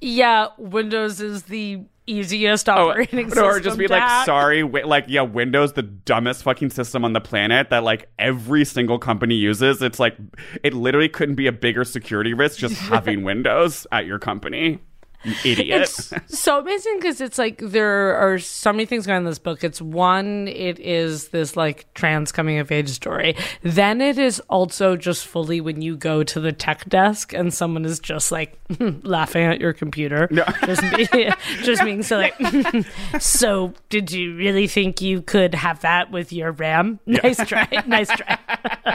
yeah, 0.00 0.48
Windows 0.58 1.20
is 1.20 1.44
the 1.44 1.80
easiest 2.06 2.68
oh, 2.68 2.90
operating 2.90 3.28
system. 3.28 3.44
Oh, 3.44 3.48
or 3.48 3.60
just 3.60 3.78
be 3.78 3.86
like, 3.86 4.02
hack. 4.02 4.26
sorry, 4.26 4.60
wi- 4.60 4.86
like, 4.86 5.06
yeah, 5.08 5.22
Windows, 5.22 5.72
the 5.72 5.82
dumbest 5.82 6.42
fucking 6.42 6.70
system 6.70 7.04
on 7.04 7.12
the 7.12 7.20
planet 7.20 7.70
that 7.70 7.82
like 7.82 8.08
every 8.18 8.64
single 8.64 8.98
company 8.98 9.36
uses. 9.36 9.80
It's 9.82 9.98
like, 9.98 10.16
it 10.62 10.74
literally 10.74 11.08
couldn't 11.08 11.36
be 11.36 11.46
a 11.46 11.52
bigger 11.52 11.84
security 11.84 12.34
risk 12.34 12.58
just 12.58 12.74
having 12.74 13.22
Windows 13.22 13.86
at 13.92 14.06
your 14.06 14.18
company. 14.18 14.80
You 15.24 15.34
idiot. 15.44 15.82
It's 15.82 16.12
so 16.28 16.58
amazing 16.58 16.98
because 16.98 17.20
it's 17.20 17.38
like 17.38 17.58
there 17.58 18.14
are 18.16 18.38
so 18.38 18.72
many 18.72 18.86
things 18.86 19.06
going 19.06 19.16
on 19.16 19.22
in 19.22 19.26
this 19.26 19.38
book. 19.38 19.64
It's 19.64 19.80
one, 19.80 20.48
it 20.48 20.78
is 20.78 21.28
this 21.28 21.56
like 21.56 21.92
trans 21.94 22.32
coming 22.32 22.58
of 22.58 22.70
age 22.70 22.90
story. 22.90 23.36
Then 23.62 24.00
it 24.00 24.18
is 24.18 24.40
also 24.48 24.96
just 24.96 25.26
fully 25.26 25.60
when 25.60 25.82
you 25.82 25.96
go 25.96 26.22
to 26.24 26.40
the 26.40 26.52
tech 26.52 26.88
desk 26.88 27.32
and 27.32 27.52
someone 27.52 27.84
is 27.84 27.98
just 28.00 28.30
like 28.30 28.58
laughing 29.02 29.44
at 29.44 29.60
your 29.60 29.72
computer. 29.72 30.28
Just, 30.64 30.82
be, 31.12 31.30
just 31.62 31.82
being 31.82 32.02
so 32.02 32.18
like, 32.18 32.34
so 33.20 33.72
did 33.88 34.12
you 34.12 34.36
really 34.36 34.66
think 34.66 35.00
you 35.00 35.22
could 35.22 35.54
have 35.54 35.80
that 35.80 36.10
with 36.10 36.32
your 36.32 36.52
RAM? 36.52 37.00
Nice 37.06 37.44
try. 37.46 37.68
Nice 37.86 38.08
try. 38.08 38.93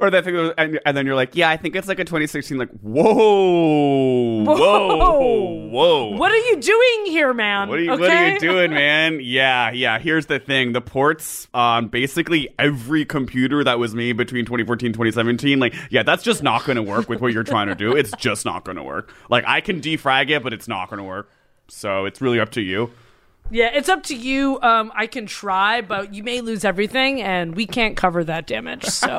Or 0.00 0.10
that 0.10 0.24
thing, 0.24 0.34
was- 0.34 0.52
and, 0.56 0.80
and 0.86 0.96
then 0.96 1.04
you're 1.04 1.14
like, 1.14 1.36
yeah, 1.36 1.50
I 1.50 1.56
think 1.58 1.76
it's 1.76 1.86
like 1.88 1.98
a 1.98 2.04
2016, 2.04 2.56
like, 2.56 2.70
whoa, 2.80 4.44
whoa, 4.44 5.68
whoa. 5.68 6.06
What 6.16 6.32
are 6.32 6.36
you 6.36 6.56
doing 6.56 7.04
here, 7.06 7.34
man? 7.34 7.68
What 7.68 7.78
are, 7.78 7.82
you, 7.82 7.92
okay? 7.92 8.00
what 8.00 8.10
are 8.10 8.28
you 8.32 8.38
doing, 8.40 8.70
man? 8.74 9.20
Yeah, 9.22 9.70
yeah. 9.70 9.98
Here's 9.98 10.26
the 10.26 10.38
thing: 10.38 10.72
the 10.72 10.80
ports 10.80 11.48
on 11.52 11.88
basically 11.88 12.48
every 12.58 13.04
computer 13.04 13.62
that 13.64 13.78
was 13.78 13.94
made 13.94 14.16
between 14.16 14.44
2014 14.44 14.86
and 14.86 14.94
2017, 14.94 15.60
like, 15.60 15.74
yeah, 15.90 16.02
that's 16.02 16.22
just 16.22 16.42
not 16.42 16.64
going 16.64 16.76
to 16.76 16.82
work 16.82 17.08
with 17.08 17.20
what 17.20 17.32
you're 17.32 17.44
trying 17.44 17.68
to 17.68 17.74
do. 17.74 17.94
It's 17.94 18.12
just 18.16 18.44
not 18.44 18.64
going 18.64 18.76
to 18.76 18.82
work. 18.82 19.12
Like, 19.28 19.44
I 19.46 19.60
can 19.60 19.80
defrag 19.80 20.30
it, 20.30 20.42
but 20.42 20.52
it's 20.52 20.68
not 20.68 20.88
going 20.88 20.98
to 20.98 21.04
work. 21.04 21.30
So 21.68 22.06
it's 22.06 22.20
really 22.20 22.40
up 22.40 22.50
to 22.52 22.60
you. 22.62 22.90
Yeah, 23.50 23.70
it's 23.74 23.90
up 23.90 24.04
to 24.04 24.16
you. 24.16 24.58
Um, 24.62 24.90
I 24.94 25.06
can 25.06 25.26
try, 25.26 25.82
but 25.82 26.14
you 26.14 26.22
may 26.22 26.40
lose 26.40 26.64
everything, 26.64 27.20
and 27.20 27.54
we 27.54 27.66
can't 27.66 27.98
cover 27.98 28.24
that 28.24 28.46
damage. 28.46 28.84
So, 28.84 29.10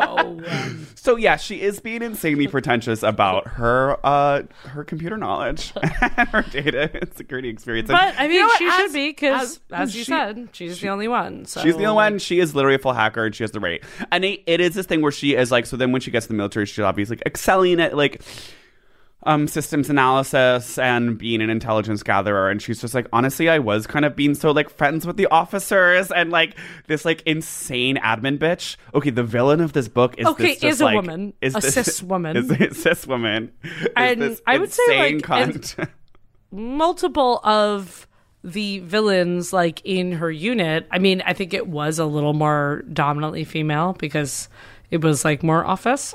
um, 0.47 0.88
So 0.95 1.17
yeah, 1.17 1.36
she 1.36 1.62
is 1.62 1.79
being 1.81 2.01
insanely 2.01 2.47
pretentious 2.47 3.03
about 3.03 3.45
her 3.47 3.97
uh 4.05 4.43
her 4.69 4.83
computer 4.86 5.17
knowledge 5.17 5.73
and 5.83 6.29
her 6.29 6.41
data 6.43 6.89
and 6.99 7.13
security 7.13 7.49
experience. 7.49 7.89
And 7.89 7.97
but 7.99 8.15
I 8.17 8.27
mean, 8.27 8.38
you 8.38 8.47
know 8.47 8.53
she 8.57 8.67
As- 8.67 8.75
should 8.77 8.93
be 8.93 9.09
because, 9.09 9.41
as- 9.41 9.59
as, 9.89 9.95
you 9.95 10.03
she- 10.03 10.12
said, 10.12 10.49
she's 10.53 10.79
the 10.79 10.89
only 10.89 11.07
one. 11.09 11.45
So. 11.45 11.62
She's 11.62 11.75
the 11.75 11.83
only 11.86 11.95
one. 11.95 12.19
She 12.19 12.39
is 12.39 12.55
literally 12.55 12.75
a 12.75 12.79
full 12.79 12.93
hacker, 12.93 13.25
and 13.25 13.36
she 13.36 13.43
has 13.43 13.51
the 13.51 13.59
right. 13.59 13.83
And 14.12 14.23
it, 14.25 14.41
it 14.47 14.62
is 14.62 14.73
this 14.73 14.86
thing 14.86 15.01
where 15.01 15.12
she 15.12 15.36
is 15.36 15.51
like. 15.51 15.65
So 15.65 15.75
then, 15.77 15.91
when 15.91 16.01
she 16.01 16.09
gets 16.09 16.25
to 16.25 16.29
the 16.29 16.38
military, 16.38 16.65
she's 16.65 16.79
obviously 16.79 17.17
like, 17.17 17.25
excelling 17.27 17.79
at 17.81 17.95
like 17.97 18.21
um 19.25 19.47
systems 19.47 19.89
analysis 19.89 20.77
and 20.77 21.17
being 21.17 21.41
an 21.41 21.49
intelligence 21.49 22.03
gatherer. 22.03 22.49
And 22.49 22.62
she's 22.62 22.81
just 22.81 22.93
like, 22.93 23.07
honestly, 23.13 23.49
I 23.49 23.59
was 23.59 23.88
kind 23.88 24.05
of 24.05 24.15
being 24.15 24.36
so 24.36 24.51
like 24.51 24.69
friends 24.69 25.05
with 25.07 25.17
the 25.17 25.27
officers 25.27 26.12
and 26.12 26.29
like 26.31 26.57
this 26.88 27.05
like 27.05 27.21
insane 27.25 27.97
admin 27.97 28.38
bitch. 28.38 28.75
Okay, 28.93 29.09
the 29.09 29.23
villain 29.23 29.62
of 29.62 29.73
this 29.73 29.88
book 29.88 30.15
is 30.17 30.25
Okay, 30.27 30.55
this 30.55 30.63
is 30.75 30.81
a 30.81 30.86
like- 30.86 30.95
woman. 30.95 31.33
is 31.41 31.55
A 31.55 31.59
this- 31.59 31.73
cis 31.73 32.03
woman. 32.13 32.38
is 32.38 32.51
a 32.51 32.73
cis 32.73 33.07
woman. 33.07 33.51
And 33.95 34.38
I 34.47 34.57
would 34.57 34.71
say, 34.71 35.17
like, 35.19 35.89
multiple 36.51 37.39
of 37.43 38.07
the 38.43 38.79
villains 38.79 39.53
like 39.53 39.81
in 39.86 40.12
her 40.12 40.29
unit 40.29 40.86
i 40.91 40.99
mean 40.99 41.23
i 41.25 41.31
think 41.31 41.53
it 41.53 41.65
was 41.65 41.97
a 41.97 42.05
little 42.05 42.33
more 42.33 42.83
dominantly 42.91 43.45
female 43.45 43.95
because 43.97 44.49
it 44.93 45.01
was 45.01 45.25
like 45.25 45.41
more 45.43 45.65
office 45.65 46.13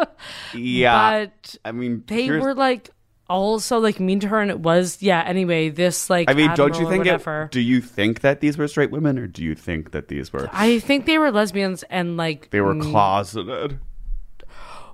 yeah, 0.54 1.26
but 1.26 1.56
I 1.64 1.72
mean, 1.72 2.02
they 2.06 2.24
here's- 2.24 2.42
were 2.42 2.54
like 2.54 2.90
also 3.28 3.78
like 3.78 3.98
mean 4.00 4.20
to 4.20 4.28
her 4.28 4.38
and 4.40 4.50
it 4.50 4.60
was 4.60 5.00
yeah 5.00 5.22
anyway 5.26 5.70
this 5.70 6.10
like 6.10 6.30
I 6.30 6.34
mean, 6.34 6.50
don't 6.54 6.78
you 6.78 6.88
think 6.88 7.06
it? 7.06 7.50
Do 7.50 7.60
you 7.60 7.80
think 7.80 8.20
that 8.20 8.40
these 8.40 8.58
were 8.58 8.68
straight 8.68 8.90
women, 8.90 9.18
or 9.18 9.26
do 9.26 9.42
you 9.42 9.54
think 9.54 9.92
that 9.92 10.08
these 10.08 10.32
were 10.32 10.48
i 10.52 10.78
think 10.80 11.06
they 11.06 11.16
were 11.18 11.30
lesbians 11.30 11.84
and 11.84 12.16
like 12.16 12.50
they 12.50 12.60
were 12.60 12.74
closeted? 12.78 13.78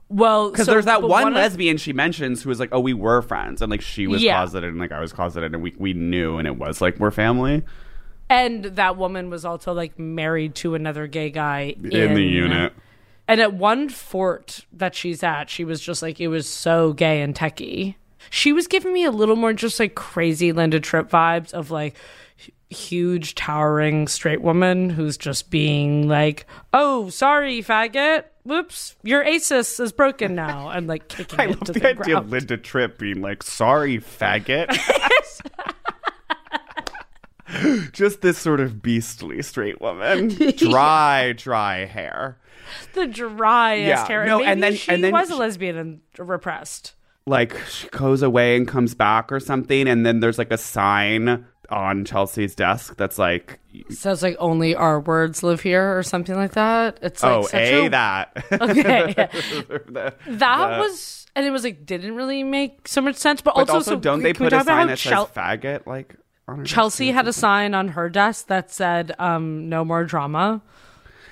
well 0.08 0.50
Because 0.50 0.66
so- 0.66 0.72
there's 0.72 0.84
that 0.86 1.02
one 1.02 1.28
of- 1.28 1.34
lesbian 1.34 1.76
she 1.76 1.92
mentions 1.92 2.42
who 2.42 2.48
was 2.48 2.58
like, 2.60 2.70
"Oh, 2.72 2.80
we 2.80 2.94
were 2.94 3.22
friends," 3.22 3.62
and 3.62 3.70
like 3.70 3.80
she 3.82 4.06
was 4.06 4.22
Yeah. 4.22 4.36
closeted 4.38 4.70
and 4.70 4.78
like 4.80 4.92
I 4.92 5.00
was 5.00 5.12
closeted, 5.12 5.52
and 5.54 5.62
we 5.62 5.74
we 5.78 5.92
knew, 5.92 6.38
and 6.38 6.46
it 6.48 6.56
was 6.56 6.80
like 6.80 6.98
we're 6.98 7.10
family 7.10 7.62
and 8.28 8.64
that 8.64 8.96
woman 8.96 9.28
was 9.28 9.44
also 9.44 9.72
like 9.72 9.98
married 9.98 10.54
to 10.54 10.76
another 10.76 11.08
gay 11.08 11.30
guy 11.30 11.74
in, 11.82 12.14
the 12.14 12.22
unit. 12.22 12.72
And 13.30 13.40
at 13.40 13.54
one 13.54 13.88
fort 13.88 14.66
that 14.72 14.96
she's 14.96 15.22
at, 15.22 15.48
she 15.48 15.64
was 15.64 15.80
just 15.80 16.02
like, 16.02 16.20
it 16.20 16.26
was 16.26 16.48
so 16.48 16.92
gay 16.92 17.22
and 17.22 17.32
techie. 17.32 17.94
She 18.28 18.52
was 18.52 18.66
giving 18.66 18.92
me 18.92 19.04
a 19.04 19.12
little 19.12 19.36
more 19.36 19.52
just 19.52 19.78
like 19.78 19.94
crazy 19.94 20.50
Linda 20.50 20.80
Tripp 20.80 21.08
vibes 21.08 21.52
of 21.52 21.70
like 21.70 21.94
huge, 22.70 23.36
towering 23.36 24.08
straight 24.08 24.42
woman 24.42 24.90
who's 24.90 25.16
just 25.16 25.48
being 25.48 26.08
like, 26.08 26.44
oh, 26.72 27.08
sorry, 27.10 27.62
faggot. 27.62 28.24
Whoops, 28.42 28.96
your 29.04 29.24
ASIS 29.24 29.78
is 29.78 29.92
broken 29.92 30.34
now. 30.34 30.70
And 30.70 30.88
like 30.88 31.06
kicking 31.06 31.38
I 31.38 31.44
it 31.44 31.50
love 31.50 31.60
to 31.60 31.72
the, 31.72 31.78
the, 31.78 31.88
idea 31.88 32.04
ground. 32.04 32.24
of 32.26 32.30
Linda 32.32 32.56
Tripp 32.56 32.98
being 32.98 33.20
like, 33.20 33.44
"Sorry, 33.44 33.98
faggot." 33.98 34.76
Just 37.92 38.20
this 38.22 38.38
sort 38.38 38.60
of 38.60 38.82
beastly 38.82 39.42
straight 39.42 39.80
woman, 39.80 40.28
dry, 40.56 41.32
dry 41.36 41.84
hair. 41.86 42.38
the 42.94 43.06
driest 43.06 43.86
Yeah, 43.88 44.06
hair. 44.06 44.26
no, 44.26 44.38
Maybe 44.38 44.50
and 44.50 44.62
then- 44.62 44.74
she 44.74 44.90
and 44.92 45.02
then 45.04 45.12
was 45.12 45.30
a 45.30 45.36
lesbian 45.36 45.76
and 45.76 46.00
repressed. 46.18 46.94
like 47.26 47.56
she 47.68 47.88
goes 47.88 48.22
away 48.22 48.56
and 48.56 48.66
comes 48.68 48.94
back 48.94 49.30
or 49.32 49.40
something 49.40 49.86
and 49.88 50.04
then 50.06 50.20
there's 50.20 50.38
like 50.38 50.50
a 50.52 50.58
sign 50.58 51.44
on 51.68 52.04
Chelsea's 52.04 52.54
desk 52.54 52.96
that's 52.96 53.18
like 53.18 53.58
Says 53.90 54.22
like 54.22 54.36
only 54.40 54.74
our 54.74 54.98
words 55.00 55.42
live 55.44 55.60
here 55.60 55.96
or 55.96 56.02
something 56.02 56.34
like 56.34 56.52
that. 56.52 56.98
It's 57.02 57.22
like 57.22 57.32
oh 57.32 57.48
a 57.54 57.86
a 57.86 57.88
that 57.90 58.44
Okay. 58.52 59.12
The- 59.14 60.14
That 60.26 60.78
was, 60.80 61.26
and 61.36 61.46
it 61.46 61.50
was 61.52 61.62
like 61.62 61.86
didn't 61.86 62.16
really 62.16 62.42
make 62.42 62.88
so 62.88 63.00
much 63.00 63.14
sense. 63.16 63.40
But, 63.40 63.54
but 63.54 63.60
also, 63.70 63.74
also, 63.74 63.96
don't 63.96 64.22
they 64.22 64.32
put 64.32 64.52
a 64.52 64.64
sign 64.64 64.88
that 64.88 64.98
Chel- 64.98 65.26
says 65.26 65.34
faggot 65.36 65.86
like 65.86 66.16
on? 66.52 66.64
Chelsea 66.64 67.10
had 67.10 67.26
a 67.28 67.32
sign 67.32 67.74
on 67.74 67.88
her 67.88 68.08
desk 68.08 68.46
that 68.48 68.70
said 68.70 69.14
um, 69.18 69.68
"No 69.68 69.84
more 69.84 70.04
drama" 70.04 70.60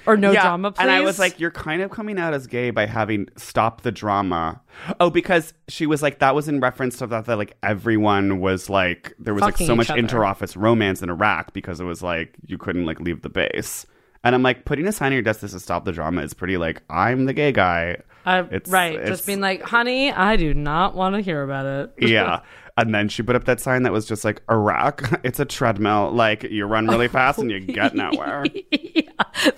or 0.07 0.17
"No 0.17 0.31
yeah, 0.33 0.43
drama, 0.43 0.73
please." 0.73 0.81
and 0.83 0.91
I 0.91 1.01
was 1.03 1.19
like, 1.19 1.39
"You're 1.41 1.51
kind 1.51 1.83
of 1.83 1.91
coming 1.91 2.19
out 2.19 2.35
as 2.35 2.47
gay 2.47 2.71
by 2.71 2.87
having 2.87 3.29
stop 3.37 3.83
the 3.83 3.93
drama." 3.93 4.61
Oh, 5.01 5.11
because 5.11 5.55
she 5.69 5.87
was 5.87 6.03
like, 6.03 6.21
that 6.21 6.35
was 6.35 6.49
in 6.49 6.61
reference 6.61 6.99
to 6.99 7.07
that 7.09 7.27
that 7.27 7.37
like 7.37 7.57
everyone 7.63 8.41
was 8.41 8.71
like, 8.71 9.13
there 9.19 9.35
was 9.35 9.43
Fucking 9.43 9.67
like 9.67 9.73
so 9.73 9.77
much 9.77 9.91
other. 9.91 10.01
interoffice 10.01 10.55
romance 10.57 11.03
in 11.03 11.11
Iraq 11.11 11.53
because 11.53 11.81
it 11.81 11.85
was 11.85 12.03
like 12.03 12.35
you 12.47 12.59
couldn't 12.59 12.87
like 12.87 13.01
leave 13.01 13.23
the 13.23 13.29
base. 13.29 13.87
And 14.25 14.35
I'm 14.35 14.43
like, 14.43 14.65
putting 14.65 14.87
a 14.89 14.93
sign 14.93 15.07
on 15.07 15.13
your 15.13 15.23
desk 15.23 15.41
that 15.41 15.49
says 15.51 15.63
stop 15.63 15.85
the 15.85 15.93
drama 15.93 16.23
is 16.23 16.35
pretty 16.35 16.57
like 16.57 16.83
I'm 16.91 17.27
the 17.27 17.33
gay 17.33 17.53
guy. 17.53 17.99
I- 18.27 18.41
it's- 18.41 18.69
right, 18.69 18.95
it's- 18.95 19.09
just 19.09 19.27
being 19.27 19.41
like, 19.41 19.63
"Honey, 19.63 20.13
I 20.13 20.37
do 20.37 20.53
not 20.55 20.95
want 20.95 21.15
to 21.15 21.21
hear 21.23 21.43
about 21.43 21.67
it." 21.67 22.09
yeah. 22.09 22.41
And 22.79 22.95
then 22.95 23.09
she 23.09 23.25
put 23.25 23.35
up 23.35 23.45
that 23.47 23.59
sign 23.59 23.83
that 23.83 23.93
was 23.93 24.07
just 24.07 24.25
like 24.25 24.41
Iraq. 24.49 25.03
It's 25.25 25.41
a 25.41 25.45
treadmill. 25.45 26.13
Like 26.13 26.45
you 26.45 26.65
run 26.65 26.87
really 26.87 27.07
oh, 27.09 27.11
fast 27.11 27.41
and 27.41 27.51
you 27.51 27.59
get 27.59 27.95
nowhere. 27.95 28.45
yeah. 28.71 29.03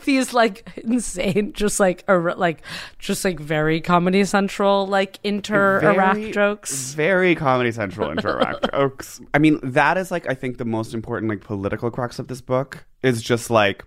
These 0.04 0.32
like 0.32 0.66
insane, 0.82 1.52
just 1.52 1.78
like 1.78 2.02
ir- 2.08 2.34
like 2.34 2.62
just 2.98 3.22
like 3.24 3.38
very 3.38 3.82
Comedy 3.82 4.24
Central 4.24 4.86
like 4.86 5.18
inter 5.22 5.80
Iraq 5.82 6.32
jokes. 6.32 6.94
Very 6.94 7.34
Comedy 7.34 7.72
Central 7.72 8.10
inter 8.10 8.40
Iraq 8.40 8.72
jokes. 8.72 9.20
I 9.34 9.38
mean, 9.38 9.60
that 9.62 9.98
is 9.98 10.10
like 10.10 10.28
I 10.28 10.34
think 10.34 10.56
the 10.56 10.64
most 10.64 10.94
important 10.94 11.28
like 11.28 11.42
political 11.42 11.90
crux 11.90 12.18
of 12.18 12.28
this 12.28 12.40
book 12.40 12.86
is 13.02 13.22
just 13.22 13.50
like 13.50 13.84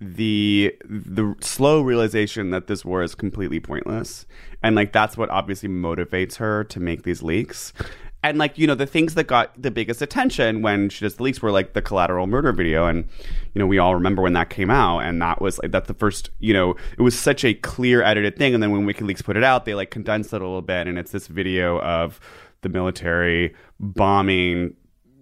the 0.00 0.76
the 0.84 1.34
slow 1.40 1.80
realization 1.80 2.50
that 2.50 2.66
this 2.66 2.84
war 2.84 3.02
is 3.02 3.14
completely 3.14 3.60
pointless. 3.60 4.26
And 4.62 4.76
like 4.76 4.92
that's 4.92 5.16
what 5.16 5.30
obviously 5.30 5.70
motivates 5.70 6.36
her 6.36 6.64
to 6.64 6.80
make 6.80 7.02
these 7.02 7.22
leaks. 7.22 7.72
And 8.28 8.38
like 8.38 8.58
you 8.58 8.66
know 8.66 8.74
the 8.74 8.86
things 8.86 9.14
that 9.14 9.24
got 9.24 9.50
the 9.60 9.70
biggest 9.70 10.02
attention 10.02 10.62
when 10.62 10.88
she 10.88 11.04
does 11.04 11.16
the 11.16 11.22
leaks 11.22 11.40
were 11.42 11.50
like 11.50 11.72
the 11.72 11.82
collateral 11.82 12.26
murder 12.26 12.52
video. 12.52 12.86
And 12.86 13.06
you 13.54 13.58
know 13.58 13.66
we 13.66 13.78
all 13.78 13.94
remember 13.94 14.22
when 14.22 14.34
that 14.34 14.50
came 14.50 14.70
out 14.70 15.00
and 15.00 15.20
that 15.22 15.40
was 15.40 15.58
like 15.58 15.70
that's 15.70 15.88
the 15.88 15.94
first 15.94 16.30
you 16.38 16.52
know 16.52 16.76
it 16.96 17.02
was 17.02 17.18
such 17.18 17.44
a 17.44 17.54
clear 17.54 18.02
edited 18.02 18.36
thing. 18.36 18.54
And 18.54 18.62
then 18.62 18.70
when 18.70 18.86
wikileaks 18.86 19.24
put 19.24 19.36
it 19.36 19.44
out 19.44 19.64
they 19.64 19.74
like 19.74 19.90
condensed 19.90 20.32
it 20.32 20.40
a 20.40 20.44
little 20.44 20.62
bit. 20.62 20.86
And 20.86 20.98
it's 20.98 21.10
this 21.10 21.26
video 21.26 21.80
of 21.80 22.20
the 22.62 22.68
military 22.68 23.54
bombing 23.80 24.74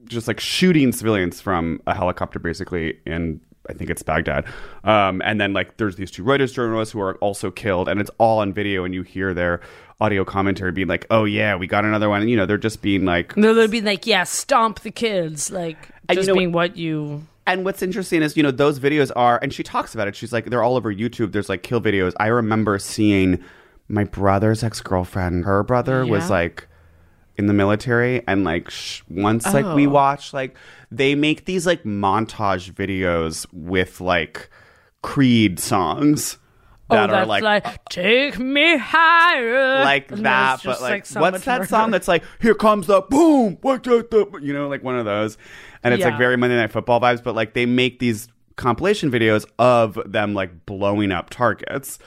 just 0.05 0.29
like 0.29 0.39
shooting 0.39 0.93
civilians 0.93 1.41
from 1.41 1.83
a 1.87 1.95
helicopter 1.95 2.39
basically 2.39 2.99
in 3.05 3.41
I 3.69 3.73
think 3.73 3.91
it's 3.91 4.03
Baghdad. 4.03 4.47
Um, 4.85 5.21
and 5.25 5.41
then 5.41 5.53
like 5.53 5.77
there's 5.77 5.97
these 5.97 6.11
two 6.11 6.23
Reuters 6.23 6.53
journalists 6.53 6.93
who 6.93 7.01
are 7.01 7.17
also 7.17 7.51
killed. 7.51 7.89
And 7.89 8.01
it's 8.01 8.11
all 8.19 8.39
on 8.39 8.53
video 8.53 8.85
and 8.85 8.95
you 8.95 9.03
hear 9.03 9.35
their 9.35 9.61
audio 10.01 10.25
commentary 10.25 10.73
being 10.73 10.89
like, 10.89 11.07
"Oh 11.11 11.25
yeah, 11.25 11.57
we 11.57 11.67
got 11.67 11.85
another 11.85 12.09
one." 12.09 12.21
And, 12.21 12.31
you 12.31 12.37
know, 12.37 12.47
they're 12.47 12.59
just 12.59 12.83
being 12.83 13.05
like 13.05 13.35
They're 13.35 13.55
they'd 13.55 13.71
be 13.71 13.81
like, 13.81 14.07
yeah, 14.07 14.25
stomp 14.25 14.81
the 14.81 14.91
kids, 14.91 15.51
like 15.51 15.77
And 16.09 16.17
you 16.17 16.21
just 16.21 16.29
know 16.29 16.35
being 16.35 16.53
what 16.53 16.77
you. 16.77 17.27
And 17.49 17.65
what's 17.65 17.81
interesting 17.81 18.23
is, 18.23 18.37
you 18.37 18.43
know, 18.43 18.51
those 18.51 18.81
videos 18.81 19.13
are, 19.15 19.39
and 19.41 19.53
she 19.53 19.63
talks 19.63 19.95
about 19.95 20.09
it. 20.09 20.17
She's 20.17 20.33
like, 20.33 20.47
they're 20.47 20.65
all 20.65 20.77
over 20.77 20.93
YouTube. 20.93 21.31
There's 21.31 21.49
like 21.49 21.63
kill 21.63 21.81
videos. 21.81 22.13
I 22.19 22.27
remember 22.27 22.77
seeing 22.81 23.43
my 23.89 24.03
brother's 24.03 24.65
ex 24.65 24.81
girlfriend. 24.81 25.45
Her 25.45 25.63
brother 25.63 26.05
was 26.05 26.29
like 26.29 26.67
in 27.37 27.47
the 27.47 27.53
military, 27.53 28.23
and 28.27 28.43
like 28.45 28.69
sh- 28.71 29.03
once 29.09 29.47
like 29.55 29.65
we 29.77 29.87
Oh. 29.87 29.91
watched, 29.91 30.35
like 30.35 30.57
they 30.91 31.15
make 31.15 31.45
these 31.45 31.67
like 31.67 31.85
montage 31.85 32.73
videos 32.73 33.47
with 33.53 34.01
like 34.01 34.51
Creed 35.03 35.61
songs 35.61 36.39
that 36.91 37.11
oh, 37.11 37.15
are 37.15 37.27
that's 37.27 37.43
like. 37.43 37.85
take 37.89 38.39
me 38.39 38.77
higher, 38.77 39.85
like 39.85 40.11
And 40.13 40.25
that, 40.25 40.61
but 40.63 40.71
just, 40.71 40.83
like, 40.83 41.07
so 41.07 41.21
what's 41.21 41.45
that 41.45 41.61
murder. 41.61 41.69
song 41.69 41.91
that's 41.91 42.09
like, 42.09 42.23
here 42.41 42.55
comes 42.55 42.87
the 42.87 43.03
boom, 43.03 43.59
what 43.61 43.83
the, 43.83 44.07
the, 44.11 44.39
you 44.41 44.53
know, 44.53 44.69
like 44.69 44.85
one 44.85 44.99
of 44.99 45.05
those, 45.05 45.37
and 45.83 45.93
it's 45.95 46.05
like 46.05 46.19
very 46.19 46.37
Monday 46.37 46.57
Night 46.57 46.73
Football 46.73 47.01
vibes, 47.01 47.23
but 47.23 47.35
like 47.35 47.55
they 47.55 47.67
make 47.67 47.99
these 47.99 48.29
compilation 48.57 49.11
videos 49.11 49.47
of 49.59 49.99
them 50.07 50.35
like 50.35 50.67
blowing 50.67 51.13
up 51.13 51.31
targets. 51.31 51.99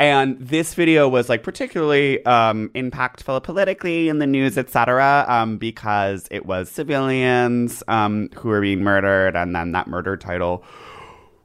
And 0.00 0.36
this 0.40 0.74
video 0.74 1.08
was 1.08 1.28
like 1.28 1.44
particularly 1.44 2.24
um, 2.26 2.68
impactful 2.74 3.44
politically 3.44 4.08
in 4.08 4.18
the 4.18 4.26
news, 4.26 4.58
etc., 4.58 5.24
um, 5.28 5.56
because 5.56 6.26
it 6.32 6.46
was 6.46 6.68
civilians 6.68 7.82
um, 7.86 8.28
who 8.34 8.48
were 8.48 8.60
being 8.60 8.82
murdered, 8.82 9.36
and 9.36 9.54
then 9.54 9.70
that 9.72 9.86
murder 9.86 10.16
title 10.16 10.64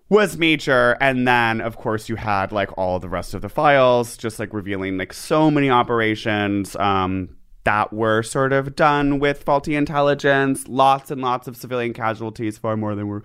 was 0.09 0.37
major. 0.37 0.97
And 0.99 1.27
then 1.27 1.61
of 1.61 1.77
course 1.77 2.09
you 2.09 2.15
had 2.15 2.51
like 2.51 2.75
all 2.77 2.99
the 2.99 3.09
rest 3.09 3.33
of 3.33 3.41
the 3.41 3.49
files 3.49 4.17
just 4.17 4.39
like 4.39 4.53
revealing 4.53 4.97
like 4.97 5.13
so 5.13 5.49
many 5.51 5.69
operations 5.69 6.75
um 6.75 7.35
that 7.65 7.93
were 7.93 8.23
sort 8.23 8.51
of 8.53 8.75
done 8.75 9.19
with 9.19 9.43
faulty 9.43 9.75
intelligence. 9.75 10.67
Lots 10.67 11.11
and 11.11 11.21
lots 11.21 11.47
of 11.47 11.55
civilian 11.55 11.93
casualties 11.93 12.57
far 12.57 12.75
more 12.77 12.95
than 12.95 13.07
were 13.07 13.23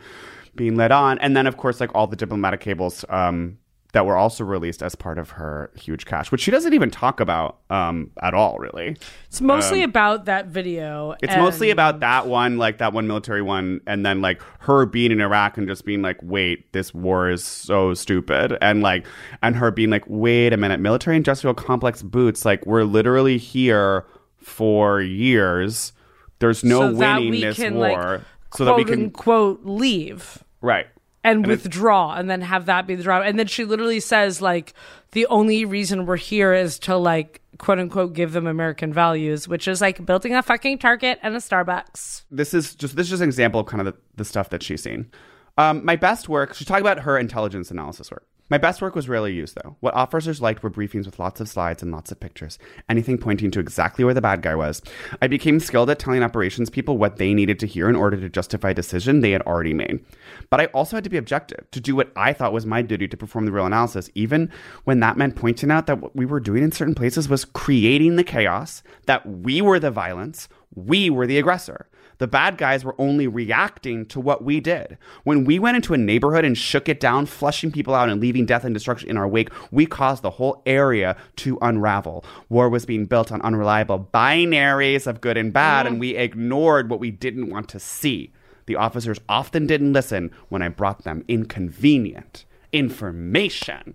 being 0.54 0.76
led 0.76 0.92
on. 0.92 1.18
And 1.18 1.36
then 1.36 1.46
of 1.46 1.56
course 1.56 1.80
like 1.80 1.94
all 1.94 2.06
the 2.06 2.16
diplomatic 2.16 2.60
cables 2.60 3.04
um 3.08 3.58
that 3.94 4.04
were 4.04 4.16
also 4.16 4.44
released 4.44 4.82
as 4.82 4.94
part 4.94 5.18
of 5.18 5.30
her 5.30 5.70
huge 5.74 6.04
cache 6.04 6.30
which 6.30 6.40
she 6.42 6.50
doesn't 6.50 6.74
even 6.74 6.90
talk 6.90 7.18
about 7.20 7.58
um 7.70 8.10
at 8.22 8.34
all 8.34 8.58
really 8.58 8.96
It's 9.28 9.40
mostly 9.40 9.82
about 9.82 10.26
that 10.26 10.46
video. 10.46 11.10
Um, 11.12 11.16
it's 11.22 11.32
and- 11.32 11.42
mostly 11.42 11.70
about 11.70 12.00
that 12.00 12.28
one, 12.28 12.56
like 12.56 12.78
that 12.78 12.92
one 12.92 13.08
military 13.08 13.42
one, 13.42 13.80
and 13.84 14.06
then 14.06 14.20
like 14.20 14.40
her 14.60 14.86
being 14.86 15.10
in 15.10 15.20
Iraq 15.20 15.58
and 15.58 15.66
just 15.66 15.84
being 15.84 16.02
like, 16.02 16.18
"Wait, 16.22 16.72
this 16.72 16.94
war 16.94 17.28
is 17.30 17.42
so 17.42 17.94
stupid," 17.94 18.56
and 18.60 18.80
like, 18.80 19.04
and 19.42 19.56
her 19.56 19.72
being 19.72 19.90
like, 19.90 20.04
"Wait 20.06 20.52
a 20.52 20.56
minute, 20.56 20.78
military 20.78 21.16
industrial 21.16 21.52
complex 21.54 22.00
boots, 22.02 22.44
like 22.44 22.64
we're 22.64 22.84
literally 22.84 23.38
here 23.38 24.04
for 24.36 25.00
years. 25.00 25.92
There's 26.38 26.62
no 26.62 26.92
so 26.92 26.94
winning 26.94 27.40
this 27.40 27.56
can, 27.56 27.74
war, 27.74 27.88
like, 27.88 28.20
so 28.54 28.64
that 28.66 28.76
we 28.76 28.84
can 28.84 29.10
quote 29.10 29.64
leave 29.64 30.44
right." 30.60 30.86
And, 31.24 31.38
And 31.38 31.46
it- 31.46 31.48
withdraw 31.64 32.14
and 32.14 32.30
then 32.30 32.42
have 32.42 32.66
that 32.66 32.86
be 32.86 32.94
the 32.94 33.02
drama. 33.02 33.24
And 33.24 33.38
then 33.38 33.46
she 33.48 33.64
literally 33.64 33.98
says 34.00 34.40
like 34.42 34.74
the 35.12 35.26
only 35.26 35.64
reason 35.64 36.06
we're 36.06 36.16
here 36.16 36.52
is 36.54 36.78
to 36.80 36.96
like 36.96 37.40
quote 37.58 37.78
unquote 37.78 38.12
give 38.14 38.32
them 38.32 38.46
American 38.46 38.92
values, 38.92 39.48
which 39.48 39.66
is 39.66 39.80
like 39.80 40.04
building 40.04 40.34
a 40.34 40.42
fucking 40.42 40.78
Target 40.78 41.18
and 41.22 41.34
a 41.34 41.38
Starbucks. 41.38 42.24
this 42.30 42.52
is 42.54 42.74
just 42.74 42.94
this 42.96 43.06
is 43.06 43.10
just 43.10 43.22
an 43.22 43.28
example 43.28 43.60
of 43.60 43.66
kind 43.66 43.80
of 43.80 43.86
the, 43.94 44.00
the 44.16 44.24
stuff 44.24 44.50
that 44.50 44.62
she's 44.62 44.82
seen. 44.82 45.10
Um, 45.56 45.84
my 45.84 45.94
best 45.96 46.28
work, 46.28 46.52
she's 46.54 46.66
talking 46.66 46.82
about 46.82 47.00
her 47.00 47.16
intelligence 47.16 47.70
analysis 47.70 48.10
work. 48.10 48.26
My 48.50 48.58
best 48.58 48.82
work 48.82 48.94
was 48.94 49.08
rarely 49.08 49.32
used, 49.32 49.54
though. 49.54 49.76
What 49.80 49.94
officers 49.94 50.42
liked 50.42 50.62
were 50.62 50.70
briefings 50.70 51.06
with 51.06 51.18
lots 51.18 51.40
of 51.40 51.48
slides 51.48 51.82
and 51.82 51.90
lots 51.90 52.12
of 52.12 52.20
pictures, 52.20 52.58
anything 52.90 53.16
pointing 53.16 53.50
to 53.52 53.58
exactly 53.58 54.04
where 54.04 54.12
the 54.12 54.20
bad 54.20 54.42
guy 54.42 54.54
was. 54.54 54.82
I 55.22 55.28
became 55.28 55.58
skilled 55.58 55.88
at 55.88 55.98
telling 55.98 56.22
operations 56.22 56.68
people 56.68 56.98
what 56.98 57.16
they 57.16 57.32
needed 57.32 57.58
to 57.60 57.66
hear 57.66 57.88
in 57.88 57.96
order 57.96 58.18
to 58.18 58.28
justify 58.28 58.70
a 58.70 58.74
decision 58.74 59.20
they 59.20 59.30
had 59.30 59.40
already 59.42 59.72
made. 59.72 60.04
But 60.50 60.60
I 60.60 60.66
also 60.66 60.94
had 60.94 61.04
to 61.04 61.10
be 61.10 61.16
objective, 61.16 61.70
to 61.70 61.80
do 61.80 61.96
what 61.96 62.12
I 62.16 62.34
thought 62.34 62.52
was 62.52 62.66
my 62.66 62.82
duty 62.82 63.08
to 63.08 63.16
perform 63.16 63.46
the 63.46 63.52
real 63.52 63.64
analysis, 63.64 64.10
even 64.14 64.50
when 64.84 65.00
that 65.00 65.16
meant 65.16 65.36
pointing 65.36 65.70
out 65.70 65.86
that 65.86 66.02
what 66.02 66.14
we 66.14 66.26
were 66.26 66.40
doing 66.40 66.62
in 66.62 66.70
certain 66.70 66.94
places 66.94 67.30
was 67.30 67.46
creating 67.46 68.16
the 68.16 68.24
chaos, 68.24 68.82
that 69.06 69.26
we 69.26 69.62
were 69.62 69.78
the 69.78 69.90
violence, 69.90 70.50
we 70.74 71.08
were 71.08 71.26
the 71.26 71.38
aggressor. 71.38 71.88
The 72.18 72.26
bad 72.26 72.58
guys 72.58 72.84
were 72.84 72.94
only 72.98 73.26
reacting 73.26 74.06
to 74.06 74.20
what 74.20 74.44
we 74.44 74.60
did. 74.60 74.98
When 75.24 75.44
we 75.44 75.58
went 75.58 75.76
into 75.76 75.94
a 75.94 75.98
neighborhood 75.98 76.44
and 76.44 76.56
shook 76.56 76.88
it 76.88 77.00
down, 77.00 77.26
flushing 77.26 77.72
people 77.72 77.94
out 77.94 78.08
and 78.08 78.20
leaving 78.20 78.46
death 78.46 78.64
and 78.64 78.74
destruction 78.74 79.10
in 79.10 79.16
our 79.16 79.28
wake, 79.28 79.50
we 79.70 79.86
caused 79.86 80.22
the 80.22 80.30
whole 80.30 80.62
area 80.66 81.16
to 81.36 81.58
unravel. 81.60 82.24
War 82.48 82.68
was 82.68 82.86
being 82.86 83.06
built 83.06 83.32
on 83.32 83.42
unreliable 83.42 84.08
binaries 84.12 85.06
of 85.06 85.20
good 85.20 85.36
and 85.36 85.52
bad, 85.52 85.86
and 85.86 86.00
we 86.00 86.16
ignored 86.16 86.88
what 86.88 87.00
we 87.00 87.10
didn't 87.10 87.50
want 87.50 87.68
to 87.70 87.80
see. 87.80 88.32
The 88.66 88.76
officers 88.76 89.20
often 89.28 89.66
didn't 89.66 89.92
listen 89.92 90.30
when 90.48 90.62
I 90.62 90.68
brought 90.68 91.04
them 91.04 91.24
inconvenient 91.28 92.44
information. 92.72 93.94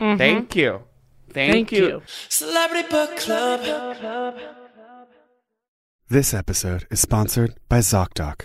Mm-hmm. 0.00 0.18
Thank 0.18 0.56
you. 0.56 0.82
Thank, 1.30 1.52
Thank 1.52 1.72
you. 1.72 2.02
Celebrity 2.28 2.88
Book 2.88 3.16
Club. 3.16 4.36
This 6.08 6.32
episode 6.32 6.86
is 6.88 7.00
sponsored 7.00 7.56
by 7.68 7.80
ZocDoc. 7.80 8.42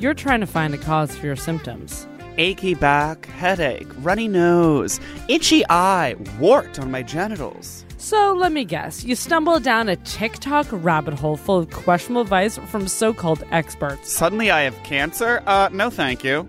You're 0.00 0.14
trying 0.14 0.40
to 0.40 0.46
find 0.46 0.72
a 0.72 0.78
cause 0.78 1.14
for 1.14 1.26
your 1.26 1.36
symptoms. 1.36 2.06
achy 2.38 2.72
back, 2.72 3.26
headache, 3.26 3.88
runny 3.98 4.26
nose, 4.26 5.00
itchy 5.28 5.64
eye, 5.68 6.16
wart 6.40 6.78
on 6.78 6.90
my 6.90 7.02
genitals. 7.02 7.84
So 7.98 8.32
let 8.32 8.52
me 8.52 8.64
guess, 8.64 9.04
you 9.04 9.14
stumbled 9.14 9.64
down 9.64 9.90
a 9.90 9.96
TikTok 9.96 10.66
rabbit 10.70 11.12
hole 11.12 11.36
full 11.36 11.58
of 11.58 11.70
questionable 11.70 12.22
advice 12.22 12.56
from 12.56 12.88
so 12.88 13.12
called 13.12 13.44
experts. 13.50 14.10
Suddenly 14.10 14.50
I 14.50 14.62
have 14.62 14.82
cancer? 14.82 15.42
Uh, 15.46 15.68
no 15.70 15.90
thank 15.90 16.24
you. 16.24 16.48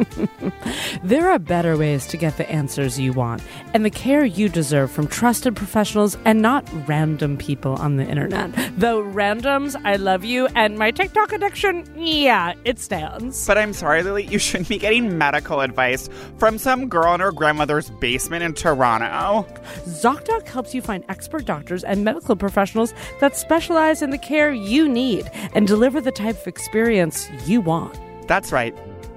There 1.02 1.30
are 1.30 1.38
better 1.38 1.76
ways 1.76 2.06
to 2.08 2.16
get 2.16 2.36
the 2.36 2.50
answers 2.50 2.98
you 2.98 3.12
want 3.12 3.42
and 3.74 3.84
the 3.84 3.90
care 3.90 4.24
you 4.24 4.48
deserve 4.48 4.90
from 4.90 5.06
trusted 5.06 5.54
professionals 5.54 6.16
and 6.24 6.42
not 6.42 6.68
random 6.88 7.36
people 7.36 7.74
on 7.74 7.96
the 7.96 8.04
internet. 8.04 8.52
Though 8.76 9.02
randoms, 9.02 9.80
I 9.84 9.96
love 9.96 10.24
you, 10.24 10.46
and 10.54 10.78
my 10.78 10.90
TikTok 10.90 11.32
addiction, 11.32 11.86
yeah, 11.96 12.54
it 12.64 12.78
stands. 12.78 13.46
But 13.46 13.58
I'm 13.58 13.72
sorry, 13.72 14.02
Lily, 14.02 14.26
you 14.26 14.38
shouldn't 14.38 14.68
be 14.68 14.78
getting 14.78 15.16
medical 15.16 15.60
advice 15.60 16.08
from 16.38 16.58
some 16.58 16.88
girl 16.88 17.14
in 17.14 17.20
her 17.20 17.32
grandmother's 17.32 17.90
basement 17.90 18.42
in 18.42 18.54
Toronto. 18.54 19.46
ZocDoc 19.84 20.48
helps 20.48 20.74
you 20.74 20.82
find 20.82 21.04
expert 21.08 21.44
doctors 21.44 21.84
and 21.84 22.04
medical 22.04 22.36
professionals 22.36 22.94
that 23.20 23.36
specialize 23.36 24.02
in 24.02 24.10
the 24.10 24.18
care 24.18 24.52
you 24.52 24.88
need 24.88 25.30
and 25.54 25.66
deliver 25.66 26.00
the 26.00 26.12
type 26.12 26.40
of 26.40 26.46
experience 26.46 27.28
you 27.46 27.60
want. 27.60 27.98
That's 28.26 28.50
right. 28.50 28.76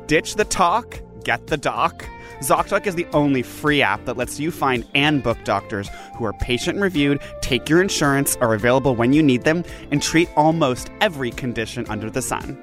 Ditch 0.10 0.34
the 0.38 0.46
talk, 0.46 1.00
get 1.24 1.46
the 1.46 1.56
doc. 1.56 2.04
ZocDoc 2.40 2.88
is 2.88 2.96
the 2.96 3.06
only 3.14 3.44
free 3.44 3.84
app 3.84 4.06
that 4.06 4.18
lets 4.18 4.40
you 4.40 4.50
find 4.50 4.84
and 4.96 5.22
book 5.22 5.38
doctors 5.44 5.88
who 6.18 6.26
are 6.26 6.34
patient 6.34 6.80
reviewed, 6.80 7.22
take 7.42 7.70
your 7.70 7.80
insurance, 7.80 8.36
are 8.38 8.56
available 8.56 8.96
when 8.96 9.14
you 9.14 9.22
need 9.22 9.44
them, 9.44 9.64
and 9.92 10.02
treat 10.02 10.28
almost 10.36 10.90
every 11.00 11.30
condition 11.30 11.86
under 11.90 12.10
the 12.10 12.24
sun. 12.24 12.58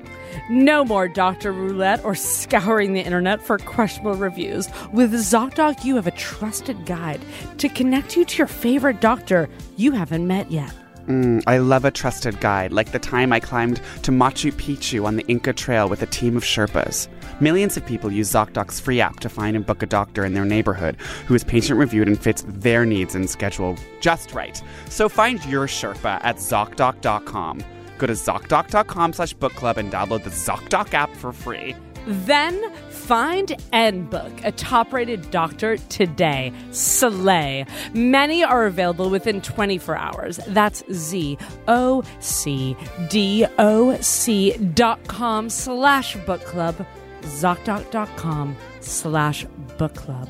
No 0.51 0.85
more 0.85 1.07
doctor 1.07 1.53
roulette 1.53 2.05
or 2.05 2.17
scouring 2.17 2.95
the 2.95 3.01
internet 3.01 3.41
for 3.41 3.59
questionable 3.59 4.17
reviews. 4.17 4.69
With 4.93 5.13
ZocDoc, 5.13 5.85
you 5.85 5.95
have 5.95 6.09
a 6.09 6.19
trusted 6.19 6.85
guide 6.85 7.21
to 7.59 7.69
connect 7.69 8.17
you 8.17 8.25
to 8.25 8.39
your 8.39 8.49
favorite 8.49 9.01
doctor 9.01 9.49
you 9.77 9.93
haven't 9.93 10.27
met 10.27 10.51
yet. 10.51 10.75
Mm, 11.07 11.45
I 11.47 11.59
love 11.59 11.85
a 11.85 11.93
trusted 11.93 12.41
guide, 12.41 12.73
like 12.73 12.91
the 12.91 12.99
time 12.99 13.33
I 13.33 13.39
climbed 13.39 13.81
to 14.03 14.11
Machu 14.11 14.51
Picchu 14.51 15.07
on 15.07 15.15
the 15.15 15.25
Inca 15.29 15.53
Trail 15.53 15.89
with 15.89 16.03
a 16.03 16.07
team 16.07 16.37
of 16.37 16.43
Sherpas. 16.43 17.07
Millions 17.39 17.77
of 17.77 17.85
people 17.85 18.11
use 18.11 18.33
ZocDoc's 18.33 18.81
free 18.81 18.99
app 18.99 19.21
to 19.21 19.29
find 19.29 19.55
and 19.57 19.67
book 19.67 19.83
a 19.83 19.87
doctor 19.87 20.25
in 20.25 20.33
their 20.33 20.47
neighborhood 20.47 20.97
who 21.29 21.35
is 21.35 21.45
patient 21.45 21.79
reviewed 21.79 22.09
and 22.09 22.19
fits 22.19 22.47
their 22.49 22.87
needs 22.87 23.15
and 23.15 23.29
schedule 23.29 23.77
just 24.01 24.33
right. 24.33 24.63
So 24.89 25.07
find 25.07 25.45
your 25.45 25.67
Sherpa 25.67 26.19
at 26.25 26.37
ZocDoc.com. 26.37 27.63
Go 27.99 28.07
to 28.07 28.15
ZocDoc.com 28.15 29.13
slash 29.13 29.35
book 29.35 29.53
club 29.53 29.77
and 29.77 29.93
download 29.93 30.25
the 30.25 30.31
ZocDoc 30.31 30.95
app 30.95 31.15
for 31.17 31.31
free. 31.31 31.77
Then 32.07 32.73
find 32.89 33.55
and 33.73 34.09
book 34.09 34.33
a 34.43 34.53
top 34.53 34.93
rated 34.93 35.31
doctor 35.31 35.77
today. 35.77 36.53
Slay. 36.71 37.67
Many 37.93 38.45
are 38.45 38.65
available 38.65 39.11
within 39.11 39.43
24 39.43 39.97
hours. 39.97 40.41
That's 40.47 40.85
Z 40.93 41.37
O 41.69 42.03
C 42.21 42.77
D 43.11 43.45
O 43.59 44.01
C 44.01 44.57
dot 44.57 45.07
com 45.09 45.51
slash 45.51 46.17
book 46.25 46.45
club. 46.45 46.87
ZocDoc.com 47.27 48.57
slash 48.81 49.45
book 49.77 49.95
club. 49.95 50.29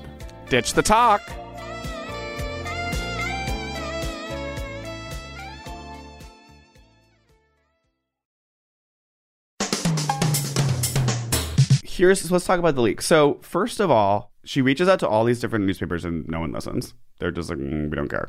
Ditch 0.48 0.72
the 0.72 0.82
talk. 0.82 1.22
Here's 11.84 12.30
let's 12.30 12.44
talk 12.44 12.58
about 12.58 12.74
the 12.74 12.82
leak. 12.82 13.00
So 13.00 13.38
first 13.40 13.80
of 13.80 13.90
all, 13.90 14.30
she 14.44 14.60
reaches 14.60 14.86
out 14.86 15.00
to 15.00 15.08
all 15.08 15.24
these 15.24 15.40
different 15.40 15.64
newspapers 15.64 16.04
and 16.04 16.28
no 16.28 16.40
one 16.40 16.52
listens. 16.52 16.92
They're 17.18 17.30
just 17.30 17.48
like, 17.48 17.58
"Mm, 17.58 17.88
we 17.88 17.96
don't 17.96 18.08
care. 18.08 18.28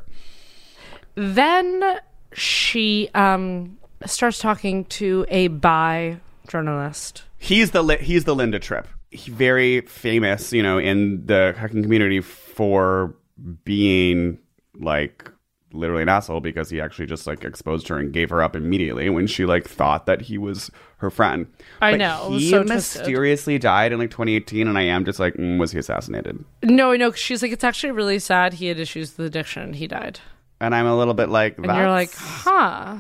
Then 1.15 1.99
she 2.31 3.09
um, 3.13 3.77
starts 4.05 4.39
talking 4.39 4.85
to 4.85 5.25
a 5.29 5.49
bi 5.49 6.17
journalist. 6.47 7.23
He's 7.37 7.71
the 7.71 7.83
he's 8.01 8.23
the 8.25 8.35
Linda 8.35 8.59
Tripp. 8.59 8.87
He, 9.11 9.31
very 9.31 9.81
famous, 9.81 10.51
you 10.51 10.61
know, 10.63 10.77
in 10.79 11.25
the 11.25 11.53
hacking 11.57 11.83
community 11.83 12.19
for 12.21 13.15
being 13.63 14.39
like 14.79 15.31
literally 15.73 16.01
an 16.01 16.09
asshole 16.09 16.39
because 16.39 16.69
he 16.69 16.79
actually 16.81 17.05
just 17.05 17.27
like 17.27 17.43
exposed 17.43 17.87
her 17.89 17.97
and 17.97 18.11
gave 18.13 18.29
her 18.29 18.41
up 18.41 18.55
immediately 18.55 19.09
when 19.09 19.27
she 19.27 19.45
like 19.45 19.67
thought 19.67 20.05
that 20.07 20.21
he 20.21 20.37
was 20.37 20.71
her 20.97 21.09
friend. 21.09 21.45
I 21.81 21.91
But 21.91 21.97
know, 21.97 22.29
He 22.31 22.49
so 22.49 22.63
twisted. 22.63 23.01
mysteriously 23.01 23.59
died 23.59 23.91
in 23.91 23.99
like 23.99 24.09
2018, 24.09 24.67
and 24.67 24.77
I 24.77 24.83
am 24.83 25.05
just 25.05 25.19
like, 25.19 25.35
mm, 25.35 25.59
was 25.59 25.71
he 25.71 25.77
assassinated? 25.79 26.43
No, 26.63 26.95
no, 26.95 27.11
she's 27.11 27.41
like, 27.43 27.51
it's 27.51 27.63
actually 27.63 27.91
really 27.91 28.17
sad. 28.19 28.53
He 28.55 28.67
had 28.67 28.79
issues 28.79 29.15
with 29.17 29.27
addiction. 29.27 29.73
He 29.73 29.87
died. 29.87 30.19
And 30.59 30.73
I'm 30.73 30.87
a 30.87 30.97
little 30.97 31.13
bit 31.13 31.29
like, 31.29 31.57
And 31.57 31.65
you're 31.67 31.89
like, 31.89 32.09
"That's- 32.11 32.41
huh, 32.43 32.97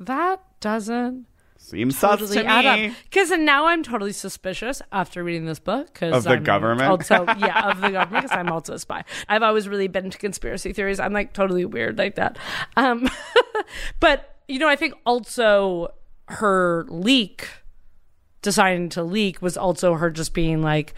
that 0.00 0.40
doesn't 0.60 1.26
seems 1.58 1.98
sus 1.98 2.30
to 2.30 2.44
add 2.44 2.78
me. 2.78 2.94
Because 3.04 3.30
now 3.30 3.66
I'm 3.66 3.82
totally 3.82 4.12
suspicious 4.12 4.80
after 4.90 5.22
reading 5.22 5.44
this 5.44 5.58
book. 5.58 5.92
Cause 5.94 6.14
Of 6.14 6.24
the 6.24 6.30
I'm 6.30 6.44
government? 6.44 6.88
Also, 6.88 7.24
yeah, 7.38 7.70
of 7.70 7.80
the 7.80 7.90
government, 7.90 8.24
because 8.24 8.36
I'm 8.36 8.50
also 8.50 8.74
a 8.74 8.78
spy. 8.78 9.04
I've 9.28 9.42
always 9.42 9.68
really 9.68 9.88
been 9.88 10.06
into 10.06 10.18
conspiracy 10.18 10.72
theories. 10.72 10.98
I'm 10.98 11.12
like 11.12 11.32
totally 11.32 11.64
weird 11.64 11.98
like 11.98 12.14
that. 12.14 12.38
Um, 12.76 13.08
but, 14.00 14.36
you 14.48 14.58
know, 14.58 14.68
I 14.68 14.76
think 14.76 14.94
also 15.04 15.88
her 16.28 16.86
leak, 16.88 17.48
deciding 18.40 18.88
to 18.90 19.02
leak, 19.02 19.42
was 19.42 19.56
also 19.56 19.94
her 19.94 20.10
just 20.10 20.32
being 20.32 20.62
like, 20.62 20.94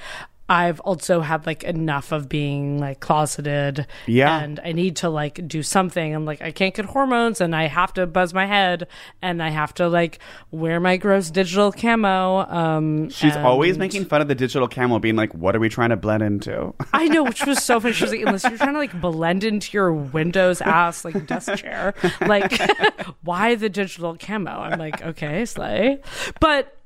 I've 0.51 0.81
also 0.81 1.21
had 1.21 1.47
like 1.47 1.63
enough 1.63 2.11
of 2.11 2.29
being 2.29 2.81
like 2.81 2.99
closeted. 2.99 3.87
Yeah. 4.07 4.37
And 4.41 4.59
I 4.65 4.73
need 4.73 4.97
to 4.97 5.09
like 5.09 5.47
do 5.47 5.63
something. 5.63 6.13
I'm 6.13 6.25
like, 6.25 6.43
I 6.43 6.51
can't 6.51 6.75
get 6.75 6.87
hormones 6.87 7.41
and 7.41 7.55
I 7.55 7.69
have 7.69 7.95
to 7.95 8.07
buzz 8.09 8.35
my 8.35 8.47
head 8.47 8.89
and 9.23 9.41
I 9.41 9.51
have 9.51 9.73
to 9.75 9.89
like 9.89 10.19
wear 10.51 10.81
my 10.81 10.97
gross 10.97 11.31
digital 11.31 11.71
camo. 11.71 12.41
Um, 12.51 13.11
She's 13.11 13.37
always 13.37 13.79
making 13.79 14.07
fun 14.07 14.23
of 14.23 14.27
the 14.27 14.35
digital 14.35 14.67
camo, 14.67 14.99
being 14.99 15.15
like, 15.15 15.33
"What 15.35 15.55
are 15.55 15.61
we 15.61 15.69
trying 15.69 15.91
to 15.91 15.97
blend 15.97 16.25
into?" 16.25 16.75
I 16.93 17.07
know, 17.07 17.23
which 17.23 17.47
was 17.47 17.63
so 17.63 17.79
funny. 17.79 17.95
She 17.95 18.03
was 18.03 18.13
like, 18.13 18.23
unless 18.23 18.43
you're 18.43 18.59
trying 18.59 18.73
to 18.73 18.81
like 18.81 19.01
blend 19.01 19.45
into 19.45 19.73
your 19.73 19.93
Windows 19.93 20.61
ass 20.61 21.05
like 21.05 21.29
desk 21.29 21.55
chair, 21.59 21.95
like 22.23 22.61
why 23.23 23.55
the 23.55 23.69
digital 23.69 24.17
camo? 24.19 24.51
I'm 24.51 24.81
like, 24.81 25.01
okay, 25.01 25.45
slay. 25.45 26.01
But 26.41 26.77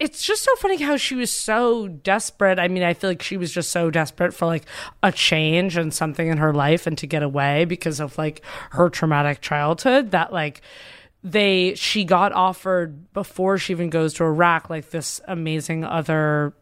it's 0.00 0.22
just 0.22 0.44
so 0.44 0.54
funny 0.56 0.76
how 0.76 0.96
she 0.96 1.16
was 1.16 1.30
so 1.32 1.88
desperate. 1.88 2.58
I 2.58 2.68
mean, 2.68 2.84
I 2.84 2.94
feel 2.94 3.10
like 3.10 3.22
she 3.22 3.36
was 3.36 3.52
just 3.52 3.70
so 3.70 3.90
desperate 3.90 4.32
for 4.32 4.46
like 4.46 4.64
a 5.02 5.10
change 5.10 5.76
and 5.76 5.92
something 5.92 6.28
in 6.28 6.38
her 6.38 6.54
life 6.54 6.86
and 6.86 6.96
to 6.98 7.06
get 7.06 7.22
away 7.22 7.64
because 7.64 7.98
of 7.98 8.16
like 8.16 8.42
her 8.70 8.88
traumatic 8.88 9.40
childhood 9.40 10.12
that 10.12 10.32
like 10.32 10.62
they 11.24 11.74
she 11.74 12.04
got 12.04 12.32
offered 12.32 13.12
before 13.12 13.58
she 13.58 13.72
even 13.72 13.90
goes 13.90 14.14
to 14.14 14.24
Iraq 14.24 14.70
like 14.70 14.90
this 14.90 15.20
amazing 15.26 15.82
other 15.84 16.54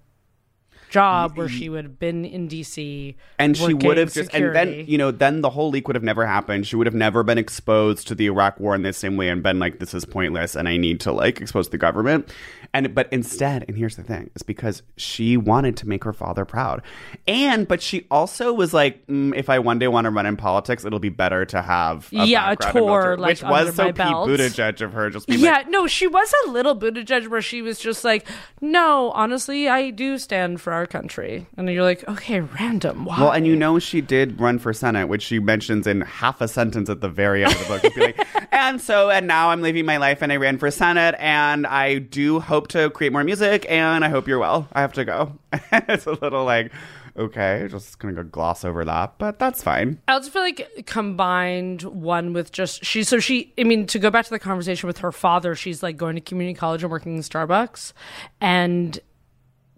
job 0.88 1.36
where 1.36 1.48
she 1.48 1.68
would 1.68 1.84
have 1.84 1.98
been 1.98 2.24
in 2.24 2.48
DC 2.48 3.14
and 3.38 3.56
she 3.56 3.74
would 3.74 3.96
have 3.96 4.12
just 4.12 4.32
and 4.34 4.54
then 4.54 4.84
you 4.86 4.98
know 4.98 5.10
then 5.10 5.40
the 5.40 5.50
whole 5.50 5.70
leak 5.70 5.88
would 5.88 5.96
have 5.96 6.02
never 6.02 6.26
happened. 6.26 6.66
She 6.66 6.76
would 6.76 6.86
have 6.86 6.94
never 6.94 7.22
been 7.22 7.38
exposed 7.38 8.06
to 8.08 8.14
the 8.14 8.26
iraq 8.26 8.58
war 8.60 8.74
in 8.74 8.82
the 8.82 8.92
same 8.92 9.16
way 9.16 9.28
and 9.28 9.42
been 9.42 9.58
like 9.58 9.78
this 9.78 9.94
is 9.94 10.04
pointless 10.04 10.54
and 10.54 10.68
i 10.68 10.76
need 10.76 11.00
to 11.00 11.12
like 11.12 11.40
expose 11.40 11.68
the 11.70 11.78
government. 11.78 12.32
And 12.72 12.94
but 12.94 13.08
instead 13.12 13.64
and 13.68 13.76
here's 13.76 13.96
the 13.96 14.02
thing 14.02 14.30
is 14.34 14.42
because 14.42 14.82
she 14.96 15.36
wanted 15.36 15.76
to 15.78 15.88
make 15.88 16.04
her 16.04 16.12
father 16.12 16.44
proud. 16.44 16.82
And 17.26 17.66
but 17.66 17.82
she 17.82 18.06
also 18.10 18.52
was 18.52 18.72
like 18.74 19.06
mm, 19.06 19.34
if 19.36 19.48
i 19.48 19.58
one 19.58 19.78
day 19.78 19.88
want 19.88 20.04
to 20.04 20.10
run 20.10 20.26
in 20.26 20.36
politics 20.36 20.84
it'll 20.84 20.98
be 20.98 21.08
better 21.08 21.44
to 21.46 21.62
have 21.62 22.08
a 22.12 22.26
Yeah, 22.26 22.52
a 22.52 22.56
tour, 22.56 23.16
like, 23.16 23.30
which 23.30 23.42
was 23.42 23.74
so 23.74 23.86
Pete. 23.86 23.96
Buttigieg 23.96 24.80
of 24.80 24.92
her 24.92 25.10
just 25.10 25.26
being 25.26 25.40
yeah, 25.40 25.52
like 25.52 25.68
no, 25.68 25.86
she 25.86 26.06
was 26.06 26.32
a 26.46 26.50
little 26.50 26.76
Buttigieg 26.76 27.28
where 27.28 27.42
she 27.42 27.62
was 27.62 27.78
just 27.78 28.04
like, 28.04 28.26
no, 28.60 29.10
honestly, 29.12 29.68
I 29.68 29.90
do 29.90 30.18
stand 30.18 30.60
for 30.60 30.72
our 30.76 30.86
country. 30.86 31.46
And 31.56 31.68
you're 31.68 31.82
like, 31.82 32.06
okay, 32.08 32.40
random. 32.40 33.04
Why? 33.04 33.20
Well, 33.20 33.32
and 33.32 33.46
you 33.46 33.56
know 33.56 33.78
she 33.78 34.00
did 34.00 34.40
run 34.40 34.58
for 34.58 34.72
Senate, 34.72 35.08
which 35.08 35.22
she 35.22 35.38
mentions 35.38 35.86
in 35.86 36.02
half 36.02 36.40
a 36.40 36.48
sentence 36.48 36.88
at 36.88 37.00
the 37.00 37.08
very 37.08 37.44
end 37.44 37.52
of 37.54 37.58
the 37.60 37.66
book. 37.66 37.94
Be 37.94 38.00
like, 38.00 38.26
and 38.52 38.80
so, 38.80 39.10
and 39.10 39.26
now 39.26 39.50
I'm 39.50 39.62
living 39.62 39.86
my 39.86 39.96
life, 39.96 40.22
and 40.22 40.32
I 40.32 40.36
ran 40.36 40.58
for 40.58 40.70
Senate, 40.70 41.14
and 41.18 41.66
I 41.66 41.98
do 41.98 42.40
hope 42.40 42.68
to 42.68 42.90
create 42.90 43.12
more 43.12 43.24
music, 43.24 43.66
and 43.68 44.04
I 44.04 44.08
hope 44.08 44.28
you're 44.28 44.38
well. 44.38 44.68
I 44.72 44.80
have 44.82 44.92
to 44.94 45.04
go. 45.04 45.32
it's 45.72 46.06
a 46.06 46.12
little 46.12 46.44
like, 46.44 46.72
okay, 47.16 47.66
just 47.70 47.98
gonna 47.98 48.14
go 48.14 48.22
gloss 48.22 48.64
over 48.64 48.84
that, 48.84 49.14
but 49.18 49.38
that's 49.38 49.62
fine. 49.62 50.00
I 50.08 50.12
also 50.12 50.30
feel 50.30 50.42
like 50.42 50.84
combined 50.86 51.82
one 51.82 52.32
with 52.32 52.52
just 52.52 52.84
she 52.84 53.04
so 53.04 53.18
she 53.18 53.52
I 53.58 53.64
mean 53.64 53.86
to 53.86 53.98
go 53.98 54.10
back 54.10 54.24
to 54.24 54.30
the 54.30 54.38
conversation 54.38 54.86
with 54.86 54.98
her 54.98 55.12
father, 55.12 55.54
she's 55.54 55.82
like 55.82 55.96
going 55.96 56.16
to 56.16 56.20
community 56.20 56.58
college 56.58 56.82
and 56.82 56.90
working 56.90 57.16
in 57.16 57.22
Starbucks 57.22 57.92
and 58.40 59.00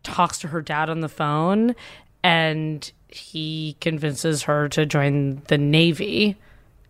talks 0.02 0.38
to 0.40 0.48
her 0.48 0.62
dad 0.62 0.88
on 0.90 1.00
the 1.00 1.08
phone 1.08 1.74
and 2.22 2.90
he 3.08 3.76
convinces 3.80 4.42
her 4.42 4.68
to 4.70 4.86
join 4.86 5.42
the 5.48 5.58
Navy. 5.58 6.36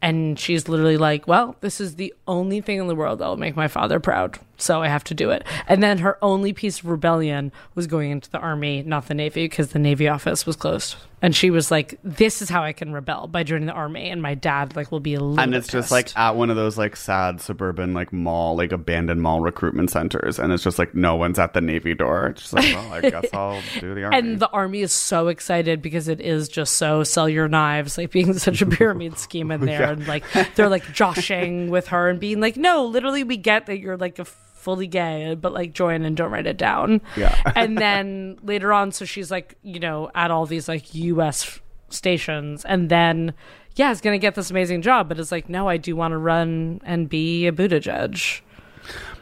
And 0.01 0.38
she's 0.38 0.68
literally 0.68 0.97
like, 0.97 1.27
Well, 1.27 1.57
this 1.61 1.81
is 1.81 1.97
the 1.97 2.14
only 2.27 2.61
thing 2.61 2.79
in 2.79 2.87
the 2.87 2.94
world 2.94 3.18
that 3.18 3.27
will 3.27 3.37
make 3.37 3.57
my 3.57 3.68
father 3.68 4.01
proud. 4.01 4.38
So 4.59 4.83
I 4.83 4.88
have 4.88 5.05
to 5.05 5.14
do 5.14 5.31
it. 5.31 5.44
And 5.68 5.83
then 5.83 5.99
her 5.99 6.18
only 6.21 6.53
piece 6.53 6.81
of 6.81 6.87
rebellion 6.87 7.53
was 7.75 7.87
going 7.87 8.11
into 8.11 8.29
the 8.29 8.38
army, 8.38 8.83
not 8.83 9.07
the 9.07 9.14
Navy, 9.14 9.44
because 9.44 9.68
the 9.68 9.79
Navy 9.79 10.09
office 10.09 10.44
was 10.44 10.57
closed. 10.57 10.97
And 11.21 11.35
she 11.35 11.51
was 11.51 11.71
like, 11.71 11.99
This 12.05 12.42
is 12.42 12.49
how 12.49 12.62
I 12.62 12.73
can 12.73 12.92
rebel 12.92 13.27
by 13.27 13.42
joining 13.42 13.66
the 13.66 13.73
army. 13.73 14.11
And 14.11 14.23
my 14.23 14.35
dad 14.35 14.77
like 14.77 14.92
will 14.92 15.01
be 15.01 15.14
a 15.14 15.21
little 15.21 15.40
And 15.40 15.55
it's 15.55 15.66
just 15.66 15.87
pissed. 15.87 15.92
like 15.92 16.16
at 16.16 16.37
one 16.37 16.51
of 16.51 16.57
those 16.57 16.79
like 16.79 16.97
sad 16.97 17.40
suburban 17.40 17.92
like 17.92 18.12
mall, 18.12 18.57
like 18.57 18.73
abandoned 18.73 19.23
mall 19.23 19.40
recruitment 19.40 19.90
centers, 19.90 20.38
and 20.38 20.53
it's 20.53 20.62
just 20.62 20.79
like 20.79 20.94
no 20.94 21.16
one's 21.16 21.38
at 21.38 21.55
the 21.55 21.61
Navy 21.61 21.94
door. 21.94 22.29
It's 22.29 22.42
just 22.42 22.53
like, 22.53 22.75
well, 22.75 22.92
I 22.92 23.01
guess 23.01 23.27
I'll 23.33 23.61
do 23.81 23.94
the 23.94 24.05
army. 24.05 24.16
And 24.16 24.40
the 24.40 24.51
army 24.51 24.81
is 24.81 24.92
so 24.92 25.29
excited 25.29 25.83
because 25.83 26.09
it 26.09 26.21
is 26.21 26.49
just 26.49 26.77
so 26.77 27.03
sell 27.03 27.29
your 27.29 27.49
knives, 27.49 27.99
like 27.99 28.12
being 28.12 28.35
such 28.38 28.62
a 28.62 28.66
pyramid 28.66 29.18
scheme 29.18 29.51
in 29.51 29.62
oh, 29.62 29.66
there. 29.66 29.90
And 29.90 30.07
like 30.07 30.25
they're 30.55 30.68
like 30.68 30.92
joshing 30.92 31.71
with 31.71 31.88
her 31.88 32.09
and 32.09 32.21
being 32.21 32.40
like, 32.40 32.57
no, 32.57 32.85
literally, 32.87 33.25
we 33.25 33.37
get 33.37 33.66
that 33.66 33.79
you're 33.79 33.97
like 33.97 34.18
a 34.18 34.25
fully 34.59 34.87
gay, 34.87 35.35
but 35.35 35.53
like 35.53 35.73
join 35.73 36.03
and 36.05 36.16
don't 36.16 36.31
write 36.31 36.47
it 36.47 36.57
down. 36.57 37.01
Yeah. 37.16 37.40
and 37.57 37.79
then 37.79 38.38
later 38.42 38.73
on, 38.73 38.92
so 38.92 39.05
she's 39.05 39.31
like, 39.31 39.57
you 39.62 39.81
know, 39.81 40.11
at 40.14 40.31
all 40.31 40.47
these 40.47 40.68
like 40.68 40.94
US 40.94 41.61
stations. 41.88 42.64
And 42.64 42.88
then, 42.88 43.35
yeah, 43.77 43.90
is 43.90 44.01
going 44.01 44.18
to 44.18 44.23
get 44.23 44.35
this 44.35 44.51
amazing 44.51 44.83
job. 44.83 45.09
But 45.09 45.18
it's 45.18 45.33
like, 45.33 45.49
no, 45.49 45.68
I 45.68 45.77
do 45.77 45.97
want 45.97 46.12
to 46.12 46.18
run 46.18 46.81
and 46.85 47.09
be 47.09 47.47
a 47.47 47.53
Buttigieg. 47.53 48.40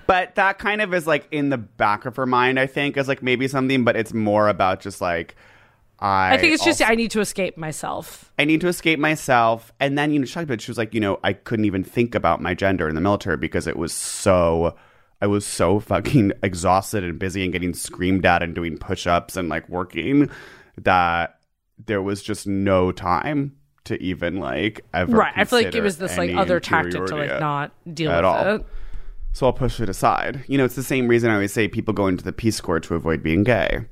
But 0.06 0.36
that 0.36 0.58
kind 0.58 0.80
of 0.80 0.94
is 0.94 1.06
like 1.06 1.26
in 1.30 1.50
the 1.50 1.58
back 1.58 2.04
of 2.06 2.16
her 2.16 2.26
mind, 2.26 2.60
I 2.60 2.66
think, 2.66 2.96
as 2.96 3.08
like 3.08 3.22
maybe 3.22 3.48
something, 3.48 3.84
but 3.84 3.96
it's 3.96 4.14
more 4.14 4.48
about 4.48 4.80
just 4.80 5.00
like 5.00 5.34
I 5.98 6.34
I 6.34 6.38
think 6.38 6.52
it's 6.52 6.64
just 6.64 6.82
I 6.82 6.94
need 6.94 7.10
to 7.12 7.20
escape 7.20 7.56
myself. 7.56 8.30
I 8.38 8.44
need 8.44 8.60
to 8.60 8.68
escape 8.68 8.98
myself. 8.98 9.72
And 9.80 9.96
then, 9.96 10.12
you 10.12 10.18
know, 10.18 10.26
she 10.26 10.34
talked 10.34 10.44
about 10.44 10.60
she 10.60 10.70
was 10.70 10.78
like, 10.78 10.94
you 10.94 11.00
know, 11.00 11.18
I 11.24 11.32
couldn't 11.32 11.64
even 11.64 11.82
think 11.82 12.14
about 12.14 12.40
my 12.40 12.54
gender 12.54 12.88
in 12.88 12.94
the 12.94 13.00
military 13.00 13.36
because 13.36 13.66
it 13.66 13.76
was 13.76 13.92
so 13.92 14.76
I 15.20 15.26
was 15.26 15.46
so 15.46 15.80
fucking 15.80 16.32
exhausted 16.42 17.04
and 17.04 17.18
busy 17.18 17.42
and 17.42 17.52
getting 17.52 17.74
screamed 17.74 18.26
at 18.26 18.42
and 18.42 18.54
doing 18.54 18.78
push 18.78 19.06
ups 19.06 19.36
and 19.36 19.48
like 19.48 19.68
working 19.68 20.30
that 20.78 21.38
there 21.84 22.02
was 22.02 22.22
just 22.22 22.46
no 22.46 22.92
time 22.92 23.56
to 23.84 24.00
even 24.02 24.38
like 24.38 24.84
ever. 24.92 25.16
Right. 25.16 25.32
I 25.36 25.44
feel 25.44 25.60
like 25.62 25.74
it 25.74 25.82
was 25.82 25.98
this 25.98 26.16
like 26.16 26.34
other 26.34 26.60
tactic 26.60 27.06
to 27.06 27.16
like 27.16 27.40
not 27.40 27.72
deal 27.92 28.14
with 28.14 28.24
all. 28.24 28.56
it. 28.56 28.66
So 29.32 29.46
I'll 29.46 29.52
push 29.52 29.80
it 29.80 29.88
aside. 29.88 30.44
You 30.48 30.56
know, 30.58 30.64
it's 30.64 30.76
the 30.76 30.82
same 30.82 31.08
reason 31.08 31.30
I 31.30 31.34
always 31.34 31.52
say 31.52 31.68
people 31.68 31.92
go 31.92 32.06
into 32.06 32.24
the 32.24 32.32
Peace 32.32 32.60
Corps 32.60 32.80
to 32.80 32.94
avoid 32.94 33.22
being 33.22 33.44
gay. 33.44 33.84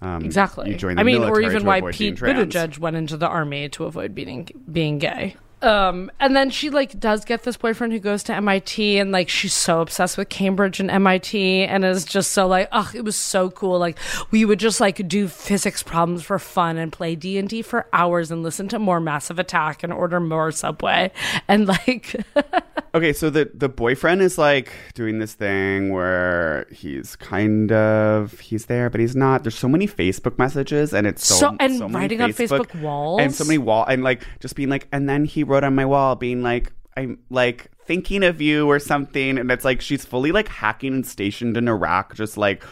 Um, 0.00 0.24
Exactly. 0.24 0.70
You 0.70 0.76
join 0.76 0.96
the 0.96 1.00
I 1.00 1.04
mean, 1.04 1.22
or 1.22 1.40
even 1.40 1.64
why 1.64 1.80
Pete. 1.80 2.16
Buttigieg 2.16 2.78
went 2.78 2.96
into 2.96 3.16
the 3.16 3.28
army 3.28 3.68
to 3.70 3.84
avoid 3.84 4.14
being 4.14 4.48
being 4.70 4.98
gay. 4.98 5.36
Um, 5.64 6.10
and 6.20 6.36
then 6.36 6.50
she 6.50 6.68
like 6.70 6.98
does 7.00 7.24
get 7.24 7.42
this 7.44 7.56
boyfriend 7.56 7.92
who 7.92 7.98
goes 7.98 8.22
to 8.24 8.34
MIT 8.34 8.98
and 8.98 9.12
like 9.12 9.28
she's 9.28 9.54
so 9.54 9.80
obsessed 9.80 10.18
with 10.18 10.28
Cambridge 10.28 10.78
and 10.78 10.90
MIT 10.90 11.64
and 11.64 11.84
is 11.84 12.04
just 12.04 12.32
so 12.32 12.46
like, 12.46 12.68
oh, 12.72 12.90
it 12.94 13.02
was 13.04 13.16
so 13.16 13.50
cool. 13.50 13.78
Like 13.78 13.98
we 14.30 14.44
would 14.44 14.58
just 14.58 14.80
like 14.80 15.06
do 15.08 15.26
physics 15.28 15.82
problems 15.82 16.22
for 16.22 16.38
fun 16.38 16.76
and 16.76 16.92
play 16.92 17.14
D 17.14 17.38
and 17.38 17.48
D 17.48 17.62
for 17.62 17.86
hours 17.92 18.30
and 18.30 18.42
listen 18.42 18.68
to 18.68 18.78
more 18.78 19.00
Massive 19.00 19.38
Attack 19.38 19.82
and 19.82 19.92
order 19.92 20.20
more 20.20 20.52
Subway 20.52 21.10
and 21.48 21.66
like 21.66 22.14
Okay, 22.94 23.12
so 23.12 23.28
the 23.28 23.50
the 23.52 23.68
boyfriend 23.68 24.22
is 24.22 24.38
like 24.38 24.70
doing 24.94 25.18
this 25.18 25.34
thing 25.34 25.92
where 25.92 26.66
he's 26.70 27.16
kind 27.16 27.72
of 27.72 28.38
he's 28.38 28.66
there, 28.66 28.88
but 28.88 29.00
he's 29.00 29.16
not. 29.16 29.42
There's 29.42 29.56
so 29.56 29.68
many 29.68 29.88
Facebook 29.88 30.38
messages, 30.38 30.94
and 30.94 31.04
it's 31.06 31.26
so, 31.26 31.34
So- 31.34 31.56
and 31.58 31.80
many 31.80 31.92
writing 31.94 32.20
on 32.20 32.32
Facebook 32.32 32.72
walls? 32.80 33.20
and 33.20 33.34
so 33.34 33.44
many 33.44 33.58
wall, 33.58 33.84
and 33.84 34.04
like 34.04 34.22
just 34.38 34.54
being 34.54 34.68
like, 34.68 34.86
and 34.92 35.08
then 35.08 35.24
he 35.24 35.42
wrote 35.42 35.53
on 35.62 35.74
my 35.74 35.84
wall, 35.84 36.16
being 36.16 36.42
like, 36.42 36.72
I'm 36.96 37.18
like 37.30 37.70
thinking 37.84 38.24
of 38.24 38.40
you 38.40 38.68
or 38.68 38.78
something, 38.78 39.38
and 39.38 39.50
it's 39.52 39.64
like 39.64 39.80
she's 39.80 40.04
fully 40.04 40.32
like 40.32 40.48
hacking 40.48 40.94
and 40.94 41.06
stationed 41.06 41.56
in 41.56 41.68
Iraq, 41.68 42.14
just 42.14 42.36
like 42.36 42.64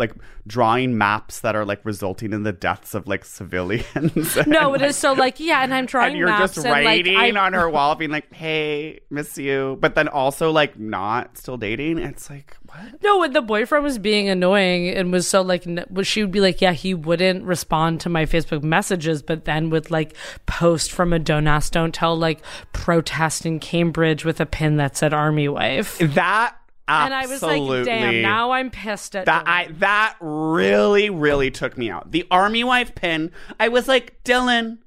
like 0.00 0.12
drawing 0.46 0.98
maps 0.98 1.40
that 1.40 1.54
are 1.54 1.64
like 1.64 1.80
resulting 1.84 2.32
in 2.32 2.42
the 2.42 2.52
deaths 2.52 2.94
of 2.94 3.06
like 3.06 3.24
civilians. 3.24 4.36
no, 4.46 4.74
And, 4.74 4.82
it 4.82 4.88
is 4.88 4.96
so 4.96 5.12
like 5.12 5.38
yeah, 5.38 5.62
and 5.62 5.72
I'm 5.72 5.86
drawing 5.86 6.10
and 6.10 6.18
you're 6.18 6.26
maps 6.26 6.54
just 6.54 6.66
and, 6.66 6.72
like, 6.72 6.84
writing 6.84 7.16
I- 7.16 7.30
on 7.30 7.52
her 7.52 7.70
wall, 7.70 7.94
being 7.94 8.10
like, 8.10 8.32
"Hey, 8.34 9.00
miss 9.10 9.38
you," 9.38 9.78
but 9.80 9.94
then 9.94 10.08
also 10.08 10.50
like 10.50 10.78
not 10.78 11.38
still 11.38 11.56
dating. 11.56 11.98
It's 11.98 12.28
like 12.28 12.56
what? 12.66 13.02
No, 13.02 13.18
when 13.18 13.32
the 13.32 13.42
boyfriend 13.42 13.84
was 13.84 13.98
being 13.98 14.28
annoying 14.28 14.88
and 14.88 15.12
was 15.12 15.28
so 15.28 15.42
like, 15.42 15.64
she 16.02 16.22
would 16.22 16.30
be 16.32 16.40
like, 16.40 16.60
yeah, 16.60 16.72
he 16.72 16.94
wouldn't 16.94 17.44
respond 17.44 18.00
to 18.00 18.08
my 18.08 18.26
Facebook 18.26 18.62
messages, 18.62 19.22
but 19.22 19.44
then 19.44 19.70
would 19.70 19.90
like 19.90 20.16
post 20.46 20.92
from 20.92 21.12
a 21.12 21.18
don't 21.18 21.46
ask, 21.46 21.72
don't 21.72 21.94
tell, 21.94 22.16
like 22.16 22.40
protest 22.72 23.44
in 23.46 23.60
Cambridge 23.60 24.24
with 24.24 24.40
a 24.40 24.46
pin 24.46 24.76
that 24.76 24.96
said 24.96 25.12
"Army 25.12 25.48
Wife," 25.48 25.98
That 25.98 26.56
and 26.90 27.14
I 27.14 27.26
was 27.26 27.42
like, 27.42 27.84
damn, 27.84 28.22
now 28.22 28.50
I'm 28.52 28.70
pissed 28.70 29.14
at 29.16 29.26
that. 29.26 29.44
I 29.46 29.68
that 29.78 30.16
really 30.20 31.10
really 31.10 31.50
took 31.50 31.78
me 31.78 31.90
out. 31.90 32.10
The 32.10 32.26
army 32.30 32.64
wife 32.64 32.94
pin. 32.94 33.30
I 33.58 33.68
was 33.68 33.88
like, 33.88 34.22
Dylan, 34.24 34.78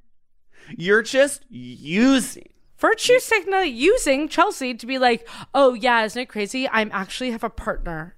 you're 0.78 1.02
just 1.02 1.44
using. 1.50 2.50
virtue 2.78 3.20
signal 3.20 3.64
using 3.64 4.28
Chelsea 4.28 4.74
to 4.76 4.86
be 4.86 4.98
like, 5.00 5.28
oh 5.54 5.74
yeah, 5.74 6.04
isn't 6.04 6.22
it 6.22 6.26
crazy? 6.28 6.68
I'm 6.70 6.90
actually 6.94 7.32
have 7.32 7.44
a 7.44 7.50
partner 7.50 8.16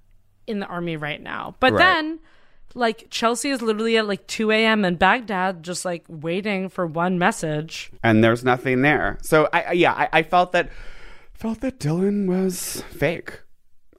in 0.48 0.60
the 0.60 0.66
army 0.68 0.98
right 0.98 1.22
now. 1.22 1.56
But 1.60 1.74
Right. 1.74 1.80
then 1.80 2.20
like 2.78 3.08
Chelsea 3.10 3.52
is 3.52 3.62
literally 3.62 3.98
at 3.98 4.06
like 4.06 4.28
2 4.28 4.52
a.m. 4.52 4.84
in 4.84 4.96
Baghdad, 4.96 5.64
just 5.64 5.86
like 5.86 6.04
waiting 6.10 6.68
for 6.70 6.86
one 6.86 7.18
message. 7.18 7.90
and 8.04 8.24
there's 8.24 8.44
nothing 8.44 8.82
there. 8.82 9.18
So 9.22 9.48
I, 9.54 9.62
I 9.64 9.72
yeah, 9.72 9.94
I, 9.94 10.10
I 10.12 10.24
felt 10.24 10.52
that 10.52 10.70
felt 11.34 11.62
that 11.62 11.80
Dylan 11.80 12.28
was 12.28 12.82
fake, 12.92 13.42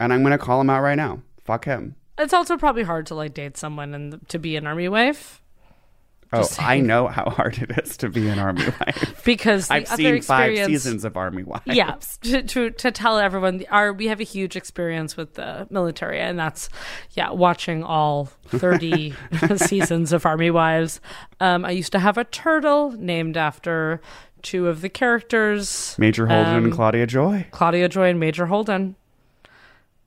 and 0.01 0.13
I'm 0.13 0.23
gonna 0.23 0.39
call 0.39 0.61
him 0.61 0.71
out 0.71 0.83
right 0.83 0.95
now. 0.97 1.23
Fuck 1.45 1.65
him. 1.65 1.97
It's 2.19 2.33
also 2.33 2.57
probably 2.57 2.83
hard 2.83 3.07
to 3.07 3.15
like 3.15 3.35
date 3.35 3.57
someone 3.57 3.95
and 3.95 4.29
to 4.29 4.39
be 4.39 4.57
an 4.57 4.67
army 4.67 4.89
wife 4.89 5.43
Oh, 6.33 6.49
I 6.59 6.81
know 6.81 7.07
how 7.07 7.31
hard 7.31 7.59
it 7.59 7.71
is 7.79 7.97
to 7.99 8.09
be 8.09 8.29
an 8.29 8.39
army 8.39 8.65
wife. 8.81 9.23
because 9.25 9.69
the 9.69 9.75
I've 9.75 9.91
other 9.93 9.97
seen 10.03 10.23
five 10.23 10.57
seasons 10.67 11.05
of 11.05 11.17
Army 11.17 11.45
Wives. 11.45 11.63
Yeah, 11.67 11.97
to, 12.23 12.43
to 12.43 12.71
to 12.71 12.91
tell 12.91 13.19
everyone, 13.19 13.65
our 13.71 13.93
we 13.93 14.09
have 14.09 14.19
a 14.21 14.25
huge 14.25 14.57
experience 14.57 15.17
with 15.17 15.35
the 15.35 15.67
military, 15.71 16.19
and 16.21 16.39
that's 16.39 16.69
yeah, 17.13 17.31
watching 17.31 17.85
all 17.85 18.27
thirty 18.47 19.15
seasons 19.57 20.13
of 20.13 20.27
Army 20.27 20.51
Wives. 20.51 21.01
Um, 21.39 21.65
I 21.65 21.71
used 21.71 21.93
to 21.93 22.01
have 22.01 22.19
a 22.19 22.25
turtle 22.25 22.91
named 22.93 23.37
after 23.37 24.01
two 24.43 24.67
of 24.69 24.81
the 24.81 24.89
characters, 24.89 25.95
Major 25.97 26.27
Holden 26.27 26.55
Um, 26.57 26.65
and 26.65 26.73
Claudia 26.73 27.07
Joy. 27.07 27.47
Claudia 27.53 27.89
Joy 27.89 28.09
and 28.11 28.19
Major 28.19 28.47
Holden. 28.47 28.97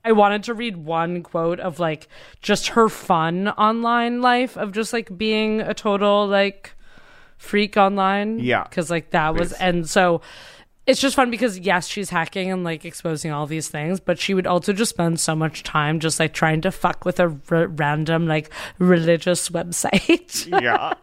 I 0.04 0.12
wanted 0.12 0.44
to 0.44 0.54
read 0.54 0.76
one 0.76 1.22
quote 1.22 1.60
of 1.60 1.78
like 1.78 2.08
just 2.40 2.68
her 2.68 2.88
fun 2.88 3.48
online 3.48 4.22
life 4.22 4.56
of 4.56 4.72
just 4.72 4.92
like 4.92 5.16
being 5.16 5.60
a 5.60 5.74
total 5.74 6.26
like 6.26 6.74
freak 7.36 7.76
online. 7.76 8.38
Yeah. 8.38 8.64
Because 8.64 8.90
like 8.90 9.10
that 9.10 9.34
was, 9.34 9.52
and 9.54 9.88
so 9.88 10.20
it's 10.90 11.00
just 11.00 11.14
fun 11.14 11.30
because 11.30 11.56
yes, 11.56 11.86
she's 11.86 12.10
hacking 12.10 12.50
and 12.50 12.64
like 12.64 12.84
exposing 12.84 13.30
all 13.30 13.46
these 13.46 13.68
things, 13.68 14.00
but 14.00 14.18
she 14.18 14.34
would 14.34 14.46
also 14.46 14.72
just 14.72 14.90
spend 14.90 15.20
so 15.20 15.36
much 15.36 15.62
time 15.62 16.00
just 16.00 16.18
like 16.18 16.32
trying 16.32 16.60
to 16.62 16.72
fuck 16.72 17.04
with 17.04 17.20
a 17.20 17.38
r- 17.48 17.68
random 17.68 18.26
like 18.26 18.52
religious 18.78 19.48
website. 19.50 20.48
Yeah. 20.60 20.94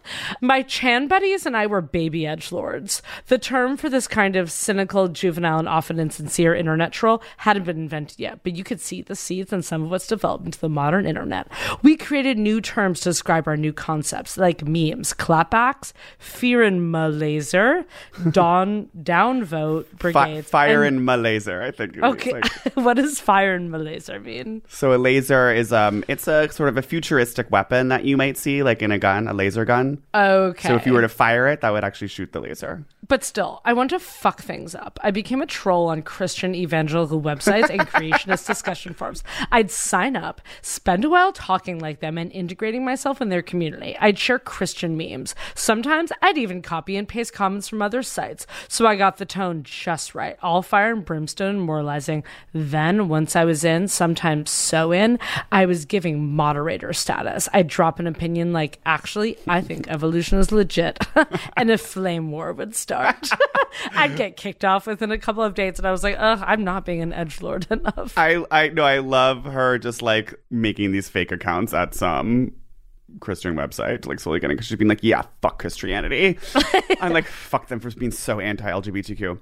My 0.41 0.61
Chan 0.61 1.07
buddies 1.07 1.45
and 1.45 1.55
I 1.55 1.67
were 1.67 1.81
baby 1.81 2.27
edge 2.27 2.51
lords. 2.51 3.01
The 3.27 3.37
term 3.37 3.77
for 3.77 3.89
this 3.89 4.07
kind 4.07 4.35
of 4.35 4.51
cynical, 4.51 5.07
juvenile, 5.07 5.59
and 5.59 5.69
often 5.69 5.99
insincere 5.99 6.53
internet 6.53 6.91
troll 6.91 7.21
hadn't 7.37 7.63
been 7.63 7.77
invented 7.77 8.19
yet, 8.19 8.41
but 8.43 8.55
you 8.55 8.63
could 8.63 8.81
see 8.81 9.01
the 9.01 9.15
seeds 9.15 9.53
in 9.53 9.61
some 9.61 9.83
of 9.83 9.89
what's 9.89 10.07
developed 10.07 10.45
into 10.45 10.59
the 10.59 10.69
modern 10.69 11.05
internet. 11.05 11.47
We 11.81 11.95
created 11.95 12.37
new 12.37 12.59
terms 12.59 12.99
to 13.01 13.09
describe 13.09 13.47
our 13.47 13.57
new 13.57 13.73
concepts, 13.73 14.37
like 14.37 14.67
memes, 14.67 15.13
clapbacks, 15.13 15.93
fear 16.19 16.61
and 16.61 16.91
malaise, 16.91 17.51
don 18.31 18.89
downvote, 19.01 19.76
Brigade, 19.97 20.45
fire 20.45 20.83
and, 20.83 21.01
Malaser, 21.01 21.61
I 21.61 21.71
think. 21.71 21.97
Okay, 21.97 22.33
like- 22.33 22.73
what 22.75 22.95
does 22.95 23.19
fire 23.19 23.53
and 23.55 23.71
malaise 23.71 24.09
mean? 24.09 24.61
so 24.67 24.93
a 24.93 24.97
laser 24.97 25.51
is 25.53 25.73
um, 25.73 26.03
it's 26.07 26.27
a 26.27 26.49
sort 26.51 26.69
of 26.69 26.77
a 26.77 26.81
futuristic 26.81 27.49
weapon 27.51 27.89
that 27.89 28.05
you 28.05 28.17
might 28.17 28.37
see 28.37 28.63
like 28.63 28.81
in 28.81 28.91
a 28.91 28.99
gun, 28.99 29.27
a 29.27 29.33
laser 29.33 29.65
gun. 29.65 30.01
Okay. 30.13 30.67
So 30.67 30.75
if 30.75 30.85
you 30.85 30.93
were 30.93 31.01
to 31.01 31.09
fire 31.09 31.47
it, 31.47 31.61
that 31.61 31.71
would 31.71 31.83
actually 31.83 32.07
shoot 32.07 32.31
the 32.31 32.39
laser. 32.39 32.85
But 33.07 33.23
still, 33.23 33.61
I 33.63 33.71
want 33.71 33.91
to 33.91 33.99
fuck 33.99 34.41
things 34.41 34.75
up. 34.75 34.99
I 35.01 35.11
became 35.11 35.41
a 35.41 35.45
troll 35.45 35.87
on 35.87 36.01
Christian 36.01 36.53
evangelical 36.53 37.21
websites 37.21 37.69
and 37.69 37.81
creationist 37.81 38.45
discussion 38.47 38.93
forums. 38.93 39.23
I'd 39.49 39.71
sign 39.71 40.17
up, 40.17 40.41
spend 40.61 41.05
a 41.05 41.09
while 41.09 41.31
talking 41.31 41.79
like 41.79 42.01
them, 42.01 42.17
and 42.17 42.31
integrating 42.33 42.83
myself 42.83 43.21
in 43.21 43.29
their 43.29 43.41
community. 43.41 43.95
I'd 43.99 44.19
share 44.19 44.39
Christian 44.39 44.97
memes. 44.97 45.35
Sometimes 45.55 46.11
I'd 46.21 46.37
even 46.37 46.61
copy 46.61 46.97
and 46.97 47.07
paste 47.07 47.31
comments 47.31 47.69
from 47.69 47.81
other 47.81 48.03
sites. 48.03 48.45
So 48.67 48.85
I 48.85 48.97
got 48.97 49.17
the 49.17 49.25
tone 49.25 49.63
just 49.67 50.15
right. 50.15 50.37
All 50.41 50.61
fire 50.61 50.91
and 50.91 51.05
brimstone 51.05 51.59
moralizing. 51.59 52.23
Then, 52.53 53.09
once 53.09 53.35
I 53.35 53.45
was 53.45 53.63
in, 53.63 53.87
sometimes 53.87 54.49
so 54.49 54.91
in, 54.91 55.19
I 55.51 55.65
was 55.65 55.85
giving 55.85 56.35
moderator 56.35 56.93
status. 56.93 57.49
I'd 57.53 57.67
drop 57.67 57.99
an 57.99 58.07
opinion 58.07 58.53
like, 58.53 58.79
actually, 58.85 59.37
I 59.47 59.61
think 59.61 59.87
evolution 59.87 60.39
is 60.39 60.51
legit. 60.51 61.05
and 61.57 61.69
a 61.69 61.77
flame 61.77 62.31
war 62.31 62.53
would 62.53 62.75
start. 62.75 63.29
I'd 63.91 64.15
get 64.15 64.37
kicked 64.37 64.65
off 64.65 64.87
within 64.87 65.11
a 65.11 65.17
couple 65.17 65.43
of 65.43 65.53
dates, 65.53 65.79
and 65.79 65.87
I 65.87 65.91
was 65.91 66.03
like, 66.03 66.15
ugh, 66.17 66.43
I'm 66.45 66.63
not 66.63 66.85
being 66.85 67.01
an 67.01 67.13
edge 67.13 67.41
lord 67.41 67.67
enough. 67.71 68.13
I 68.17 68.43
I 68.49 68.69
know 68.69 68.83
I 68.83 68.99
love 68.99 69.45
her 69.45 69.77
just 69.77 70.01
like 70.01 70.33
making 70.49 70.91
these 70.91 71.09
fake 71.09 71.31
accounts 71.31 71.73
at 71.73 71.93
some 71.93 72.53
Christian 73.19 73.55
website, 73.55 74.05
like 74.05 74.19
slowly 74.19 74.39
getting 74.39 74.55
because 74.55 74.67
she's 74.67 74.77
been 74.77 74.87
like, 74.87 75.03
yeah, 75.03 75.23
fuck 75.41 75.59
Christianity. 75.59 76.37
I'm 77.01 77.13
like, 77.13 77.25
fuck 77.25 77.67
them 77.67 77.79
for 77.79 77.89
being 77.91 78.11
so 78.11 78.39
anti-LGBTQ. 78.39 79.39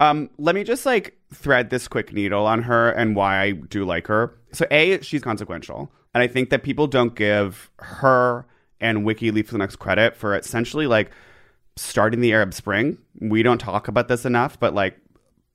Um, 0.00 0.30
let 0.38 0.54
me 0.54 0.64
just 0.64 0.86
like 0.86 1.18
thread 1.34 1.70
this 1.70 1.88
quick 1.88 2.12
needle 2.12 2.46
on 2.46 2.62
her 2.62 2.90
and 2.90 3.16
why 3.16 3.40
I 3.40 3.50
do 3.52 3.84
like 3.84 4.06
her. 4.06 4.38
So 4.52 4.66
a, 4.70 5.00
she's 5.02 5.22
consequential, 5.22 5.90
and 6.14 6.22
I 6.22 6.28
think 6.28 6.50
that 6.50 6.62
people 6.62 6.86
don't 6.86 7.14
give 7.14 7.70
her 7.78 8.46
and 8.80 8.98
WikiLeaks 8.98 9.48
the 9.48 9.58
next 9.58 9.76
credit 9.76 10.16
for 10.16 10.36
essentially 10.36 10.86
like 10.86 11.10
starting 11.76 12.20
the 12.20 12.32
Arab 12.32 12.54
Spring. 12.54 12.98
We 13.20 13.42
don't 13.42 13.58
talk 13.58 13.88
about 13.88 14.08
this 14.08 14.24
enough, 14.24 14.58
but 14.60 14.74
like 14.74 14.96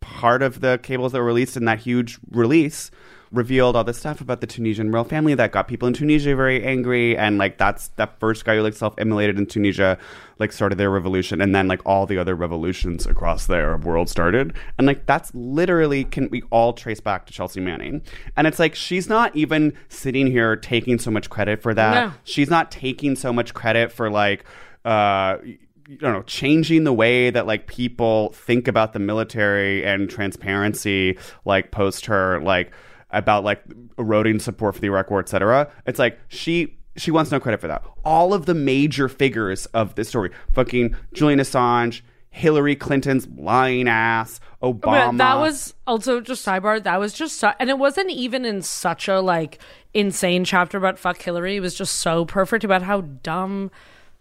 part 0.02 0.42
of 0.44 0.60
the 0.60 0.80
cables 0.84 1.14
that 1.14 1.20
were 1.20 1.26
released 1.26 1.56
in 1.56 1.66
that 1.66 1.80
huge 1.80 2.20
release 2.32 2.92
revealed 3.34 3.76
all 3.76 3.84
this 3.84 3.98
stuff 3.98 4.22
about 4.22 4.42
the 4.42 4.48
Tunisian 4.48 4.92
royal 4.92 5.04
family 5.04 5.34
that 5.34 5.52
got 5.52 5.68
people 5.68 5.88
in 5.88 5.94
Tunisia 5.94 6.36
very 6.36 6.64
angry 6.64 7.18
and 7.18 7.40
like 7.40 7.58
that's 7.58 7.88
that 7.96 8.20
first 8.20 8.46
guy 8.46 8.56
who 8.56 8.62
like 8.62 8.76
self-immolated 8.76 9.38
in 9.38 9.48
Tunisia 9.48 9.98
like 10.38 10.52
started 10.52 10.78
their 10.78 10.92
revolution 10.92 11.42
and 11.42 11.54
then 11.54 11.68
like 11.68 11.82
all 11.84 12.06
the 12.06 12.18
other 12.18 12.36
revolutions 12.36 13.08
across 13.08 13.48
the 13.48 13.56
Arab 13.56 13.86
world 13.86 14.08
started. 14.08 14.54
And 14.78 14.86
like 14.86 15.08
that's 15.08 15.34
literally 15.34 16.04
can 16.04 16.30
we 16.30 16.44
all 16.52 16.74
trace 16.74 17.00
back 17.00 17.26
to 17.26 17.34
Chelsea 17.34 17.60
Manning? 17.60 18.04
And 18.38 18.46
it's 18.46 18.60
like 18.60 18.76
she's 18.76 19.10
not 19.10 19.36
even 19.36 19.74
sitting 19.90 20.28
here 20.28 20.56
taking 20.56 21.00
so 21.00 21.10
much 21.10 21.30
credit 21.30 21.62
for 21.62 21.74
that. 21.74 21.94
No. 21.94 22.14
she's 22.24 22.52
not 22.52 22.72
taking 22.72 23.16
so 23.16 23.34
much 23.34 23.54
credit 23.56 23.92
for 23.92 24.12
like 24.12 24.46
uh 24.86 25.38
you 25.88 25.98
know 26.02 26.22
changing 26.24 26.84
the 26.84 26.94
way 26.94 27.32
that 27.32 27.48
like 27.48 27.66
people 27.66 28.32
think 28.34 28.68
about 28.68 28.94
the 28.94 29.00
military 29.00 29.84
and 29.84 30.10
transparency 30.10 31.18
like 31.46 31.72
post 31.72 32.06
her 32.06 32.40
like 32.42 32.72
about 33.14 33.44
like 33.44 33.64
eroding 33.98 34.40
support 34.40 34.76
for 34.76 34.82
the 34.82 34.88
Iraq 34.88 35.10
war 35.10 35.20
etc 35.20 35.72
it's 35.86 36.00
like 36.00 36.20
she 36.28 36.78
she 36.98 37.12
wants 37.12 37.32
no 37.32 37.40
credit 37.40 37.60
for 37.62 37.68
that 37.68 37.84
all 38.04 38.34
of 38.34 38.46
the 38.46 38.54
major 38.54 39.08
figures 39.10 39.66
of 39.68 39.96
this 39.96 40.10
story 40.10 40.30
fucking 40.52 40.96
Julian 41.14 41.40
Assange 41.40 42.02
Hillary 42.30 42.76
Clinton's 42.76 43.28
lying 43.38 43.88
ass 43.88 44.40
Obama 44.64 44.82
But 45.12 45.18
that 45.18 45.36
was 45.38 45.76
also 45.86 46.20
just 46.20 46.44
sidebar. 46.44 46.82
That 46.82 47.00
was 47.00 47.14
just, 47.14 47.40
su- 47.40 47.52
and 47.60 47.70
it 47.70 47.78
wasn't 47.78 48.10
even 48.10 48.44
in 48.44 48.64
such 48.64 49.08
a 49.08 49.20
like 49.20 49.60
insane 49.94 50.44
chapter 50.44 50.78
about 50.80 50.98
fuck 50.98 51.22
Hillary. 51.22 51.58
It 51.58 51.60
was 51.60 51.76
just 51.76 52.00
so 52.00 52.26
perfect 52.26 52.64
about 52.64 52.82
how 52.82 53.02
dumb 53.02 53.70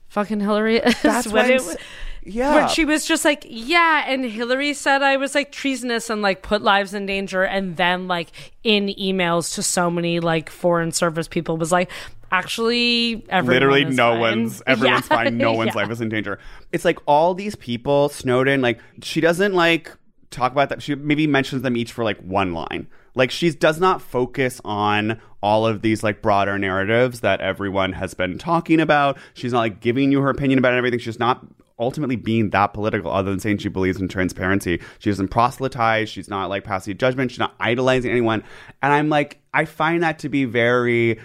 fucking 0.09 0.40
Hillary 0.40 0.76
is. 0.78 1.01
That's 1.01 1.26
when 1.28 1.36
what 1.36 1.45
I'm 1.47 1.51
it, 1.53 1.61
s- 1.62 1.76
Yeah. 2.24 2.52
But 2.60 2.68
she 2.68 2.84
was 2.84 3.04
just 3.04 3.24
like, 3.24 3.44
yeah, 3.48 4.04
and 4.06 4.24
Hillary 4.24 4.74
said 4.74 5.02
I 5.02 5.16
was 5.16 5.34
like 5.34 5.50
treasonous 5.52 6.08
and 6.10 6.22
like 6.22 6.42
put 6.42 6.62
lives 6.62 6.94
in 6.94 7.06
danger, 7.06 7.42
and 7.42 7.76
then 7.76 8.06
like 8.08 8.28
in 8.62 8.86
emails 8.88 9.54
to 9.56 9.62
so 9.62 9.90
many 9.90 10.20
like 10.20 10.48
foreign 10.50 10.92
service 10.92 11.26
people 11.28 11.56
was 11.56 11.72
like, 11.72 11.90
actually, 12.30 13.24
everyone 13.28 13.54
literally 13.54 13.84
no 13.84 14.10
fine. 14.12 14.20
one's 14.20 14.62
everyone's 14.66 15.08
Yeah. 15.10 15.16
fine 15.16 15.36
no 15.36 15.52
one's 15.52 15.68
Yeah. 15.74 15.82
life 15.82 15.90
is 15.90 16.00
in 16.00 16.08
danger 16.08 16.38
it's 16.72 16.84
like 16.84 16.98
all 17.06 17.34
these 17.34 17.54
people 17.54 18.08
snowden 18.08 18.60
like 18.62 18.80
she 19.02 19.20
doesn't 19.20 19.52
like 19.52 19.90
talk 20.30 20.50
about 20.52 20.70
that 20.70 20.82
she 20.82 20.94
maybe 20.94 21.26
mentions 21.26 21.60
them 21.62 21.76
each 21.76 21.92
for 21.92 22.04
like 22.04 22.18
one 22.20 22.54
line 22.54 22.86
like 23.14 23.30
she 23.30 23.50
does 23.50 23.78
not 23.78 24.00
focus 24.00 24.60
on 24.64 25.20
all 25.42 25.66
of 25.66 25.82
these 25.82 26.02
like 26.02 26.22
broader 26.22 26.58
narratives 26.58 27.20
that 27.20 27.40
everyone 27.42 27.92
has 27.92 28.14
been 28.14 28.38
talking 28.38 28.80
about 28.80 29.18
she's 29.34 29.52
not 29.52 29.58
like 29.60 29.80
giving 29.80 30.10
you 30.10 30.22
her 30.22 30.30
opinion 30.30 30.58
about 30.58 30.72
everything 30.72 30.98
she's 30.98 31.18
not 31.18 31.44
ultimately 31.78 32.16
being 32.16 32.50
that 32.50 32.68
political 32.68 33.10
other 33.10 33.30
than 33.30 33.40
saying 33.40 33.58
she 33.58 33.68
believes 33.68 34.00
in 34.00 34.08
transparency. 34.08 34.80
She 34.98 35.10
doesn't 35.10 35.28
proselytize. 35.28 36.08
She's 36.08 36.28
not 36.28 36.48
like 36.48 36.64
passing 36.64 36.96
judgment. 36.96 37.30
She's 37.30 37.38
not 37.38 37.54
idolizing 37.60 38.10
anyone. 38.10 38.44
And 38.82 38.92
i'm 38.92 39.08
like 39.08 39.38
i 39.54 39.64
find 39.64 40.02
that 40.02 40.18
to 40.20 40.28
be 40.28 40.44
very 40.44 41.18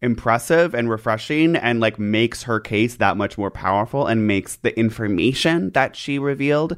impressive 0.00 0.74
and 0.74 0.88
refreshing 0.88 1.56
and 1.56 1.80
like 1.80 1.98
makes 1.98 2.44
her 2.44 2.60
case 2.60 2.96
that 2.96 3.16
much 3.16 3.36
more 3.36 3.50
powerful 3.50 4.06
and 4.06 4.26
makes 4.26 4.56
the 4.56 4.78
information 4.78 5.70
that 5.70 5.96
she 5.96 6.18
revealed 6.18 6.76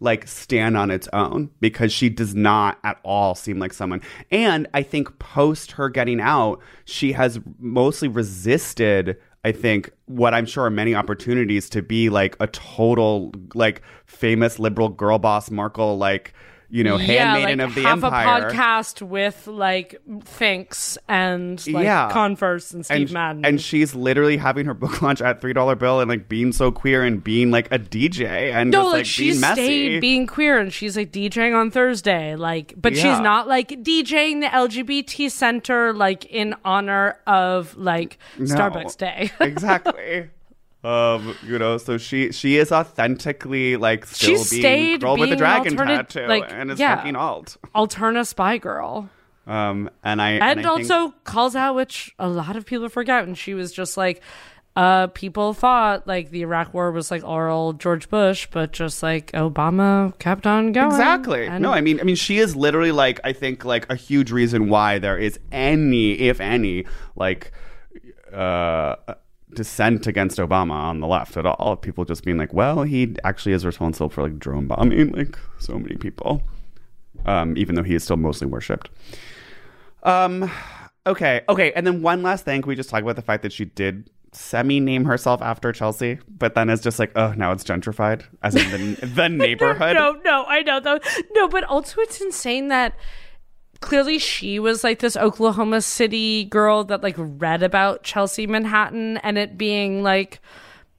like 0.00 0.26
stand 0.26 0.76
on 0.76 0.90
its 0.90 1.06
own 1.12 1.50
because 1.60 1.92
she 1.92 2.08
does 2.08 2.34
not 2.34 2.78
at 2.82 2.98
all 3.04 3.36
seem 3.36 3.58
like 3.58 3.72
someone. 3.72 4.00
And 4.30 4.66
i 4.74 4.82
think 4.82 5.18
post 5.18 5.72
her 5.72 5.88
getting 5.88 6.20
out 6.20 6.60
she 6.84 7.12
has 7.12 7.40
mostly 7.58 8.08
resisted 8.08 9.18
i 9.44 9.52
think 9.52 9.90
what 10.06 10.34
i'm 10.34 10.46
sure 10.46 10.64
are 10.64 10.70
many 10.70 10.94
opportunities 10.94 11.68
to 11.68 11.82
be 11.82 12.08
like 12.08 12.36
a 12.40 12.46
total 12.48 13.32
like 13.54 13.82
famous 14.06 14.58
liberal 14.58 14.88
girl 14.88 15.18
boss 15.18 15.50
markle 15.50 15.96
like 15.98 16.32
you 16.74 16.82
know 16.82 16.96
yeah, 16.96 17.34
handmaiden 17.36 17.58
like 17.58 17.68
of 17.68 17.74
the 17.74 17.82
have 17.82 18.02
empire 18.02 18.48
a 18.48 18.50
podcast 18.52 19.02
with 19.02 19.46
like 19.46 20.00
Thinks 20.24 20.96
and 21.06 21.64
like 21.68 21.84
Yeah. 21.84 22.10
Converse 22.10 22.72
and 22.72 22.84
Steve 22.84 22.96
and, 23.08 23.12
Madden. 23.12 23.44
and 23.44 23.60
she's 23.60 23.94
literally 23.94 24.38
having 24.38 24.64
her 24.64 24.72
book 24.72 25.02
launch 25.02 25.20
at 25.20 25.42
three 25.42 25.52
dollar 25.52 25.74
bill 25.76 26.00
and 26.00 26.08
like 26.08 26.30
being 26.30 26.50
so 26.50 26.72
queer 26.72 27.04
and 27.04 27.22
being 27.22 27.50
like 27.50 27.70
a 27.70 27.78
DJ 27.78 28.52
and 28.52 28.70
no, 28.70 28.78
just 28.84 28.86
like, 28.86 28.92
like 29.00 29.06
she 29.06 29.28
being 29.30 29.40
messy. 29.40 29.54
stayed 29.62 30.00
being 30.00 30.26
queer 30.26 30.58
and 30.58 30.72
she's 30.72 30.96
like 30.96 31.12
DJing 31.12 31.54
on 31.54 31.70
Thursday, 31.70 32.36
like, 32.36 32.72
but 32.76 32.94
Yeah. 32.94 33.02
she's 33.02 33.20
not 33.22 33.46
like 33.46 33.68
DJing 33.68 34.40
the 34.40 34.46
LGBT 34.48 35.30
center 35.30 35.92
like 35.92 36.24
in 36.24 36.54
honor 36.64 37.18
of 37.26 37.76
like 37.76 38.18
No. 38.38 38.46
Starbucks 38.46 38.96
Day. 38.96 39.30
exactly. 39.40 40.30
Um, 40.84 41.36
you 41.46 41.58
know, 41.58 41.78
so 41.78 41.96
she 41.96 42.32
she 42.32 42.56
is 42.56 42.72
authentically 42.72 43.76
like 43.76 44.04
still 44.06 44.42
She 44.44 44.50
being 44.56 44.62
stayed 44.62 45.00
girl 45.00 45.16
with 45.16 45.30
the 45.30 45.36
dragon 45.36 45.74
alternate- 45.74 46.08
tattoo 46.08 46.26
like, 46.26 46.50
and 46.50 46.70
is 46.72 46.80
yeah. 46.80 46.96
fucking 46.96 47.14
alt. 47.16 47.56
Alterna 47.74 48.26
spy 48.26 48.58
girl. 48.58 49.08
Um, 49.46 49.90
and 50.02 50.20
I 50.20 50.30
and, 50.32 50.42
I 50.44 50.54
think- 50.54 50.66
also 50.66 51.14
calls 51.24 51.54
out 51.54 51.74
which 51.76 52.14
a 52.18 52.28
lot 52.28 52.56
of 52.56 52.66
people 52.66 52.88
forget 52.88 53.24
and 53.24 53.36
she 53.38 53.54
was 53.54 53.72
just 53.72 53.96
like 53.96 54.22
uh 54.74 55.06
people 55.08 55.52
thought 55.52 56.06
like 56.08 56.30
the 56.30 56.40
iraq 56.40 56.72
war 56.72 56.90
was 56.92 57.10
like 57.10 57.22
oral 57.24 57.74
george 57.74 58.08
bush 58.08 58.48
but 58.50 58.72
just 58.72 59.02
like 59.02 59.30
obama 59.32 60.18
kept 60.18 60.46
on 60.46 60.72
going 60.72 60.86
Exactly. 60.86 61.46
And- 61.46 61.62
no, 61.62 61.70
I 61.72 61.82
mean, 61.82 62.00
I 62.00 62.04
mean, 62.04 62.16
she 62.16 62.38
is 62.38 62.56
literally 62.56 62.90
like 62.92 63.20
I 63.22 63.32
think 63.34 63.64
like 63.66 63.88
a 63.90 63.94
huge 63.94 64.32
reason 64.32 64.68
why 64.70 64.98
there 64.98 65.18
is 65.18 65.38
any, 65.52 66.12
if 66.20 66.40
any, 66.40 66.86
like 67.16 67.52
uh 68.32 68.96
dissent 69.54 70.06
against 70.06 70.38
Obama 70.38 70.72
on 70.72 71.00
the 71.00 71.06
left 71.06 71.36
at 71.36 71.46
all. 71.46 71.76
People 71.76 72.04
just 72.04 72.24
being 72.24 72.36
like, 72.38 72.52
well, 72.52 72.82
he 72.82 73.14
actually 73.24 73.52
is 73.52 73.64
responsible 73.64 74.08
for 74.08 74.22
like 74.22 74.38
drone 74.38 74.66
bombing 74.66 75.12
like 75.12 75.38
so 75.58 75.78
many 75.78 75.96
people, 75.96 76.42
um, 77.26 77.56
even 77.56 77.74
though 77.74 77.82
he 77.82 77.94
is 77.94 78.04
still 78.04 78.16
mostly 78.16 78.46
worshipped. 78.46 78.90
Um. 80.02 80.50
Okay. 81.06 81.42
Okay. 81.48 81.72
And 81.72 81.86
then 81.86 82.02
one 82.02 82.22
last 82.22 82.44
thing. 82.44 82.62
Can 82.62 82.68
we 82.68 82.76
just 82.76 82.90
talk 82.90 83.02
about 83.02 83.16
the 83.16 83.22
fact 83.22 83.42
that 83.42 83.52
she 83.52 83.64
did 83.64 84.08
semi 84.32 84.80
name 84.80 85.04
herself 85.04 85.42
after 85.42 85.72
Chelsea, 85.72 86.18
but 86.28 86.54
then 86.54 86.70
it's 86.70 86.82
just 86.82 86.98
like, 86.98 87.12
oh, 87.16 87.32
now 87.36 87.52
it's 87.52 87.64
gentrified, 87.64 88.22
as 88.42 88.54
in 88.54 88.70
the, 88.94 89.06
the 89.06 89.28
neighborhood. 89.28 89.94
no 89.94 90.12
no 90.24 90.44
i 90.48 90.62
know 90.62 90.80
though 90.80 90.98
no 91.32 91.48
but 91.48 91.64
also 91.64 92.00
it's 92.00 92.20
insane 92.20 92.68
that 92.68 92.94
clearly 93.82 94.18
she 94.18 94.58
was 94.58 94.82
like 94.82 95.00
this 95.00 95.16
oklahoma 95.16 95.82
city 95.82 96.44
girl 96.44 96.84
that 96.84 97.02
like 97.02 97.16
read 97.18 97.62
about 97.62 98.02
chelsea 98.02 98.46
manhattan 98.46 99.18
and 99.18 99.36
it 99.36 99.58
being 99.58 100.02
like 100.02 100.40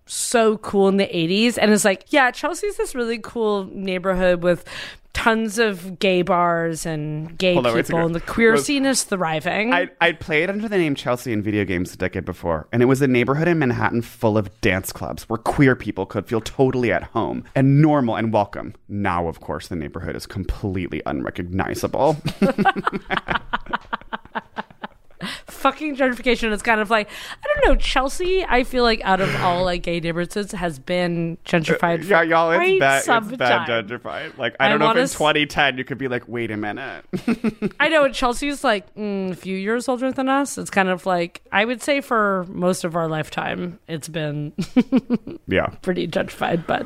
so 0.06 0.58
cool 0.58 0.90
in 0.90 0.98
the 0.98 1.08
80s 1.08 1.58
and 1.60 1.72
it's 1.72 1.86
like 1.86 2.06
yeah 2.10 2.30
chelsea's 2.30 2.78
this 2.78 2.94
really 2.94 3.18
cool 3.18 3.66
neighborhood 3.72 4.44
with 4.44 4.66
tons 5.14 5.60
of 5.60 6.00
gay 6.00 6.22
bars 6.22 6.86
and 6.86 7.38
gay 7.38 7.54
Hold 7.54 7.68
on, 7.68 7.74
people 7.74 7.86
second. 7.88 8.06
and 8.06 8.16
the 8.16 8.20
queer 8.22 8.54
Was- 8.54 8.66
scene 8.66 8.86
is 8.86 9.04
thriving 9.04 9.72
I 9.74 9.90
I'd 10.02 10.20
played 10.20 10.50
under 10.50 10.68
the 10.68 10.78
name 10.78 10.96
Chelsea 10.96 11.32
in 11.32 11.42
video 11.42 11.66
games 11.66 11.94
a 11.94 11.98
decade 11.98 12.26
before, 12.26 12.68
and 12.72 12.82
it 12.82 12.86
was 12.86 13.02
a 13.02 13.08
neighborhood 13.08 13.48
in 13.48 13.60
Manhattan 13.60 14.02
full 14.02 14.38
of 14.38 14.60
dance 14.62 14.92
clubs 14.92 15.24
where 15.30 15.38
queer 15.38 15.76
people 15.76 16.06
could 16.06 16.28
feel 16.28 16.42
totally 16.42 16.92
at 16.92 17.04
home 17.04 17.44
and 17.56 17.82
normal 17.82 18.16
and 18.16 18.34
welcome. 18.34 18.74
Now, 18.90 19.28
of 19.28 19.40
course, 19.40 19.68
the 19.68 19.76
neighborhood 19.76 20.16
is 20.16 20.26
completely 20.26 21.02
unrecognizable. 21.06 22.18
fucking 25.64 25.96
gentrification 25.96 26.52
is 26.52 26.62
kind 26.62 26.82
of 26.82 26.90
like 26.90 27.10
I 27.42 27.48
don't 27.48 27.70
know 27.70 27.76
Chelsea. 27.78 28.46
I 28.46 28.66
feel 28.66 28.84
like 28.84 29.02
out 29.06 29.22
of 29.22 29.34
all 29.38 29.64
like 29.64 29.84
gay 29.84 30.02
neighborhoods 30.02 30.52
has 30.52 30.78
been 30.78 31.38
gentrified. 31.46 32.04
yeah, 32.04 32.22
y'all, 32.22 32.52
it's 32.52 32.80
bad. 32.80 32.98
It's 32.98 33.38
bad 33.38 33.68
gentrified. 33.70 34.38
Like 34.38 34.58
I 34.60 34.66
I 34.66 34.70
don't 34.70 34.80
know 34.80 34.92
if 34.92 34.98
in 34.98 35.04
s- 35.04 35.14
2010 35.14 35.78
you 35.78 35.86
could 35.86 35.98
be 35.98 36.10
like, 36.10 36.28
wait 36.28 36.52
a 36.52 36.58
minute. 36.58 37.06
I 37.80 37.88
know 37.88 38.10
Chelsea's 38.10 38.64
like 38.64 38.94
mm, 38.96 39.32
a 39.32 39.36
few 39.36 39.56
years 39.56 39.88
older 39.88 40.12
than 40.12 40.28
us. 40.28 40.58
It's 40.58 40.70
kind 40.70 40.90
of 40.90 41.06
like 41.06 41.42
I 41.54 41.64
would 41.64 41.82
say 41.82 42.02
for 42.02 42.46
most 42.50 42.84
of 42.84 42.98
our 42.98 43.08
lifetime, 43.08 43.80
it's 43.88 44.10
been 44.10 44.52
yeah. 45.48 45.68
pretty 45.82 46.10
gentrified. 46.10 46.68
But 46.68 46.86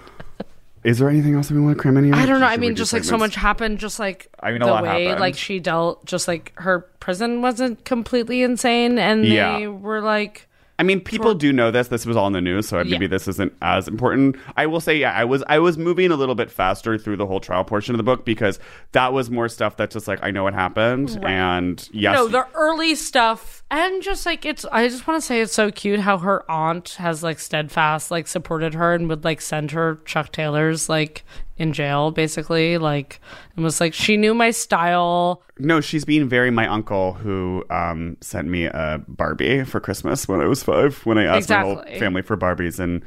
Is 0.87 0.99
there 0.99 1.09
anything 1.09 1.35
else 1.35 1.49
that 1.49 1.53
we 1.55 1.59
want 1.59 1.75
to 1.77 1.81
cram 1.81 1.97
in 1.97 2.05
here? 2.05 2.15
I 2.15 2.25
don't 2.25 2.39
know. 2.39 2.45
I 2.45 2.55
mean, 2.55 2.75
just 2.75 2.93
like 2.93 3.03
so 3.03 3.17
much 3.17 3.35
happened. 3.35 3.77
Just 3.77 3.99
like 3.99 4.29
I 4.39 4.51
mean, 4.53 4.61
a 4.61 4.65
the 4.65 4.71
lot 4.71 4.83
way 4.83 5.03
happened. 5.03 5.19
like 5.19 5.35
she 5.35 5.59
dealt, 5.59 6.05
just 6.05 6.27
like 6.29 6.53
her 6.55 6.79
prison 7.01 7.41
wasn't 7.41 7.83
completely 7.83 8.41
insane, 8.41 8.97
and 8.97 9.25
Yeah. 9.25 9.59
they 9.59 9.67
were 9.67 9.99
like. 10.01 10.47
I 10.79 10.83
mean, 10.83 11.01
people 11.01 11.33
do 11.33 11.51
know 11.51 11.71
this. 11.71 11.87
This 11.87 12.05
was 12.05 12.15
all 12.15 12.27
in 12.27 12.33
the 12.33 12.39
news, 12.41 12.67
so 12.67 12.83
maybe 12.83 13.05
Yeah. 13.05 13.07
this 13.09 13.27
isn't 13.27 13.51
as 13.63 13.87
important. 13.87 14.35
I 14.55 14.67
will 14.67 14.79
say, 14.79 14.95
yeah, 14.95 15.11
I 15.11 15.25
was 15.25 15.43
I 15.47 15.57
was 15.59 15.75
moving 15.77 16.11
a 16.11 16.15
little 16.15 16.35
bit 16.35 16.51
faster 16.51 16.97
through 16.99 17.17
the 17.17 17.25
whole 17.25 17.39
trial 17.39 17.63
portion 17.63 17.95
of 17.95 17.97
the 17.97 18.03
book 18.03 18.25
because 18.25 18.59
that 18.91 19.11
was 19.11 19.29
more 19.31 19.49
stuff 19.49 19.75
that's 19.75 19.93
just 19.93 20.07
like 20.07 20.19
I 20.21 20.29
know 20.31 20.43
what 20.43 20.53
happened, 20.53 21.19
and 21.23 21.89
yes, 21.91 22.15
No, 22.15 22.27
the 22.27 22.45
early 22.53 22.93
stuff, 22.95 23.56
and 23.69 24.01
just 24.01 24.25
like 24.25 24.45
it's. 24.45 24.65
I 24.71 24.87
just 24.87 25.07
want 25.07 25.21
to 25.21 25.25
say 25.25 25.41
it's 25.41 25.53
so 25.53 25.71
cute 25.71 25.99
how 25.99 26.17
her 26.19 26.49
aunt 26.49 26.91
has 26.99 27.23
like 27.23 27.39
steadfast 27.39 28.11
like 28.11 28.27
supported 28.27 28.73
her 28.73 28.93
and 28.93 29.09
would 29.09 29.23
like 29.23 29.41
send 29.41 29.71
her 29.71 29.99
Chuck 30.05 30.31
Taylors 30.31 30.87
like 30.87 31.23
in 31.57 31.73
jail 31.73 32.11
basically 32.11 32.77
like 32.77 33.19
and 33.55 33.65
was 33.65 33.81
like 33.81 33.93
she 33.93 34.15
knew 34.15 34.33
my 34.33 34.51
style. 34.51 35.41
no, 35.59 35.81
she's 35.81 36.05
being 36.05 36.29
very 36.29 36.51
my 36.51 36.67
uncle 36.67 37.13
who 37.13 37.65
um, 37.69 38.15
sent 38.21 38.47
me 38.47 38.65
a 38.65 39.03
Barbie 39.07 39.63
for 39.63 39.79
Christmas 39.79 40.27
when 40.27 40.39
I 40.39 40.45
was 40.45 40.63
five. 40.63 41.05
When 41.05 41.17
I 41.17 41.25
asked 41.25 41.49
my 41.49 41.61
whole 41.61 41.83
family 41.99 42.21
for 42.21 42.37
Barbies, 42.37 42.79
and 42.79 43.03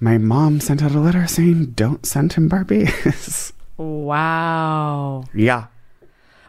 my 0.00 0.18
mom 0.18 0.60
sent 0.60 0.82
out 0.82 0.92
a 0.92 1.00
letter 1.00 1.26
saying, 1.26 1.72
"Don't 1.76 2.04
send 2.04 2.32
him 2.32 2.48
Barbies." 2.48 3.52
Wow. 3.76 5.24
yeah, 5.34 5.66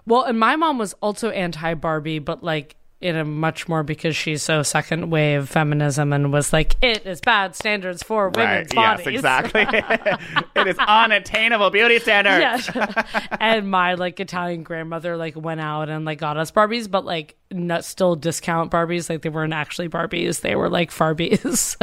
Well, 0.06 0.24
and 0.24 0.40
my 0.40 0.56
mom 0.56 0.78
was 0.78 0.94
also 1.02 1.32
anti 1.32 1.74
Barbie, 1.74 2.20
but 2.20 2.44
like 2.44 2.76
in 3.02 3.16
a 3.16 3.26
much 3.26 3.68
more 3.68 3.84
because 3.84 4.16
she's 4.16 4.42
so 4.42 4.64
second 4.64 5.10
wave 5.10 5.50
feminism 5.50 6.14
and 6.14 6.32
was 6.32 6.54
like 6.54 6.76
it 6.82 7.06
is 7.06 7.20
bad 7.22 7.56
standards 7.56 8.02
for 8.02 8.30
women's 8.30 8.74
right. 8.74 8.76
bodies. 8.76 9.06
Yes, 9.06 9.16
exactly. 9.16 9.62
it 10.56 10.68
is 10.68 10.78
unattainable 10.80 11.70
beauty 11.70 12.00
standards. 12.00 12.70
Yeah. 12.74 13.28
and 13.40 13.70
my 13.70 13.96
like 13.96 14.20
Italian 14.20 14.64
grandmother 14.64 15.18
like 15.18 15.36
went 15.36 15.62
out 15.62 15.90
and 15.90 16.06
like 16.06 16.20
got 16.20 16.38
us 16.38 16.52
Barbies, 16.52 16.90
but 16.90 17.06
like 17.06 17.36
not 17.52 17.84
still 17.84 18.16
discount 18.16 18.72
Barbies. 18.72 19.10
Like 19.10 19.22
they 19.22 19.30
weren't 19.30 19.54
actually 19.54 19.90
Barbies; 19.90 20.42
they 20.42 20.56
were 20.56 20.70
like 20.70 20.92
Farbies. 20.92 21.76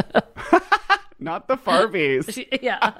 Not 1.19 1.47
the 1.47 1.55
Farbies. 1.55 2.61
yeah. 2.61 2.93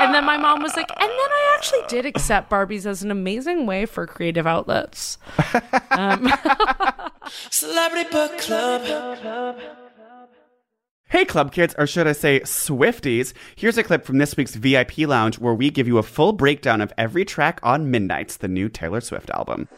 And 0.00 0.14
then 0.14 0.24
my 0.24 0.36
mom 0.36 0.62
was 0.62 0.74
like, 0.76 0.90
and 0.90 1.10
then 1.10 1.10
I 1.10 1.54
actually 1.56 1.82
did 1.88 2.06
accept 2.06 2.50
Barbies 2.50 2.86
as 2.86 3.02
an 3.02 3.10
amazing 3.10 3.66
way 3.66 3.86
for 3.86 4.06
creative 4.06 4.46
outlets. 4.46 5.18
Um, 5.90 6.32
Celebrity 7.50 8.10
Book 8.10 8.38
Club. 8.38 9.58
Hey, 11.08 11.24
Club 11.24 11.52
Kids, 11.52 11.74
or 11.76 11.88
should 11.88 12.06
I 12.06 12.12
say 12.12 12.38
Swifties, 12.40 13.32
here's 13.56 13.76
a 13.76 13.82
clip 13.82 14.04
from 14.04 14.18
this 14.18 14.36
week's 14.36 14.54
VIP 14.54 14.98
Lounge 14.98 15.40
where 15.40 15.54
we 15.54 15.68
give 15.68 15.88
you 15.88 15.98
a 15.98 16.04
full 16.04 16.32
breakdown 16.32 16.80
of 16.80 16.92
every 16.96 17.24
track 17.24 17.58
on 17.64 17.90
Midnights, 17.90 18.36
the 18.36 18.46
new 18.46 18.68
Taylor 18.68 19.00
Swift 19.00 19.28
album. 19.30 19.68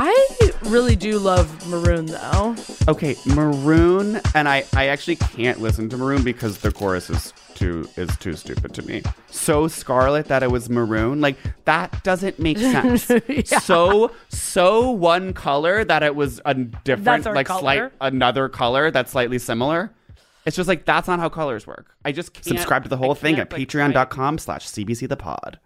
I 0.00 0.52
really 0.66 0.94
do 0.94 1.18
love 1.18 1.68
Maroon 1.68 2.06
though. 2.06 2.54
Okay, 2.86 3.16
Maroon, 3.26 4.20
and 4.32 4.48
I, 4.48 4.64
I 4.76 4.86
actually 4.86 5.16
can't 5.16 5.60
listen 5.60 5.88
to 5.88 5.96
Maroon 5.96 6.22
because 6.22 6.58
the 6.58 6.70
chorus 6.70 7.10
is 7.10 7.32
too 7.56 7.88
is 7.96 8.16
too 8.18 8.34
stupid 8.34 8.72
to 8.74 8.82
me. 8.82 9.02
So 9.32 9.66
scarlet 9.66 10.26
that 10.26 10.44
it 10.44 10.52
was 10.52 10.70
maroon, 10.70 11.20
like 11.20 11.36
that 11.64 12.04
doesn't 12.04 12.38
make 12.38 12.58
sense. 12.58 13.10
So 13.60 14.12
so 14.28 14.90
one 14.92 15.32
color 15.32 15.82
that 15.84 16.04
it 16.04 16.14
was 16.14 16.40
a 16.44 16.54
different, 16.54 17.24
like 17.26 17.48
slight 17.48 17.90
another 18.00 18.48
color 18.48 18.92
that's 18.92 19.10
slightly 19.10 19.40
similar. 19.40 19.92
It's 20.46 20.56
just 20.56 20.68
like 20.68 20.84
that's 20.84 21.08
not 21.08 21.18
how 21.18 21.28
colors 21.28 21.66
work. 21.66 21.96
I 22.04 22.12
just 22.12 22.34
can't, 22.34 22.44
subscribe 22.44 22.84
to 22.84 22.88
the 22.88 22.96
whole 22.96 23.12
I 23.12 23.14
thing 23.14 23.38
at 23.40 23.52
like, 23.52 23.68
patreon.com 23.68 24.38
slash 24.38 24.68
cbc 24.68 25.08
the 25.08 25.16
pod. 25.16 25.58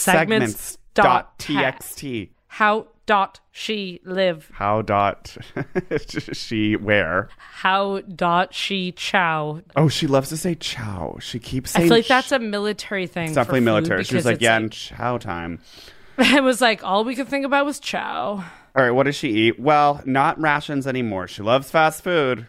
Segments 0.00 0.78
dot 0.94 1.38
dot 1.38 1.38
txt. 1.38 2.30
How 2.46 2.88
dot 3.06 3.40
she 3.50 4.00
live? 4.04 4.50
How 4.52 4.82
dot 4.82 5.36
she 6.32 6.76
where? 6.76 7.28
How 7.38 8.00
dot 8.00 8.54
she 8.54 8.92
chow? 8.92 9.62
Oh, 9.76 9.88
she 9.88 10.06
loves 10.06 10.28
to 10.30 10.36
say 10.36 10.54
chow. 10.54 11.16
She 11.20 11.38
keeps 11.38 11.74
I 11.74 11.80
saying 11.80 11.88
feel 11.88 11.98
like 11.98 12.04
ch- 12.04 12.08
that's 12.08 12.32
a 12.32 12.38
military 12.38 13.06
thing. 13.06 13.26
It's 13.26 13.34
definitely 13.34 13.60
military. 13.60 14.04
She 14.04 14.14
was 14.14 14.24
because 14.24 14.34
like, 14.34 14.40
yeah, 14.40 14.56
and 14.56 14.72
chow 14.72 15.18
time. 15.18 15.60
it 16.18 16.42
was 16.42 16.60
like 16.60 16.84
all 16.84 17.04
we 17.04 17.14
could 17.14 17.28
think 17.28 17.44
about 17.44 17.66
was 17.66 17.80
chow. 17.80 18.44
All 18.76 18.84
right, 18.84 18.92
what 18.92 19.04
does 19.04 19.16
she 19.16 19.28
eat? 19.30 19.58
Well, 19.58 20.00
not 20.04 20.40
rations 20.40 20.86
anymore. 20.86 21.26
She 21.26 21.42
loves 21.42 21.70
fast 21.70 22.04
food. 22.04 22.46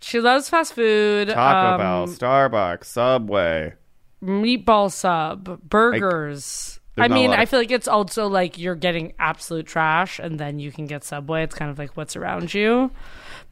She 0.00 0.20
loves 0.20 0.48
fast 0.48 0.74
food. 0.74 1.28
Taco 1.28 1.74
um, 1.74 1.80
Bell, 1.80 2.06
Starbucks, 2.08 2.84
Subway. 2.84 3.74
meatball 4.22 4.92
sub, 4.92 5.60
burgers. 5.68 6.00
there's 6.00 6.80
I 6.98 7.08
mean, 7.08 7.30
lot 7.30 7.38
I 7.38 7.46
feel 7.46 7.58
like 7.58 7.70
it's 7.70 7.88
also 7.88 8.26
like 8.26 8.58
you're 8.58 8.74
getting 8.74 9.14
absolute 9.18 9.66
trash 9.66 10.18
and 10.18 10.38
then 10.38 10.58
you 10.58 10.70
can 10.70 10.86
get 10.86 11.04
Subway. 11.04 11.42
It's 11.42 11.54
kind 11.54 11.70
of 11.70 11.78
like 11.78 11.96
what's 11.96 12.16
around 12.16 12.52
you. 12.52 12.90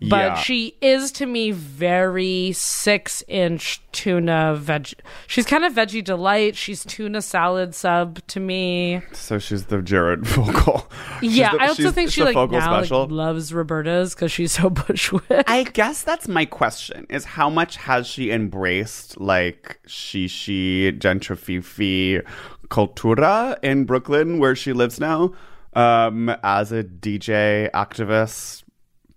But 0.02 0.08
Yeah. 0.08 0.34
she 0.36 0.76
is 0.80 1.12
to 1.12 1.26
me 1.26 1.50
very 1.50 2.52
six 2.52 3.22
inch 3.28 3.82
tuna 3.92 4.54
veg. 4.56 4.92
She's 5.26 5.44
kind 5.46 5.64
of 5.64 5.74
veggie 5.74 6.02
delight. 6.02 6.56
She's 6.56 6.84
tuna 6.84 7.20
salad 7.22 7.74
sub 7.74 8.26
to 8.28 8.40
me. 8.40 9.02
So 9.12 9.38
she's 9.38 9.66
the 9.66 9.82
Jared 9.82 10.26
Fogle. 10.28 10.90
She's 11.20 11.36
yeah, 11.36 11.52
the- 11.52 11.62
I 11.62 11.66
also 11.68 11.90
think 11.90 12.10
she 12.10 12.20
the 12.20 12.26
like 12.26 12.34
Fogle 12.34 12.58
now 12.58 12.80
like, 12.80 12.90
loves 13.10 13.52
Roberta's 13.52 14.14
because 14.14 14.32
she's 14.32 14.52
so 14.52 14.70
bushwick. 14.70 15.44
I 15.46 15.64
guess 15.64 16.02
that's 16.02 16.28
my 16.28 16.44
question: 16.46 17.06
is 17.10 17.24
how 17.24 17.50
much 17.50 17.76
has 17.76 18.06
she 18.06 18.30
embraced 18.30 19.20
like 19.20 19.80
shishi 19.86 20.98
gentrififi 20.98 22.24
cultura 22.70 23.58
in 23.62 23.84
Brooklyn, 23.84 24.38
where 24.38 24.56
she 24.56 24.72
lives 24.72 25.00
now, 25.00 25.32
um, 25.74 26.28
as 26.42 26.72
a 26.72 26.84
DJ 26.84 27.70
activist? 27.72 28.64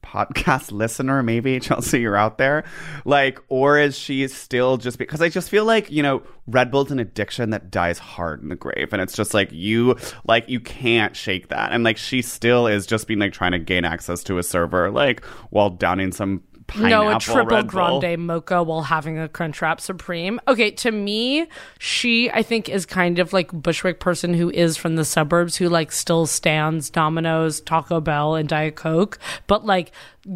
podcast 0.04 0.72
listener 0.72 1.24
maybe 1.24 1.60
chelsea 1.62 2.02
you're 2.02 2.16
out 2.16 2.38
there 2.38 2.64
like 3.06 3.40
or 3.50 3.80
is 3.80 3.98
she 3.98 4.28
still 4.28 4.78
just 4.78 5.00
because 5.00 5.22
i 5.22 5.30
just 5.30 5.50
feel 5.50 5.66
like 5.66 5.90
you 5.90 6.04
know 6.04 6.22
red 6.46 6.70
bull's 6.70 6.92
an 6.92 7.00
addiction 7.00 7.50
that 7.50 7.72
dies 7.72 7.98
hard 7.98 8.42
in 8.42 8.50
the 8.50 8.56
grave 8.56 8.90
and 8.92 9.02
it's 9.02 9.16
just 9.16 9.34
like 9.34 9.52
you 9.52 9.96
like 10.26 10.48
you 10.48 10.60
can't 10.60 11.16
shake 11.16 11.48
that 11.48 11.72
and 11.72 11.84
like 11.84 11.98
she 11.98 12.22
still 12.22 12.68
is 12.68 12.86
just 12.86 13.08
being 13.08 13.20
like 13.20 13.34
trying 13.34 13.54
to 13.54 13.60
gain 13.60 13.86
access 13.86 14.22
to 14.22 14.38
a 14.38 14.44
server 14.44 14.92
like 14.92 15.24
while 15.50 15.70
downing 15.70 16.12
some 16.12 16.44
no, 16.78 17.10
a 17.16 17.20
triple 17.20 17.46
Red 17.58 17.68
Bull. 17.70 18.00
grande 18.00 18.22
mocha 18.26 18.64
while 18.64 18.82
having 18.84 19.20
a 19.20 19.28
Crunchwrap 19.28 19.80
Supreme. 19.80 20.40
Okay, 20.48 20.72
to 20.72 20.92
me, 20.92 21.48
she 21.80 22.30
I 22.32 22.44
think 22.44 22.70
is 22.70 22.86
kind 22.86 23.20
of 23.20 23.34
like 23.34 23.52
Bushwick 23.52 24.00
person 24.00 24.34
who 24.34 24.50
is 24.50 24.78
from 24.78 24.96
the 24.96 25.06
suburbs 25.06 25.56
who 25.58 25.70
like 25.70 25.92
still 25.92 26.26
stands 26.26 26.90
Domino's, 26.90 27.62
Taco 27.62 28.00
Bell, 28.02 28.36
and 28.36 28.48
Diet 28.50 28.76
Coke, 28.76 29.20
but 29.48 29.66
like 29.66 29.92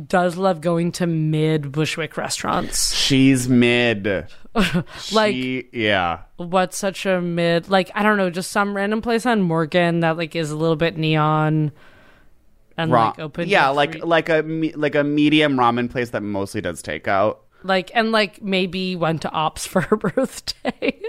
does 0.07 0.35
love 0.35 0.59
going 0.61 0.91
to 0.93 1.07
mid 1.07 1.71
Bushwick 1.71 2.17
restaurants. 2.17 2.93
she's 2.93 3.47
mid 3.47 4.27
Like- 5.13 5.33
She- 5.33 5.69
yeah 5.71 6.19
What's 6.37 6.77
such 6.77 7.05
a 7.05 7.21
mid? 7.21 7.69
Like 7.69 7.89
I 7.95 8.03
don't 8.03 8.17
know, 8.17 8.29
just 8.29 8.51
some 8.51 8.75
random 8.75 9.01
place 9.01 9.25
on 9.25 9.41
Morgan 9.41 10.01
that 10.01 10.17
like 10.17 10.35
is 10.35 10.51
a 10.51 10.55
little 10.57 10.75
bit 10.75 10.97
neon. 10.97 11.71
And 12.77 12.91
Ra- 12.91 13.07
like 13.07 13.19
open, 13.19 13.49
yeah 13.49 13.69
like 13.69 14.03
like 14.03 14.29
a 14.29 14.43
like 14.75 14.95
a 14.95 15.03
medium 15.03 15.57
ramen 15.57 15.89
place 15.89 16.11
that 16.11 16.21
mostly 16.21 16.61
does 16.61 16.83
takeout 16.83 17.37
like 17.63 17.91
and 17.93 18.11
like 18.11 18.41
maybe 18.41 18.95
went 18.95 19.21
to 19.23 19.31
ops 19.31 19.65
for 19.65 19.81
her 19.81 19.95
birthday. 19.97 20.99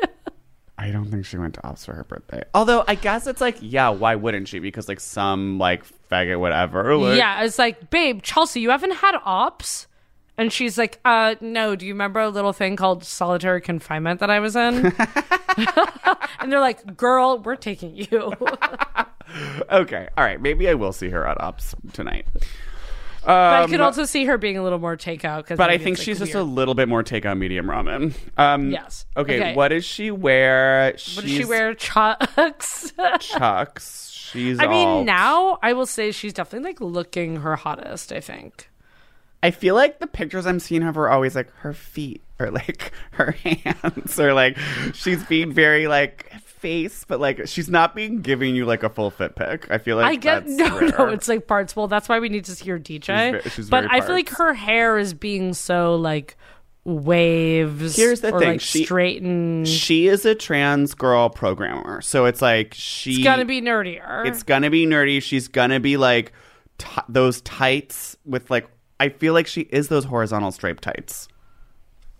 I 0.81 0.91
don't 0.93 1.11
think 1.11 1.27
she 1.27 1.37
went 1.37 1.55
to 1.55 1.67
ops 1.67 1.85
for 1.85 1.93
her 1.95 2.05
birthday. 2.05 2.45
Although 2.55 2.85
I 2.87 2.95
guess 2.95 3.27
it's 3.27 3.41
like, 3.41 3.57
yeah, 3.61 3.89
why 3.89 4.15
wouldn't 4.15 4.47
she? 4.47 4.61
Because 4.61 4.89
like 4.89 5.01
some 5.01 5.59
like 5.59 5.85
faggot 6.09 6.39
whatever. 6.39 6.97
Like, 6.97 7.19
yeah, 7.19 7.43
it's 7.43 7.59
like, 7.59 7.91
babe, 7.91 8.23
Chelsea, 8.23 8.61
you 8.61 8.71
haven't 8.71 8.95
had 8.95 9.17
ops? 9.25 9.89
And 10.37 10.53
she's 10.53 10.79
like, 10.79 11.01
uh, 11.05 11.35
no, 11.41 11.75
do 11.75 11.85
you 11.85 11.93
remember 11.95 12.21
a 12.21 12.29
little 12.29 12.53
thing 12.53 12.77
called 12.77 13.03
solitary 13.03 13.61
confinement 13.61 14.21
that 14.21 14.31
I 14.31 14.39
was 14.39 14.55
in? 14.55 14.87
and 16.39 16.53
they're 16.53 16.61
like, 16.61 16.97
girl, 16.97 17.41
we're 17.41 17.57
taking 17.57 17.97
you. 17.97 18.33
Okay. 19.71 20.09
All 20.17 20.25
right. 20.25 20.41
Maybe 20.41 20.69
I 20.69 20.75
will 20.75 20.93
see 20.93 21.09
her 21.11 21.27
at 21.27 21.41
ops 21.41 21.75
tonight. 21.93 22.27
but 23.25 23.31
I 23.31 23.63
Um, 23.65 23.71
could 23.71 23.81
also 23.81 24.05
see 24.05 24.25
her 24.25 24.39
being 24.39 24.57
a 24.57 24.63
little 24.63 24.79
more 24.79 24.97
takeout. 24.97 25.47
Cause 25.47 25.59
But 25.59 25.71
I 25.71 25.79
think 25.79 25.99
she's 25.99 26.19
just 26.19 26.35
a 26.35 26.43
little 26.43 26.75
bit 26.75 26.89
more 26.89 27.03
take 27.03 27.27
on 27.27 27.39
medium 27.39 27.67
ramen. 27.67 28.15
Um, 28.37 28.71
Yes. 28.71 29.05
Okay, 29.17 29.39
Okay. 29.41 29.55
What 29.55 29.69
does 29.69 29.85
she 29.85 30.11
wear? 30.11 30.87
What 31.15 31.23
does 31.25 31.31
she 31.31 31.45
wear? 31.45 31.75
Chucks. 31.75 32.93
Chucks. 33.21 34.11
She's. 34.11 34.59
I 34.59 34.65
all- 34.67 34.71
mean, 34.99 35.07
now 35.07 35.59
I 35.63 35.73
will 35.73 35.87
say 35.87 36.11
she's 36.13 36.33
definitely 36.33 36.71
like 36.71 36.81
looking 36.81 37.37
her 37.37 37.57
hottest, 37.57 38.13
I 38.13 38.21
think. 38.21 38.71
I 39.43 39.51
feel 39.53 39.75
like 39.75 40.01
the 40.01 40.07
pictures 40.09 40.47
I'm 40.47 40.59
seeing 40.61 40.83
of 40.83 40.97
her 40.97 41.03
are 41.05 41.11
always 41.11 41.37
like 41.37 41.51
her 41.59 41.73
feet 41.73 42.23
or 42.41 42.51
like 42.51 42.93
her 43.13 43.33
hands 43.33 44.19
or 44.19 44.35
like 44.35 44.59
she's 44.95 45.23
being 45.25 45.53
very 45.53 45.87
like 45.87 46.28
face, 46.59 47.05
but 47.07 47.21
like 47.21 47.47
she's 47.47 47.69
not 47.69 47.95
being 47.95 48.21
giving 48.21 48.55
you 48.55 48.65
like 48.65 48.83
a 48.83 48.89
full 48.91 49.11
fit 49.11 49.35
pic. 49.37 49.71
I 49.71 49.79
feel 49.79 49.97
like 49.97 50.07
I 50.07 50.15
get 50.17 50.45
that's 50.47 50.57
no, 50.57 50.79
rare. 50.79 50.89
no. 50.99 51.09
It's 51.09 51.29
like 51.29 51.47
parts. 51.47 51.75
Well, 51.75 51.89
that's 51.89 52.09
why 52.09 52.19
we 52.21 52.29
need 52.29 52.45
to 52.47 52.55
see 52.55 52.69
her 52.71 52.79
DJ. 52.79 53.43
ve- 53.43 53.51
she's 53.51 53.71
but 53.71 53.91
I 53.91 54.01
feel 54.01 54.15
like 54.15 54.29
her 54.31 54.55
hair 54.55 54.99
is 54.99 55.15
being 55.15 55.55
so 55.55 55.97
like 55.97 56.37
waves. 56.85 57.97
Here's 57.97 58.21
the 58.21 58.33
or, 58.33 58.39
thing, 58.39 58.49
like 58.49 58.61
she- 58.61 58.85
straightened. 58.85 59.69
she 59.69 60.09
is 60.09 60.25
a 60.25 60.35
trans 60.35 60.95
girl 60.95 61.29
programmer, 61.31 62.01
so 62.01 62.25
it's 62.25 62.43
like 62.43 62.75
she. 62.75 63.13
it's 63.17 63.25
gonna 63.25 63.45
be 63.45 63.61
nerdier. 63.61 64.27
It's 64.27 64.43
gonna 64.43 64.71
be 64.71 64.87
nerdy. 64.87 65.23
She's 65.23 65.49
gonna 65.49 65.81
be 65.81 65.97
like 65.97 66.33
t- 66.79 67.01
those 67.09 67.41
tights 67.43 68.17
with 68.25 68.51
like. 68.51 68.69
I 69.01 69.11
feel 69.11 69.33
like 69.33 69.47
she 69.47 69.61
is 69.61 69.87
those 69.89 70.05
horizontal 70.05 70.51
striped 70.51 70.83
tights 70.83 71.29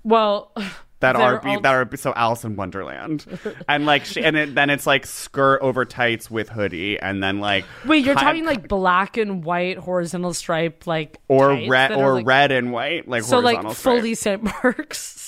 well 0.05 0.53
that 1.01 1.15
they're 1.15 1.23
are 1.23 1.41
be, 1.41 1.51
all- 1.51 1.61
that 1.61 1.75
are 1.75 1.97
so 1.97 2.13
Alice 2.17 2.45
in 2.45 2.57
Wonderland, 2.57 3.25
and 3.69 3.87
like 3.87 4.05
she, 4.05 4.23
and 4.23 4.37
it, 4.37 4.55
then 4.55 4.71
it's 4.71 4.87
like 4.87 5.07
skirt 5.07 5.61
over 5.63 5.85
tights 5.85 6.31
with 6.31 6.49
hoodie, 6.49 6.99
and 6.99 7.23
then 7.23 7.41
like 7.41 7.65
Wait, 7.85 8.05
you're 8.05 8.15
talking 8.15 8.45
like 8.45 8.69
black 8.69 9.17
and 9.17 9.45
white 9.45 9.79
horizontal 9.79 10.35
stripe, 10.35 10.87
like 10.87 11.17
or 11.29 11.51
red 11.69 11.93
or 11.93 12.15
like- 12.15 12.27
red 12.27 12.53
and 12.53 12.73
white 12.73 13.07
like 13.09 13.23
So 13.23 13.39
like 13.39 13.59
stripe. 13.61 13.77
fully 13.77 14.15
St. 14.15 14.43
Mark's. 14.43 15.28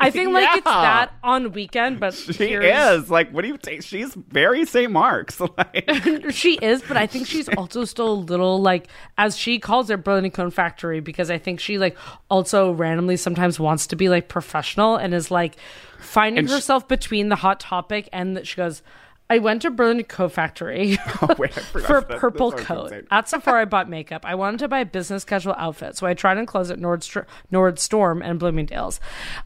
I 0.00 0.10
think 0.10 0.30
like 0.32 0.56
it's 0.58 0.64
that 0.64 1.12
on 1.22 1.52
weekend, 1.52 2.00
but 2.00 2.14
She 2.14 2.32
here's- 2.48 3.02
is 3.04 3.10
like, 3.10 3.30
what 3.30 3.42
do 3.42 3.48
you 3.48 3.56
take? 3.58 3.82
She's 3.82 4.14
very 4.14 4.64
St. 4.64 4.90
Mark's. 4.90 5.40
Like, 5.56 6.30
she 6.30 6.54
is, 6.56 6.82
but 6.82 6.96
I 6.96 7.06
think 7.06 7.26
she's 7.26 7.48
also 7.50 7.84
still 7.84 8.12
a 8.12 8.14
little 8.14 8.60
like, 8.60 8.88
as 9.18 9.36
she 9.36 9.58
calls 9.58 9.90
it, 9.90 10.02
Burlington 10.04 10.30
Coat 10.30 10.52
Factory, 10.52 11.00
because 11.00 11.30
I 11.30 11.38
think 11.38 11.60
she 11.60 11.78
like 11.78 11.96
also 12.30 12.72
randomly 12.72 13.16
sometimes 13.16 13.58
wants 13.60 13.86
to 13.88 13.96
be 13.96 14.08
like 14.08 14.28
professional 14.28 14.96
and 14.96 15.12
is 15.14 15.30
like 15.30 15.56
finding 15.98 16.40
And 16.40 16.48
she- 16.48 16.54
herself 16.54 16.88
between 16.88 17.28
the 17.28 17.36
hot 17.36 17.60
topic 17.60 18.08
and 18.12 18.36
that 18.36 18.46
she 18.46 18.56
goes. 18.56 18.82
I 19.30 19.38
went 19.38 19.62
to 19.62 19.70
Burlington 19.70 20.06
Coat 20.06 20.32
Factory 20.32 20.98
oh, 21.22 21.34
wait, 21.38 21.52
for 21.54 21.98
a 21.98 22.02
purple 22.02 22.48
what 22.48 22.54
I 22.54 22.58
was 22.58 22.66
gonna 22.66 22.90
coat. 22.90 23.06
At 23.12 23.28
Sephora, 23.30 23.62
I 23.62 23.64
bought 23.64 23.88
makeup. 23.88 24.26
I 24.26 24.34
wanted 24.34 24.58
to 24.58 24.68
buy 24.68 24.80
a 24.80 24.84
business 24.84 25.24
casual 25.24 25.54
outfit, 25.56 25.96
so 25.96 26.06
I 26.06 26.14
tried 26.14 26.36
on 26.36 26.46
clothes 26.46 26.70
at 26.70 26.78
Nordstr- 26.80 27.26
Nordstorm 27.52 28.22
and 28.24 28.40
Bloomingdale's. 28.40 28.98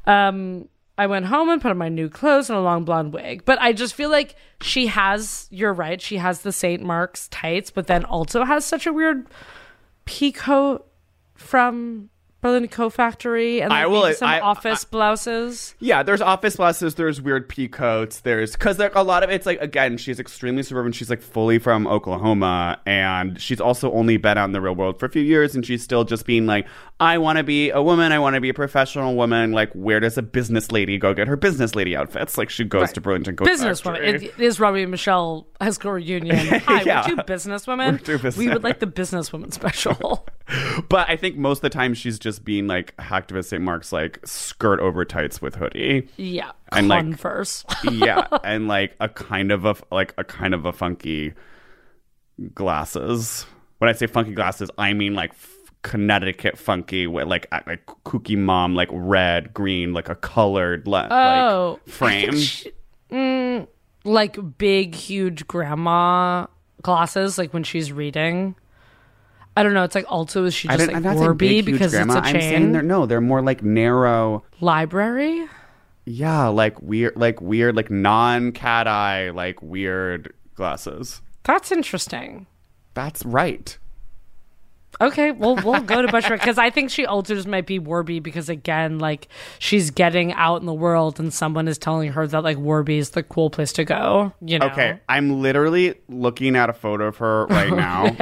Um, 0.07 0.69
I 0.97 1.07
went 1.07 1.27
home 1.27 1.51
and 1.51 1.61
put 1.61 1.71
on 1.71 1.79
my 1.79 1.91
new 1.91 2.09
clothes 2.09 2.49
and 2.49 2.59
a 2.59 2.63
long 2.63 2.85
blonde 2.85 3.13
wig. 3.13 3.45
But 3.45 3.61
I 3.61 3.73
just 3.73 3.95
feel 3.95 4.11
like 4.11 4.37
she 4.63 4.87
has, 4.87 5.49
you're 5.51 5.73
right, 5.73 6.01
she 6.01 6.17
has 6.17 6.41
the 6.41 6.53
St. 6.53 6.83
Mark's 6.83 7.29
tights, 7.29 7.71
but 7.71 7.87
then 7.87 8.05
also 8.05 8.45
has 8.45 8.65
such 8.65 8.87
a 8.87 8.93
weird 8.93 9.27
pea 10.07 10.33
coat 10.33 10.87
from 11.35 12.09
Burlington 12.45 12.69
Coat 12.69 12.91
Factory 12.93 13.63
and 13.63 13.73
I 13.73 13.87
will- 13.87 14.13
some 14.13 14.29
I- 14.29 14.41
office 14.41 14.85
blouses. 14.85 15.75
Yeah, 15.81 16.03
there's 16.03 16.21
office 16.21 16.57
blouses, 16.57 16.95
there's 16.97 17.19
weird 17.23 17.49
pea 17.49 17.69
coats, 17.69 18.21
there's 18.21 18.53
because 18.53 18.79
like 18.79 18.95
a 18.95 19.01
lot 19.01 19.23
of 19.23 19.31
it's 19.31 19.47
like 19.47 19.63
again, 19.63 19.97
she's 19.97 20.21
extremely 20.21 20.63
suburban. 20.63 20.93
She's 20.93 21.09
like 21.09 21.23
fully 21.23 21.59
from 21.59 21.87
Oklahoma, 21.87 22.81
and 22.85 23.41
she's 23.41 23.63
also 23.63 23.91
only 23.93 24.19
been 24.19 24.37
out 24.37 24.45
in 24.45 24.53
the 24.53 24.61
real 24.61 24.75
world 24.75 25.01
for 25.01 25.07
a 25.07 25.09
few 25.09 25.23
years, 25.23 25.55
and 25.55 25.65
she's 25.65 25.83
still 25.83 26.05
just 26.05 26.27
being 26.27 26.45
like, 26.45 26.67
I 27.05 27.19
want 27.19 27.37
to 27.39 27.45
be 27.45 27.71
a 27.71 27.83
woman. 27.83 28.13
I 28.13 28.19
want 28.19 28.35
to 28.35 28.41
be 28.41 28.49
a 28.49 28.55
professional 28.55 29.15
woman. 29.15 29.53
Like, 29.53 29.71
where 29.73 30.01
does 30.01 30.17
a 30.17 30.23
business 30.23 30.73
lady 30.73 30.97
go 30.99 31.13
get 31.15 31.29
her 31.29 31.37
business 31.37 31.75
lady 31.75 31.95
outfits? 31.95 32.39
Like, 32.39 32.49
she 32.51 32.65
goes 32.65 32.93
to 32.95 33.01
Burlington 33.01 33.37
Coat 33.37 33.47
businesswoman. 33.49 34.01
Factory. 34.01 34.27
It 34.27 34.41
is 34.41 34.59
Robbie 34.59 34.83
and 34.83 34.91
Michelle 34.91 35.47
high 35.61 35.71
school 35.71 35.93
reunion. 35.93 36.37
Hi, 36.61 36.83
Yeah. 36.83 37.03
we're 37.09 37.17
two 37.17 37.23
businesswomen. 37.23 37.93
We're 37.93 37.99
two 37.99 38.13
business- 38.15 38.37
We 38.37 38.49
would 38.49 38.65
like 38.65 38.81
the 38.81 38.87
businesswoman 38.87 39.53
special. 39.53 40.27
But 40.91 41.09
I 41.09 41.17
think 41.17 41.37
most 41.39 41.59
of 41.59 41.63
the 41.63 41.71
time 41.71 41.95
she's 41.95 42.19
just 42.19 42.45
being 42.45 42.67
like 42.67 42.95
hacktivist 42.99 43.47
St. 43.47 43.63
Mark's, 43.63 43.93
like 43.95 44.21
skirt 44.27 44.79
over 44.79 45.03
tights 45.07 45.41
with 45.41 45.55
hoodie. 45.55 46.07
yeah, 46.19 46.53
And, 46.71 46.87
like- 46.89 47.01
Converse. 47.01 47.65
yeah, 47.91 48.27
and 48.45 48.69
like 48.69 48.95
a 49.01 49.09
kind 49.09 49.51
of 49.51 49.65
a 49.65 49.75
like 49.91 50.13
a 50.19 50.25
kind 50.25 50.53
of 50.53 50.67
a 50.67 50.73
funky 50.73 51.33
glasses. 52.55 53.47
When 53.79 53.89
I 53.89 53.93
say 53.93 54.07
funky 54.07 54.33
glasses, 54.33 54.71
I 54.79 54.93
mean 54.93 55.15
like 55.15 55.33
Connecticut 55.85 56.59
funky 56.59 57.07
with 57.07 57.29
like 57.29 57.47
a- 57.53 57.63
like 57.67 57.87
kooky 58.05 58.37
mom, 58.37 58.75
like 58.75 58.89
red, 58.91 59.55
green, 59.55 59.93
like 59.93 60.09
a 60.09 60.17
colored 60.17 60.89
le- 60.89 61.07
Oh. 61.13 61.79
like 61.85 61.89
frame. 61.95 62.31
Mm, 63.13 63.69
like 64.05 64.59
big, 64.59 64.95
huge 64.97 65.47
grandma 65.47 66.47
glasses, 66.83 67.39
like 67.39 67.55
when 67.55 67.63
she's 67.63 67.93
reading. 67.93 68.57
I 69.57 69.63
don't 69.63 69.73
know. 69.75 69.85
It's 69.85 69.95
like 69.95 70.07
also 70.09 70.45
is 70.47 70.55
she 70.55 70.67
just 70.67 70.81
like 70.89 70.97
I'm 70.97 71.03
not 71.05 71.11
saying 71.13 71.21
Warby 71.21 71.47
big, 71.49 71.65
huge 71.69 71.75
because 71.75 71.93
grandma. 71.93 72.19
it's 72.19 72.27
a 72.27 72.29
I'm 72.31 72.41
saying 72.41 72.63
chain 72.63 72.73
they're 72.73 72.83
no, 72.83 73.07
they're 73.07 73.21
more 73.21 73.41
like 73.43 73.63
narrow. 73.63 74.43
library? 74.61 75.47
Yeah, 76.07 76.49
like 76.49 76.83
weird, 76.83 77.15
like 77.17 77.41
weird, 77.41 77.77
like 77.77 77.91
non 77.91 78.51
cat 78.53 78.89
eye, 78.89 79.31
like 79.31 79.63
weird 79.63 80.35
glasses. 80.55 81.23
That's 81.45 81.71
interesting. 81.71 82.47
That's 82.95 83.25
right. 83.25 83.79
Okay, 85.01 85.33
well 85.33 85.57
we'll 85.57 85.81
go 85.81 86.03
to 86.03 86.09
Bushwick 86.09 86.41
because 86.41 86.59
I 86.59 86.71
think 86.71 86.91
she 86.91 87.07
alters 87.07 87.47
might 87.47 87.67
be 87.67 87.79
Warby 87.79 88.21
because 88.21 88.49
again, 88.49 88.99
like 88.99 89.29
she's 89.59 89.91
getting 89.91 90.33
out 90.35 90.61
in 90.61 90.67
the 90.67 90.75
world 90.75 91.19
and 91.19 91.33
someone 91.33 91.69
is 91.69 91.79
telling 91.79 92.13
her 92.13 92.27
that 92.27 92.45
like 92.45 92.59
Warby 92.59 92.99
is 92.99 93.11
the 93.11 93.23
cool 93.23 93.51
place 93.51 93.73
to 93.75 93.85
go. 93.85 94.33
You 94.41 94.59
know? 94.59 94.67
Okay, 94.67 95.01
I'm 95.09 95.41
literally 95.43 95.95
looking 96.09 96.57
at 96.57 96.71
a 96.71 96.73
photo 96.73 97.07
of 97.07 97.17
her 97.19 97.47
right 97.47 97.73
now. 97.75 98.17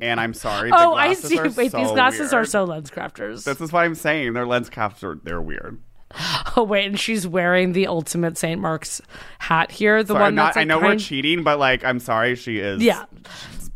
and 0.00 0.20
I'm 0.20 0.34
sorry. 0.34 0.70
the 0.70 0.76
Oh, 0.76 0.94
I 0.94 1.14
see. 1.14 1.40
Wait, 1.40 1.54
these 1.54 1.70
so 1.72 1.94
glasses 1.94 2.32
are 2.32 2.44
so 2.44 2.66
LensCrafters. 2.66 3.44
This 3.44 3.60
is 3.60 3.72
what 3.72 3.80
I'm 3.84 3.94
saying. 3.94 4.34
Their 4.34 4.46
lens 4.46 4.70
caps 4.70 5.02
are 5.02 5.18
they're 5.22 5.42
weird. 5.42 5.80
Oh 6.56 6.64
wait, 6.64 6.86
and 6.86 6.98
she's 6.98 7.28
wearing 7.28 7.72
the 7.72 7.86
ultimate 7.86 8.36
Saint 8.36 8.60
Mark's 8.60 9.00
hat 9.38 9.70
here. 9.70 10.02
The 10.02 10.14
Sorry, 10.14 10.22
one 10.24 10.34
not, 10.34 10.46
that's 10.46 10.56
like 10.56 10.62
I 10.62 10.64
know 10.64 10.80
we're 10.80 10.96
cheating, 10.96 11.44
but 11.44 11.60
like 11.60 11.84
I'm 11.84 12.00
sorry 12.00 12.34
she 12.34 12.58
is. 12.58 12.82
Yeah. 12.82 13.04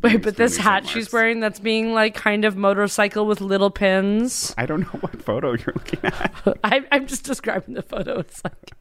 Wait, 0.05 0.23
but 0.23 0.37
this 0.37 0.57
hat 0.57 0.87
she's 0.87 1.13
wearing 1.13 1.41
that's 1.41 1.59
being 1.59 1.93
like 1.93 2.15
kind 2.15 2.45
of 2.45 2.57
motorcycle 2.57 3.27
with 3.27 3.41
little 3.41 3.71
pins. 3.71 4.55
I 4.57 4.67
don't 4.67 4.81
know 4.81 5.01
what 5.01 5.21
photo 5.23 5.53
you're 5.53 5.73
looking 5.75 6.01
at. 6.05 6.33
I, 6.65 6.85
I'm 6.93 7.07
just 7.07 7.25
describing 7.25 7.75
the 7.75 7.83
photo. 7.83 8.21
It's 8.21 8.43
like 8.45 8.73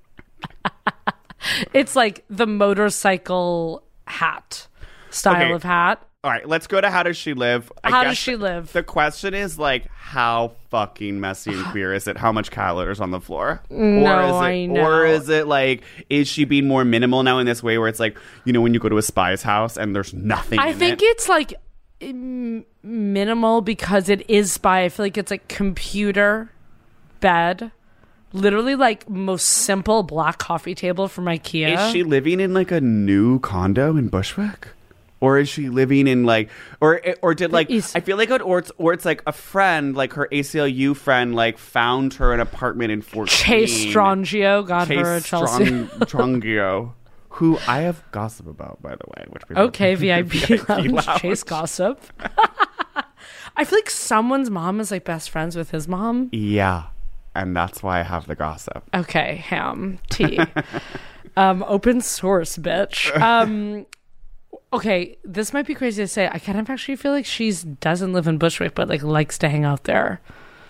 it's 1.74 1.96
like 1.96 2.24
the 2.30 2.46
motorcycle 2.48 3.84
hat 4.08 4.68
style 5.10 5.36
Okay. 5.42 5.52
of 5.54 5.64
hat. 5.64 6.06
All 6.24 6.32
right, 6.32 6.48
let's 6.48 6.68
go 6.68 6.80
to 6.80 6.90
how 6.90 7.04
does 7.04 7.18
she 7.18 7.34
live? 7.34 7.70
I 7.84 7.90
How 7.90 8.04
does 8.06 8.18
she 8.18 8.38
live? 8.38 8.72
The 8.72 8.84
question 8.84 9.34
is 9.34 9.60
like 9.60 9.88
how 9.94 10.54
fucking 10.74 11.20
messy 11.20 11.54
and 11.54 11.64
queer 11.66 11.94
is 11.94 12.08
it? 12.08 12.18
How 12.18 12.32
much 12.32 12.50
cat 12.50 12.76
litter 12.76 12.90
is 12.90 13.00
on 13.00 13.12
the 13.12 13.22
floor? 13.22 13.62
No, 13.70 13.78
or 13.78 14.24
is 14.24 14.32
it, 14.32 14.40
I 14.40 14.66
know. 14.66 14.82
Or 14.82 15.06
is 15.06 15.30
it 15.30 15.46
like 15.46 15.84
is 16.10 16.28
she 16.28 16.46
being 16.46 16.68
more 16.68 16.84
minimal 16.84 17.22
now 17.22 17.38
in 17.38 17.46
this 17.46 17.62
way 17.62 17.78
where 17.78 17.88
it's 17.88 18.00
like 18.00 18.18
you 18.44 18.52
know 18.54 18.60
when 18.60 18.74
you 18.74 18.80
go 18.80 18.90
to 18.90 18.98
a 18.98 19.04
spy's 19.04 19.44
house 19.44 19.78
and 19.78 19.96
there's 19.96 20.16
nothing. 20.16 20.58
I 20.58 20.70
in 20.70 20.80
think 20.80 21.04
it? 21.04 21.06
it's 21.06 21.30
like 21.30 21.54
m- 22.02 22.66
minimal 22.82 23.62
because 23.62 24.10
it 24.10 24.28
is 24.28 24.52
spy. 24.52 24.86
I 24.86 24.90
feel 24.90 25.06
like 25.06 25.16
it's 25.16 25.30
like 25.30 25.48
computer, 25.48 26.50
bed, 27.20 27.72
literally 28.32 28.74
like 28.74 29.08
most 29.08 29.44
simple 29.48 30.02
black 30.02 30.40
coffee 30.40 30.74
table 30.74 31.08
from 31.08 31.26
IKEA. 31.26 31.78
Is 31.86 31.92
she 31.92 32.02
living 32.02 32.40
in 32.40 32.56
like 32.56 32.72
a 32.72 32.82
new 32.82 33.38
condo 33.42 33.96
in 33.96 34.08
Bushwick? 34.08 34.70
Or 35.24 35.38
is 35.38 35.48
she 35.48 35.70
living 35.70 36.06
in 36.06 36.26
like, 36.26 36.50
or 36.82 37.02
or 37.22 37.34
did 37.34 37.54
like 37.54 37.72
I 37.72 38.02
feel 38.02 38.18
like 38.18 38.30
it, 38.30 38.42
or 38.42 38.60
it's 38.60 38.74
or 38.78 38.92
it's 38.92 39.06
like 39.06 39.24
a 39.26 39.32
friend, 39.32 39.96
like 39.96 40.12
her 40.14 40.28
ACLU 40.30 40.98
friend, 40.98 41.34
like 41.34 41.58
found 41.58 42.16
her 42.16 42.34
an 42.34 42.42
apartment 42.42 42.92
in 42.92 43.02
Fort 43.02 43.30
Chase. 43.30 43.86
Strangio 43.86 44.68
got 44.68 44.90
her 44.90 45.16
a 45.16 45.22
Chase 45.22 45.30
Chelsea. 45.30 45.66
Strong, 45.66 46.42
Strangio, 46.42 46.94
who 47.30 47.58
I 47.70 47.84
have 47.84 48.04
gossip 48.12 48.48
about, 48.48 48.82
by 48.82 48.98
the 48.98 49.06
way. 49.16 49.26
Which 49.30 49.44
Okay, 49.50 49.96
VIP, 49.96 50.50
lounge, 50.70 50.92
lounge. 50.92 51.22
Chase 51.22 51.44
gossip. 51.44 52.02
I 53.56 53.64
feel 53.64 53.78
like 53.78 53.90
someone's 53.90 54.50
mom 54.50 54.82
is 54.82 54.92
like 54.92 55.06
best 55.06 55.30
friends 55.30 55.56
with 55.56 55.72
his 55.72 55.88
mom. 55.88 56.32
Yeah, 56.34 56.88
and 57.34 57.56
that's 57.56 57.82
why 57.82 58.02
I 58.02 58.04
have 58.04 58.28
the 58.28 58.36
gossip. 58.36 58.84
Okay, 58.94 59.36
ham 59.36 60.00
tea. 60.10 60.38
um, 61.38 61.64
open 61.66 62.02
source, 62.02 62.58
bitch. 62.58 63.18
Um, 63.22 63.86
okay, 64.74 65.18
this 65.24 65.54
might 65.54 65.68
be 65.68 65.76
crazy 65.76 66.04
to 66.04 66.08
say. 66.08 66.28
I 66.30 66.40
kind 66.40 66.60
of 66.60 66.70
actually 66.70 66.96
feel 66.96 67.12
like 67.12 67.26
she's 67.26 67.64
doesn't 67.64 68.12
live 68.12 68.28
in 68.28 68.38
Bushwick, 68.38 68.76
but 68.76 68.90
like 68.90 69.04
likes 69.04 69.38
to 69.40 69.50
hang 69.50 69.64
out 69.64 69.86
there. 69.86 70.20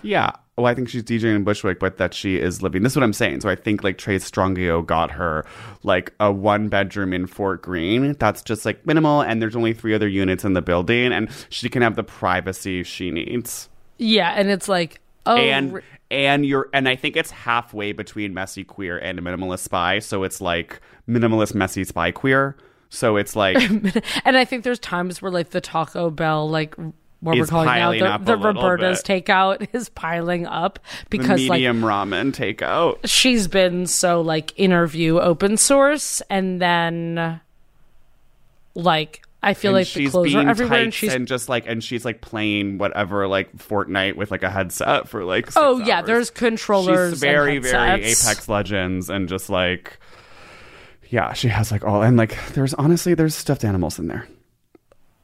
Yeah. 0.02 0.32
Well, 0.56 0.68
I 0.68 0.76
think 0.76 0.90
she's 0.90 1.02
DJing 1.02 1.36
in 1.36 1.44
Bushwick, 1.44 1.80
but 1.80 1.98
that 1.98 2.14
she 2.14 2.38
is 2.38 2.62
living. 2.62 2.84
This 2.84 2.92
is 2.92 2.96
what 2.96 3.04
I'm 3.04 3.14
saying. 3.14 3.42
So 3.42 3.50
I 3.50 3.56
think 3.56 3.84
like 3.84 3.98
Chase 3.98 4.30
Strangio 4.30 4.86
got 4.86 5.10
her 5.12 5.46
like 5.82 6.14
a 6.20 6.32
one 6.32 6.70
bedroom 6.70 7.12
in 7.12 7.26
Fort 7.26 7.64
Greene. 7.64 8.14
That's 8.20 8.44
just 8.44 8.64
like 8.66 8.86
minimal, 8.86 9.22
and 9.22 9.42
there's 9.42 9.56
only 9.56 9.74
three 9.74 9.96
other 9.96 10.08
units 10.08 10.46
in 10.46 10.54
the 10.54 10.62
building, 10.62 11.12
and 11.12 11.30
she 11.50 11.70
can 11.70 11.82
have 11.82 11.96
the 11.96 12.04
privacy 12.04 12.84
she 12.84 13.10
needs. 13.10 13.68
Yeah, 13.98 14.32
and 14.36 14.52
it's 14.52 14.68
like 14.68 15.02
oh, 15.26 15.38
and 15.38 15.74
re- 15.74 15.82
and 16.12 16.46
you're 16.46 16.70
and 16.72 16.88
I 16.88 16.96
think 16.98 17.16
it's 17.16 17.32
halfway 17.32 17.92
between 17.92 18.36
messy 18.36 18.64
queer 18.64 19.00
and 19.00 19.20
minimalist 19.20 19.60
spy. 19.60 20.00
So 20.00 20.24
it's 20.24 20.40
like 20.40 20.82
minimalist 21.10 21.56
messy 21.56 21.84
spy 21.84 22.12
queer. 22.12 22.56
So 22.94 23.18
it's 23.18 23.36
like 23.36 23.58
and 24.26 24.38
I 24.38 24.46
think 24.46 24.64
there's 24.64 24.80
times 24.80 25.22
where 25.22 25.32
like 25.32 25.50
the 25.50 25.62
Taco 25.62 26.10
Bell 26.10 26.50
like. 26.50 26.76
What 27.20 27.38
we're 27.38 27.46
calling 27.46 27.68
now 27.68 28.18
the, 28.18 28.26
the 28.26 28.38
Roberta's 28.38 29.02
bit. 29.02 29.26
takeout 29.26 29.70
is 29.74 29.88
piling 29.88 30.46
up 30.46 30.80
the 31.10 31.18
because 31.18 31.48
like 31.48 31.60
medium 31.60 31.80
ramen 31.80 32.34
takeout. 32.34 32.98
she's 33.06 33.48
been 33.48 33.88
so 33.88 34.20
like 34.20 34.52
interview 34.60 35.20
open 35.20 35.56
source 35.56 36.22
and 36.30 36.62
then 36.62 37.40
like 38.76 39.22
I 39.42 39.54
feel 39.54 39.70
and 39.70 39.76
like 39.76 39.88
the 39.88 40.02
she's 40.02 40.12
clothes 40.12 40.34
being 40.34 40.48
are 40.48 40.50
everywhere 40.50 40.84
and 40.84 40.94
she's 40.94 41.14
and 41.14 41.26
just 41.26 41.48
like 41.48 41.66
and 41.66 41.82
she's 41.82 42.04
like 42.04 42.20
playing 42.20 42.78
whatever 42.78 43.26
like 43.30 43.56
Fortnite 43.56 44.18
with 44.18 44.30
like 44.30 44.44
a 44.44 44.50
headset 44.50 45.08
for 45.08 45.24
like 45.24 45.50
oh 45.56 45.80
yeah 45.80 46.00
hours. 46.00 46.08
there's 46.08 46.30
controllers 46.30 47.12
she's 47.14 47.22
very 47.22 47.60
very. 47.60 48.04
Apex 48.04 48.50
Legends 48.50 49.10
and 49.10 49.30
just 49.30 49.50
like 49.50 49.98
yeah 51.14 51.32
she 51.34 51.48
has 51.48 51.72
like 51.72 51.84
all 51.86 52.02
and 52.02 52.18
like 52.18 52.36
there's 52.56 52.74
honestly 52.74 53.14
there's 53.14 53.36
stuffed 53.36 53.64
animals 53.64 54.00
in 54.00 54.08
there. 54.08 54.28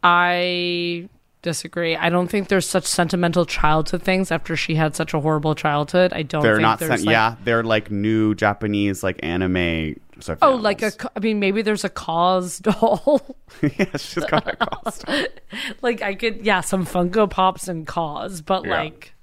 I 0.04 1.10
disagree. 1.42 1.96
I 1.96 2.10
don't 2.10 2.28
think 2.28 2.48
there's 2.50 2.68
such 2.68 2.86
sentimental 2.86 3.46
childhood 3.46 4.04
things 4.04 4.32
after 4.32 4.56
she 4.56 4.76
had 4.76 4.96
such 4.96 5.14
a 5.14 5.20
horrible 5.20 5.56
childhood. 5.56 6.14
I 6.14 6.22
don't 6.24 6.44
they're 6.44 6.56
think 6.56 6.62
not 6.62 6.80
there's 6.80 6.90
sent 6.92 7.06
like, 7.06 7.12
yeah 7.14 7.36
they're 7.44 7.64
like 7.64 7.90
new 7.92 8.36
Japanese 8.36 9.04
like 9.04 9.20
anime 9.24 9.96
stuffed 10.20 10.40
oh 10.44 10.56
like 10.56 10.82
a 10.82 10.86
animals. 10.86 11.08
I 11.16 11.20
mean 11.22 11.40
maybe 11.40 11.62
there's 11.62 11.84
a 11.86 11.90
cause 11.90 12.60
doll. 12.60 13.22
Yeah 13.62 13.98
she's 13.98 14.24
got 14.26 14.48
a 14.48 14.56
cost 14.58 15.06
like 15.82 16.02
I 16.02 16.14
could 16.16 16.46
yeah 16.46 16.62
some 16.62 16.86
Funko 16.86 17.30
Pops 17.30 17.68
and 17.68 17.88
cause 17.88 18.42
but 18.42 18.66
Yeah. 18.66 18.82
like 18.84 19.14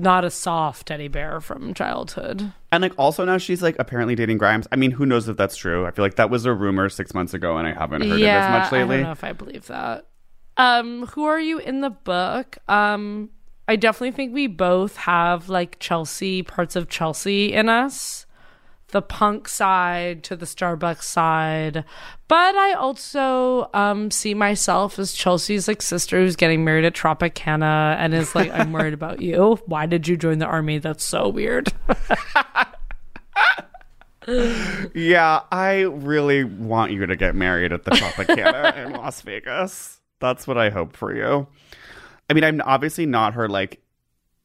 not 0.00 0.24
a 0.24 0.30
soft 0.30 0.88
teddy 0.88 1.08
bear 1.08 1.40
from 1.40 1.74
childhood 1.74 2.52
and 2.72 2.82
like 2.82 2.92
also 2.98 3.24
now 3.24 3.38
she's 3.38 3.62
like 3.62 3.76
apparently 3.78 4.14
dating 4.14 4.38
Grimes 4.38 4.66
I 4.72 4.76
mean 4.76 4.90
who 4.90 5.06
knows 5.06 5.28
if 5.28 5.36
that's 5.36 5.56
true 5.56 5.86
I 5.86 5.90
feel 5.90 6.04
like 6.04 6.16
that 6.16 6.30
was 6.30 6.44
a 6.44 6.52
rumor 6.52 6.88
six 6.88 7.14
months 7.14 7.34
ago 7.34 7.56
and 7.56 7.66
I 7.66 7.72
haven't 7.72 8.02
heard 8.02 8.20
it 8.20 8.26
as 8.26 8.50
much 8.50 8.72
I 8.72 8.78
lately 8.78 8.96
don't 8.96 9.04
know 9.04 9.12
if 9.12 9.24
I 9.24 9.32
believe 9.32 9.66
that. 9.66 10.06
Um, 10.56 11.06
who 11.06 11.24
are 11.24 11.38
you 11.38 11.58
in 11.58 11.82
the 11.82 11.90
book? 11.90 12.58
Um, 12.68 13.30
I 13.68 13.76
definitely 13.76 14.10
think 14.10 14.34
we 14.34 14.48
both 14.48 14.96
have 14.96 15.48
like 15.48 15.78
Chelsea 15.78 16.42
parts 16.42 16.74
of 16.74 16.88
Chelsea 16.88 17.52
in 17.52 17.68
us. 17.68 18.26
The 18.90 19.02
punk 19.02 19.48
side 19.48 20.22
to 20.24 20.36
the 20.36 20.46
Starbucks 20.46 21.02
side. 21.02 21.84
But 22.26 22.54
I 22.54 22.72
also 22.72 23.68
um 23.74 24.10
see 24.10 24.34
myself 24.34 24.98
as 24.98 25.12
Chelsea's 25.12 25.68
like 25.68 25.82
sister 25.82 26.18
who's 26.18 26.36
getting 26.36 26.64
married 26.64 26.84
at 26.84 26.94
Tropicana 26.94 27.96
and 27.96 28.14
is 28.14 28.34
like, 28.34 28.50
I'm 28.50 28.72
worried 28.72 28.94
about 29.00 29.20
you. 29.20 29.58
Why 29.66 29.86
did 29.86 30.08
you 30.08 30.16
join 30.16 30.38
the 30.38 30.46
army? 30.46 30.78
That's 30.78 31.04
so 31.04 31.28
weird. 31.28 31.72
Yeah, 34.94 35.40
I 35.50 35.80
really 35.80 36.44
want 36.44 36.92
you 36.92 37.06
to 37.06 37.16
get 37.16 37.34
married 37.34 37.72
at 37.72 37.84
the 37.84 37.92
Tropicana 37.92 38.76
in 38.86 38.92
Las 38.92 39.22
Vegas. 39.22 40.00
That's 40.20 40.46
what 40.46 40.58
I 40.58 40.68
hope 40.68 40.96
for 40.96 41.14
you. 41.14 41.46
I 42.28 42.34
mean, 42.34 42.44
I'm 42.44 42.60
obviously 42.62 43.06
not 43.06 43.34
her 43.34 43.48
like 43.48 43.80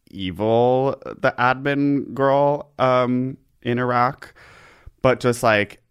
evil, 0.10 1.02
the 1.06 1.34
admin 1.38 2.14
girl 2.14 2.72
um 2.80 3.38
in 3.64 3.80
Iraq, 3.80 4.34
but 5.02 5.20
just 5.20 5.44
like, 5.44 5.82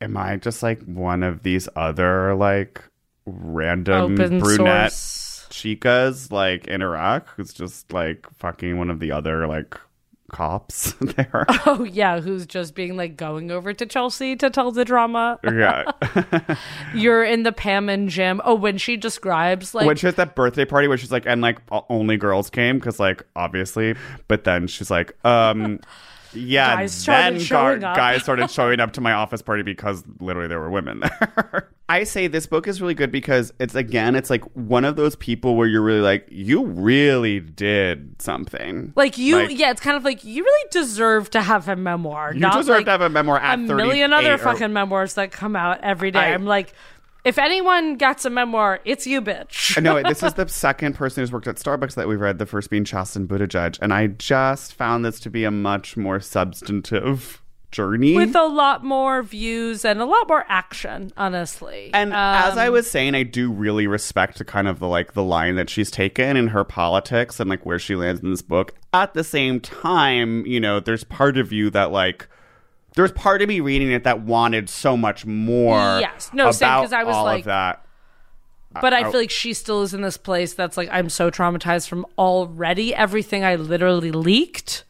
am 0.00 0.16
I 0.16 0.36
just 0.36 0.62
like 0.62 0.82
one 0.84 1.22
of 1.22 1.42
these 1.42 1.68
other 1.76 2.34
like 2.34 2.82
random 3.24 4.14
Open 4.14 4.40
brunette 4.40 4.92
source. 4.92 5.46
chicas 5.50 6.32
like 6.32 6.66
in 6.66 6.82
Iraq 6.82 7.28
who's 7.36 7.52
just 7.52 7.92
like 7.92 8.26
fucking 8.38 8.76
one 8.78 8.90
of 8.90 8.98
the 8.98 9.12
other 9.12 9.46
like 9.46 9.76
cops 10.32 10.92
there. 11.00 11.46
Oh 11.66 11.84
yeah, 11.84 12.20
who's 12.20 12.46
just 12.46 12.74
being 12.74 12.96
like 12.96 13.16
going 13.16 13.50
over 13.52 13.72
to 13.72 13.86
Chelsea 13.86 14.34
to 14.36 14.50
tell 14.50 14.72
the 14.72 14.84
drama. 14.84 15.38
yeah. 15.44 15.92
You're 16.94 17.22
in 17.22 17.44
the 17.44 17.52
Pam 17.52 17.88
and 17.88 18.08
Jim. 18.08 18.40
Oh, 18.44 18.54
when 18.54 18.78
she 18.78 18.96
describes 18.96 19.74
like 19.74 19.86
when 19.86 19.96
she 19.96 20.06
has 20.06 20.16
that 20.16 20.34
birthday 20.34 20.64
party 20.64 20.88
where 20.88 20.98
she's 20.98 21.12
like, 21.12 21.26
and 21.26 21.40
like 21.42 21.58
only 21.88 22.16
girls 22.16 22.50
came 22.50 22.78
because 22.78 22.98
like 22.98 23.22
obviously, 23.36 23.94
but 24.26 24.42
then 24.44 24.66
she's 24.66 24.90
like, 24.90 25.14
um, 25.24 25.78
yeah, 26.34 26.76
Guys 26.76 26.92
started 26.92 27.34
then 27.34 27.40
showing 27.40 27.80
gar- 27.80 27.90
up. 27.90 27.96
guys 27.96 28.22
started 28.22 28.50
showing 28.50 28.80
up 28.80 28.92
to 28.94 29.00
my 29.00 29.12
office 29.12 29.42
party 29.42 29.62
because 29.62 30.02
literally 30.20 30.48
there 30.48 30.60
were 30.60 30.70
women 30.70 31.00
there. 31.00 31.68
I 31.88 32.04
say 32.04 32.26
this 32.26 32.46
book 32.46 32.66
is 32.66 32.80
really 32.80 32.94
good 32.94 33.12
because 33.12 33.52
it's 33.60 33.74
again, 33.74 34.14
it's 34.14 34.30
like 34.30 34.44
one 34.54 34.84
of 34.84 34.96
those 34.96 35.14
people 35.16 35.56
where 35.56 35.66
you're 35.68 35.82
really 35.82 36.00
like, 36.00 36.26
you 36.30 36.64
really 36.64 37.40
did 37.40 38.20
something. 38.22 38.92
Like 38.96 39.18
you, 39.18 39.36
Like- 39.36 39.58
yeah, 39.58 39.70
it's 39.70 39.80
kind 39.80 39.96
of 39.96 40.04
like 40.04 40.24
you 40.24 40.42
really 40.42 40.68
deserve 40.70 41.28
to 41.30 41.42
have 41.42 41.68
a 41.68 41.76
memoir. 41.76 42.32
You 42.32 42.40
not 42.40 42.56
deserve 42.56 42.76
like 42.76 42.84
to 42.86 42.90
have 42.92 43.00
a 43.02 43.10
memoir 43.10 43.38
at 43.38 43.54
a 43.54 43.56
million 43.58 44.12
other 44.12 44.34
or- 44.34 44.38
fucking 44.38 44.72
memoirs 44.72 45.14
that 45.14 45.32
come 45.32 45.54
out 45.56 45.80
every 45.82 46.10
day. 46.10 46.18
I- 46.20 46.32
I'm 46.34 46.46
like, 46.46 46.72
if 47.24 47.38
anyone 47.38 47.96
gets 47.96 48.24
a 48.24 48.30
memoir, 48.30 48.80
it's 48.84 49.06
you, 49.06 49.22
bitch. 49.22 49.80
no, 49.82 50.02
this 50.02 50.22
is 50.22 50.34
the 50.34 50.48
second 50.48 50.94
person 50.94 51.22
who's 51.22 51.32
worked 51.32 51.46
at 51.46 51.56
Starbucks 51.56 51.94
that 51.94 52.08
we've 52.08 52.20
read. 52.20 52.38
The 52.38 52.46
first 52.46 52.70
being 52.70 52.84
Chasten 52.84 53.26
Buttigieg, 53.28 53.78
and 53.80 53.92
I 53.92 54.08
just 54.08 54.74
found 54.74 55.04
this 55.04 55.20
to 55.20 55.30
be 55.30 55.44
a 55.44 55.50
much 55.50 55.96
more 55.96 56.18
substantive 56.20 57.40
journey. 57.70 58.14
With 58.14 58.36
a 58.36 58.44
lot 58.44 58.84
more 58.84 59.22
views 59.22 59.84
and 59.84 60.00
a 60.00 60.04
lot 60.04 60.28
more 60.28 60.44
action, 60.48 61.10
honestly. 61.16 61.90
and 61.94 62.12
as 62.12 62.58
I 62.58 62.66
Um, 62.66 62.72
was 62.74 62.90
saying, 62.90 63.14
I 63.14 63.22
do 63.22 63.50
really 63.50 63.86
respect 63.86 64.36
the 64.38 64.44
kind 64.44 64.68
of 64.68 64.78
the 64.78 64.86
like 64.88 65.14
the 65.14 65.22
line 65.22 65.54
that 65.56 65.70
she's 65.70 65.90
taken 65.90 66.36
in 66.36 66.48
her 66.48 66.64
politics 66.64 67.40
and 67.40 67.48
like 67.48 67.64
where 67.64 67.78
she 67.78 67.94
lands 67.94 68.20
in 68.20 68.30
this 68.30 68.42
book. 68.42 68.74
At 68.92 69.14
the 69.14 69.24
same 69.24 69.58
time, 69.60 70.44
you 70.44 70.60
know, 70.60 70.80
there's 70.80 71.04
part 71.04 71.38
of 71.38 71.52
you 71.52 71.70
that 71.70 71.92
like. 71.92 72.28
There's 72.94 73.12
part 73.12 73.40
of 73.42 73.48
me 73.48 73.60
reading 73.60 73.90
it 73.90 74.04
that 74.04 74.20
wanted 74.20 74.68
so 74.68 74.96
much 74.96 75.24
more. 75.24 75.98
Yes. 76.00 76.30
No, 76.32 76.50
same, 76.50 76.68
about 76.68 76.82
'cause 76.82 76.92
I 76.92 77.04
was 77.04 77.16
all 77.16 77.24
like- 77.24 77.40
of 77.40 77.44
that. 77.46 77.84
but 78.80 78.92
I 78.94 79.02
feel 79.10 79.20
like 79.20 79.30
she 79.30 79.52
still 79.52 79.82
is 79.82 79.92
in 79.92 80.00
this 80.00 80.16
place 80.16 80.54
that's 80.54 80.76
like 80.78 80.88
I'm 80.90 81.10
so 81.10 81.30
traumatized 81.30 81.88
from 81.88 82.06
already 82.16 82.94
everything 82.94 83.44
I 83.44 83.54
literally 83.56 84.10
leaked. 84.10 84.84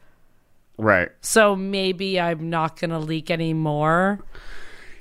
Right. 0.79 1.11
So 1.21 1.55
maybe 1.57 2.21
I'm 2.21 2.49
not 2.49 2.79
gonna 2.81 2.99
leak 3.01 3.31
anymore. 3.31 4.21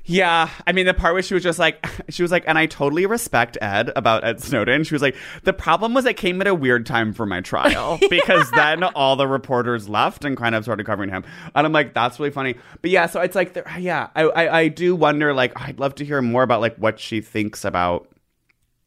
Yeah, 0.06 0.50
I 0.66 0.72
mean 0.72 0.86
the 0.88 0.94
part 0.94 1.14
where 1.14 1.22
she 1.22 1.34
was 1.34 1.44
just 1.44 1.60
like, 1.60 1.86
she 2.10 2.24
was 2.24 2.32
like, 2.32 2.44
and 2.48 2.58
I 2.58 2.66
totally 2.66 3.06
respect 3.06 3.58
Ed 3.62 3.92
about 3.96 4.24
Ed 4.24 4.42
Snowden. 4.42 4.84
She 4.84 4.96
was 4.96 5.02
like, 5.02 5.16
the 5.44 5.54
problem 5.54 5.94
was 5.94 6.06
it 6.06 6.18
came 6.18 6.42
at 6.42 6.48
a 6.48 6.56
weird 6.56 6.86
time 6.86 7.14
for 7.14 7.26
my 7.26 7.42
trial 7.42 8.00
because 8.10 8.50
then 8.52 8.84
all 8.84 9.16
the 9.16 9.28
reporters 9.28 9.88
left 9.88 10.26
and 10.26 10.36
kind 10.36 10.56
of 10.56 10.64
started 10.64 10.86
covering 10.86 11.10
him, 11.10 11.24
and 11.56 11.66
I'm 11.68 11.72
like, 11.74 11.94
that's 11.94 12.20
really 12.20 12.32
funny. 12.32 12.56
But 12.82 12.92
yeah, 12.92 13.06
so 13.06 13.22
it's 13.22 13.36
like, 13.36 13.56
yeah, 13.80 14.10
I, 14.16 14.24
I 14.24 14.58
I 14.62 14.68
do 14.70 14.96
wonder, 14.96 15.34
like, 15.34 15.54
I'd 15.60 15.80
love 15.80 15.96
to 15.96 16.06
hear 16.06 16.22
more 16.22 16.44
about 16.44 16.62
like 16.62 16.76
what 16.78 17.00
she 17.00 17.22
thinks 17.22 17.64
about, 17.64 18.08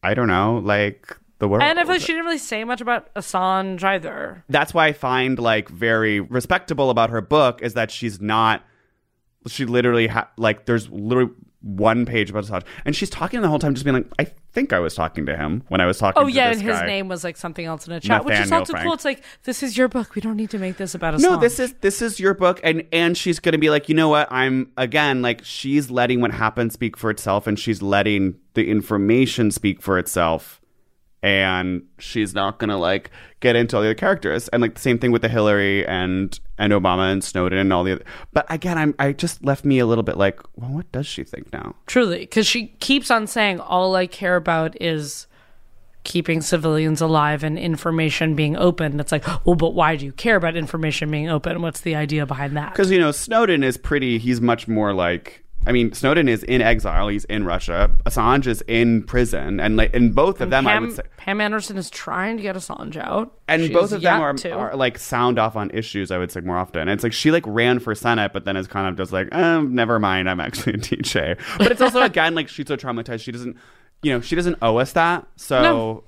I 0.03 0.15
don't 0.15 0.29
know, 0.29 0.59
like 0.65 1.17
the 1.39 1.49
world. 1.49 1.63
And 1.63 1.79
I 1.79 1.83
feel 1.85 1.93
like 1.93 2.01
she 2.01 2.09
didn't 2.09 2.25
really 2.27 2.39
say 2.39 2.65
much 2.65 2.81
about 2.81 3.13
Assange 3.15 3.83
either. 3.83 4.45
that's 4.49 4.75
why 4.75 4.87
I 4.89 4.93
find 4.93 5.39
like 5.39 5.69
very 5.69 6.21
respectable 6.21 6.91
about 6.91 7.11
her 7.11 7.21
book 7.21 7.63
is 7.63 7.75
that 7.75 7.91
she's 7.91 8.21
not. 8.21 8.63
She 9.47 9.65
literally 9.65 10.07
ha- 10.07 10.29
like 10.37 10.67
there's 10.67 10.89
literally 10.91 11.33
one 11.65 12.05
page 12.05 12.29
about 12.29 12.45
Assange, 12.45 12.65
and 12.85 12.95
she's 12.95 13.09
talking 13.09 13.41
the 13.41 13.49
whole 13.49 13.59
time, 13.59 13.75
just 13.75 13.85
being 13.85 13.97
like, 13.97 14.07
"I 14.19 14.25
think 14.53 14.73
I 14.73 14.79
was 14.79 14.95
talking 14.95 15.25
to 15.27 15.37
him 15.37 15.63
when 15.69 15.81
I 15.81 15.87
was 15.87 15.99
talking." 15.99 16.23
Oh 16.23 16.27
yeah, 16.27 16.51
and 16.51 16.61
his 16.61 16.79
guy." 16.79 16.87
name 16.87 17.09
was 17.09 17.25
like 17.25 17.37
something 17.39 17.65
else 17.65 17.87
in 17.87 17.95
a 17.95 18.01
chat, 18.01 18.25
which 18.25 18.35
is 18.35 18.41
Nathaniel 18.41 18.61
also 18.61 18.73
Frank. 18.73 18.85
cool. 18.85 18.93
It's 18.95 19.05
like 19.05 19.23
this 19.45 19.63
is 19.63 19.77
your 19.77 19.89
book. 19.89 20.15
We 20.15 20.21
don't 20.21 20.37
need 20.37 20.51
to 20.51 20.59
make 20.59 20.77
this 20.77 20.95
about 20.95 21.15
Assange. 21.15 21.23
No, 21.23 21.37
this 21.39 21.59
is 21.59 21.73
this 21.81 22.03
is 22.03 22.21
your 22.21 22.35
book, 22.35 22.61
and 22.63 22.85
and 22.93 23.17
she's 23.17 23.41
gonna 23.41 23.59
be 23.59 23.71
like, 23.71 23.89
you 23.89 23.95
know 23.95 24.11
what? 24.11 24.31
I'm 24.31 24.71
again 24.77 25.23
like 25.23 25.43
she's 25.45 25.91
letting 25.91 26.21
what 26.21 26.33
happened 26.33 26.73
speak 26.73 26.97
for 26.99 27.11
itself, 27.11 27.47
and 27.47 27.59
she's 27.59 27.81
letting 27.81 28.37
the 28.53 28.69
information 28.71 29.51
speak 29.51 29.81
for 29.81 29.99
itself, 29.99 30.61
and 31.25 31.83
she's 31.99 32.35
not 32.35 32.59
gonna 32.59 32.77
like 32.77 33.11
get 33.41 33.57
into 33.57 33.77
all 33.77 33.83
the 33.83 33.89
other 33.89 33.95
characters, 33.95 34.49
and 34.49 34.61
like 34.61 34.75
the 34.75 34.81
same 34.81 34.99
thing 34.99 35.11
with 35.11 35.23
the 35.23 35.29
Hillary 35.29 35.87
and 35.87 36.39
and 36.59 36.73
Obama 36.73 37.11
and 37.11 37.25
Snowden 37.25 37.59
and 37.59 37.73
all 37.73 37.83
the 37.83 37.93
other. 37.93 38.05
But 38.35 38.45
again, 38.51 38.77
I'm 38.77 38.95
I 38.99 39.13
just 39.13 39.43
left 39.43 39.65
me 39.65 39.79
a 39.79 39.87
little 39.87 40.05
bit 40.05 40.19
like, 40.19 40.39
well, 40.55 40.71
what 40.71 40.93
does 40.93 41.07
she 41.07 41.25
think 41.25 41.51
now? 41.53 41.75
truly 41.87 42.19
because 42.21 42.47
she 42.47 42.67
keeps 42.81 43.11
on 43.11 43.27
saying 43.27 43.59
all 43.59 43.97
I 43.97 44.07
care 44.07 44.37
about 44.37 44.81
is 44.83 45.27
keeping 46.05 46.43
civilians 46.43 47.01
alive 47.01 47.43
and 47.43 47.59
information 47.59 48.35
being 48.35 48.55
open. 48.59 49.01
It's 49.01 49.11
like, 49.11 49.27
well, 49.47 49.55
but 49.57 49.75
why 49.75 49.97
do 49.97 50.05
you 50.05 50.13
care 50.13 50.37
about 50.37 50.57
information 50.57 51.11
being 51.11 51.31
open? 51.31 51.63
What's 51.63 51.81
the 51.81 51.95
idea 51.97 52.27
behind 52.27 52.55
that? 52.59 52.73
Because 52.73 52.91
you 52.91 52.99
know 52.99 53.13
Snowden 53.13 53.65
is 53.65 53.79
pretty. 53.79 54.19
He's 54.19 54.43
much 54.43 54.69
more 54.69 54.93
like. 54.93 55.44
I 55.67 55.73
mean, 55.73 55.93
Snowden 55.93 56.29
is 56.29 56.43
in 56.43 56.61
exile. 56.61 57.09
He's 57.09 57.25
in 57.25 57.45
Russia. 57.45 57.91
Assange 58.05 58.47
is 58.47 58.63
in 58.69 59.03
prison, 59.05 59.61
and 59.61 59.77
like, 59.77 59.95
and 59.95 60.15
both 60.15 60.41
of 60.41 60.51
them, 60.51 60.67
I 60.67 60.79
would 60.79 60.93
say, 60.95 61.03
Pam 61.17 61.41
Anderson 61.41 61.77
is 61.79 61.89
trying 61.91 62.37
to 62.37 62.43
get 62.43 62.55
Assange 62.57 62.97
out, 62.97 63.33
and 63.49 63.63
She's 63.63 63.71
both 63.73 63.93
of 63.93 64.03
them 64.03 64.21
are, 64.21 64.37
are 64.53 64.77
like 64.77 64.99
sound 64.99 65.39
off 65.39 65.57
on 65.57 65.71
issues. 65.71 66.11
I 66.11 66.19
would 66.19 66.31
say 66.31 66.41
more 66.41 66.59
often. 66.59 66.83
And 66.83 66.91
it's 66.91 67.03
like 67.03 67.13
she 67.13 67.31
like 67.31 67.45
ran 67.47 67.79
for 67.79 67.95
senate, 67.95 68.33
but 68.33 68.45
then 68.45 68.57
is 68.57 68.67
kind 68.67 68.89
of 68.89 68.97
just 68.97 69.13
like, 69.13 69.29
eh, 69.33 69.61
never 69.63 69.99
mind. 69.99 70.29
I'm 70.29 70.41
actually 70.41 70.75
a 70.75 70.77
DJ. 70.79 71.41
But 71.59 71.73
it's 71.73 71.81
also 71.81 72.03
again 72.03 72.35
like 72.35 72.49
she's 72.49 72.67
so 72.69 72.77
traumatized. 72.77 73.21
She 73.21 73.33
doesn't, 73.33 73.57
you 74.03 74.13
know, 74.13 74.21
she 74.21 74.37
doesn't 74.37 74.59
owe 74.61 74.77
us 74.77 74.93
that. 74.93 75.27
So, 75.37 75.63
No. 75.63 76.05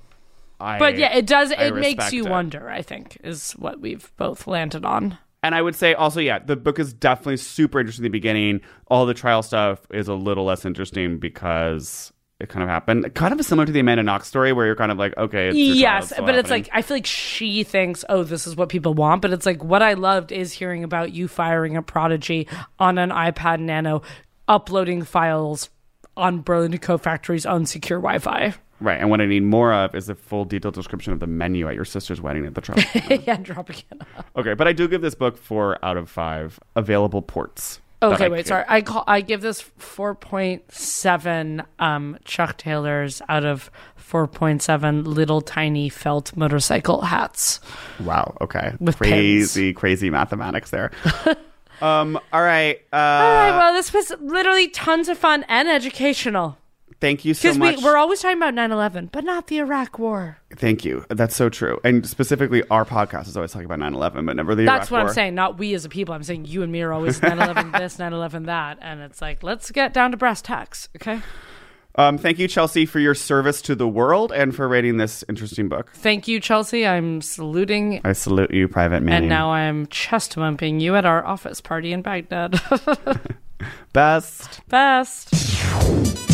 I. 0.59 0.79
But 0.79 0.97
yeah, 0.97 1.15
it 1.15 1.25
does. 1.27 1.51
I 1.51 1.65
It 1.67 1.75
makes 1.75 2.11
you 2.11 2.25
it. 2.25 2.29
wonder. 2.29 2.69
I 2.69 2.81
think 2.81 3.17
is 3.23 3.51
what 3.53 3.79
we've 3.79 4.11
both 4.17 4.47
landed 4.47 4.85
on. 4.85 5.17
And 5.47 5.55
I 5.55 5.61
would 5.61 5.75
say 5.75 5.93
also, 5.93 6.19
yeah, 6.19 6.39
the 6.39 6.57
book 6.57 6.77
is 6.77 6.91
definitely 6.91 7.37
super 7.37 7.79
interesting 7.79 8.03
in 8.03 8.11
the 8.11 8.17
beginning. 8.17 8.59
All 8.87 9.05
the 9.05 9.13
trial 9.13 9.41
stuff 9.41 9.79
is 9.91 10.09
a 10.09 10.13
little 10.13 10.43
less 10.43 10.65
interesting 10.65 11.19
because 11.19 12.11
it 12.41 12.49
kind 12.49 12.63
of 12.63 12.67
happened. 12.67 13.15
Kind 13.15 13.33
of 13.33 13.45
similar 13.45 13.65
to 13.65 13.71
the 13.71 13.79
Amanda 13.79 14.03
Knox 14.03 14.27
story, 14.27 14.51
where 14.51 14.65
you're 14.65 14.75
kind 14.75 14.91
of 14.91 14.97
like, 14.97 15.15
okay, 15.15 15.47
it's 15.47 15.57
yes, 15.57 16.09
but 16.09 16.35
it's 16.35 16.49
happening. 16.49 16.49
like 16.49 16.69
I 16.73 16.81
feel 16.81 16.97
like 16.97 17.05
she 17.05 17.63
thinks, 17.63 18.03
oh, 18.09 18.23
this 18.23 18.45
is 18.45 18.57
what 18.57 18.67
people 18.67 18.93
want. 18.93 19.21
But 19.21 19.31
it's 19.31 19.45
like 19.45 19.63
what 19.63 19.81
I 19.81 19.93
loved 19.93 20.33
is 20.33 20.51
hearing 20.51 20.83
about 20.83 21.13
you 21.13 21.29
firing 21.29 21.77
a 21.77 21.81
prodigy 21.81 22.49
on 22.77 22.97
an 22.97 23.11
iPad 23.11 23.61
Nano, 23.61 24.01
uploading 24.49 25.01
files 25.03 25.69
on 26.17 26.39
Burlington 26.39 26.81
Coat 26.81 27.03
Factory's 27.03 27.45
own 27.45 27.65
secure 27.65 27.99
Wi-Fi. 27.99 28.53
Right. 28.79 28.99
And 28.99 29.09
what 29.09 29.21
I 29.21 29.25
need 29.25 29.43
more 29.43 29.73
of 29.73 29.95
is 29.95 30.09
a 30.09 30.15
full 30.15 30.45
detailed 30.45 30.75
description 30.75 31.13
of 31.13 31.19
the 31.19 31.27
menu 31.27 31.67
at 31.67 31.75
your 31.75 31.85
sister's 31.85 32.21
wedding 32.21 32.45
at 32.45 32.55
the 32.55 32.61
trial. 32.61 32.79
yeah, 33.25 33.39
it. 33.39 34.01
okay, 34.35 34.53
but 34.53 34.67
I 34.67 34.73
do 34.73 34.87
give 34.87 35.01
this 35.01 35.15
book 35.15 35.37
four 35.37 35.83
out 35.83 35.97
of 35.97 36.09
five 36.09 36.59
available 36.75 37.21
ports. 37.21 37.79
Okay, 38.01 38.29
wait, 38.29 38.37
could- 38.37 38.47
sorry. 38.47 38.65
I 38.67 38.81
call 38.81 39.03
I 39.07 39.21
give 39.21 39.41
this 39.41 39.61
four 39.61 40.13
point 40.13 40.71
seven 40.71 41.63
um 41.79 42.17
Chuck 42.25 42.57
Taylors 42.57 43.21
out 43.27 43.43
of 43.43 43.71
four 43.95 44.27
point 44.27 44.61
seven 44.61 45.03
little 45.03 45.41
tiny 45.41 45.89
felt 45.89 46.35
motorcycle 46.37 47.01
hats. 47.01 47.59
Wow. 47.99 48.37
Okay. 48.41 48.73
With 48.79 48.97
crazy, 48.97 49.73
crazy 49.73 50.09
mathematics 50.11 50.69
there. 50.69 50.91
um. 51.81 52.19
All 52.31 52.43
right. 52.43 52.79
Uh, 52.93 52.95
All 52.95 53.33
right, 53.33 53.57
well, 53.57 53.73
this 53.73 53.91
was 53.91 54.11
literally 54.19 54.67
tons 54.67 55.09
of 55.09 55.17
fun 55.17 55.43
and 55.47 55.67
educational. 55.67 56.57
Thank 56.99 57.25
you 57.25 57.33
so 57.33 57.49
Because 57.49 57.57
much. 57.57 57.77
we, 57.77 57.83
we're 57.83 57.97
always 57.97 58.21
talking 58.21 58.37
about 58.37 58.53
9 58.53 58.71
11, 58.71 59.09
but 59.11 59.23
not 59.23 59.47
the 59.47 59.57
Iraq 59.59 59.99
War. 59.99 60.37
Thank 60.55 60.85
you. 60.85 61.05
That's 61.09 61.35
so 61.35 61.49
true. 61.49 61.79
And 61.83 62.07
specifically, 62.07 62.63
our 62.69 62.85
podcast 62.85 63.27
is 63.27 63.35
always 63.37 63.51
talking 63.51 63.65
about 63.65 63.79
9/11, 63.79 64.25
but 64.25 64.35
never 64.35 64.55
the 64.55 64.63
Iraq 64.63 64.71
war. 64.73 64.79
That's 64.79 64.91
Iraq 64.91 65.03
what 65.03 65.09
I'm 65.09 65.13
saying. 65.13 65.35
Not 65.35 65.57
we 65.57 65.73
as 65.73 65.85
a 65.85 65.89
people. 65.89 66.13
I'm 66.15 66.23
saying 66.23 66.45
you 66.45 66.63
and 66.63 66.71
me 66.71 66.81
are 66.81 66.93
always 66.93 67.21
9 67.21 67.31
11 67.31 67.71
this, 67.73 67.99
9 67.99 68.13
11 68.13 68.43
that. 68.43 68.77
And 68.81 69.01
it's 69.01 69.21
like, 69.21 69.43
let's 69.43 69.71
get 69.71 69.93
down 69.93 70.11
to 70.11 70.17
brass 70.17 70.41
tacks, 70.41 70.89
okay? 70.95 71.21
Um, 71.99 72.19
thank 72.19 72.37
you, 72.37 72.47
Chelsea, 72.47 72.85
for 72.85 72.99
your 72.99 73.15
service 73.15 73.59
to 73.63 73.73
the 73.73 73.87
world 73.87 74.31
and 74.31 74.55
for 74.55 74.67
rating 74.67 74.97
this 74.97 75.23
interesting 75.27 75.67
book. 75.67 75.91
Thank 75.95 76.27
you, 76.27 76.39
Chelsea. 76.39 76.85
I'm 76.85 77.21
saluting. 77.21 78.01
I 78.03 78.13
salute 78.13 78.51
you, 78.53 78.67
Private 78.67 79.01
Man. 79.01 79.15
And 79.23 79.29
now 79.29 79.51
I'm 79.51 79.87
chest 79.87 80.35
bumping 80.35 80.79
you 80.79 80.95
at 80.95 81.05
our 81.05 81.25
office 81.25 81.59
party 81.59 81.91
in 81.91 82.03
Baghdad. 82.03 82.61
best. 83.93 84.61
Best. 84.69 86.26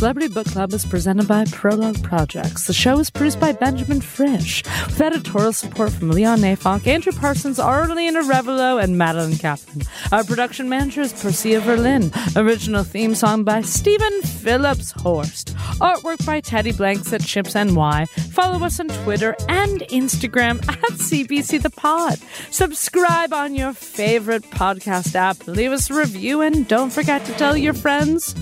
Celebrity 0.00 0.32
Book 0.32 0.46
Club 0.46 0.72
is 0.72 0.86
presented 0.86 1.28
by 1.28 1.44
Prologue 1.44 2.02
Projects. 2.02 2.66
The 2.66 2.72
show 2.72 2.98
is 3.00 3.10
produced 3.10 3.38
by 3.38 3.52
Benjamin 3.52 4.00
Frisch, 4.00 4.64
with 4.86 4.98
editorial 4.98 5.52
support 5.52 5.92
from 5.92 6.10
Leon 6.10 6.38
Nafok, 6.38 6.86
Andrew 6.86 7.12
Parsons, 7.12 7.58
Arlene 7.58 8.14
Revelo, 8.14 8.82
and 8.82 8.96
Madeline 8.96 9.36
Kaplan. 9.36 9.82
Our 10.10 10.24
production 10.24 10.70
manager 10.70 11.02
is 11.02 11.12
Percia 11.12 11.60
Verlin. 11.60 12.10
Original 12.34 12.82
theme 12.82 13.14
song 13.14 13.44
by 13.44 13.60
Stephen 13.60 14.22
Phillips 14.22 14.92
Horst. 14.92 15.54
Artwork 15.82 16.24
by 16.24 16.40
Teddy 16.40 16.72
Blanks 16.72 17.12
at 17.12 17.22
Chips 17.22 17.54
NY. 17.54 18.06
Follow 18.32 18.64
us 18.64 18.80
on 18.80 18.88
Twitter 19.04 19.36
and 19.50 19.82
Instagram 19.90 20.66
at 20.66 20.92
CBC 20.92 21.60
The 21.60 21.68
Pod. 21.68 22.18
Subscribe 22.50 23.34
on 23.34 23.54
your 23.54 23.74
favorite 23.74 24.44
podcast 24.44 25.14
app. 25.14 25.46
Leave 25.46 25.72
us 25.72 25.90
a 25.90 25.94
review 25.94 26.40
and 26.40 26.66
don't 26.66 26.90
forget 26.90 27.22
to 27.26 27.32
tell 27.34 27.54
your 27.54 27.74
friends. 27.74 28.34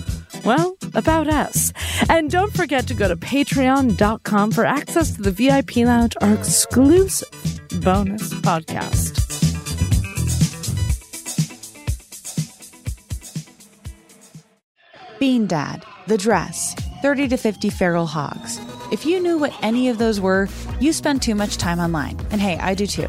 Well, 0.44 0.77
about 0.94 1.28
us. 1.28 1.72
And 2.08 2.30
don't 2.30 2.52
forget 2.52 2.86
to 2.88 2.94
go 2.94 3.08
to 3.08 3.16
patreon.com 3.16 4.52
for 4.52 4.64
access 4.64 5.12
to 5.16 5.22
the 5.22 5.30
VIP 5.30 5.76
Lounge, 5.76 6.16
our 6.20 6.34
exclusive 6.34 7.30
bonus 7.80 8.32
podcast. 8.34 9.24
Bean 15.18 15.46
Dad, 15.46 15.84
The 16.06 16.16
Dress, 16.16 16.74
30 17.02 17.28
to 17.28 17.36
50 17.36 17.70
Feral 17.70 18.06
Hogs. 18.06 18.60
If 18.92 19.04
you 19.04 19.20
knew 19.20 19.36
what 19.36 19.52
any 19.62 19.88
of 19.88 19.98
those 19.98 20.20
were, 20.20 20.48
you 20.80 20.92
spend 20.92 21.22
too 21.22 21.34
much 21.34 21.56
time 21.56 21.80
online. 21.80 22.18
And 22.30 22.40
hey, 22.40 22.56
I 22.58 22.74
do 22.74 22.86
too. 22.86 23.08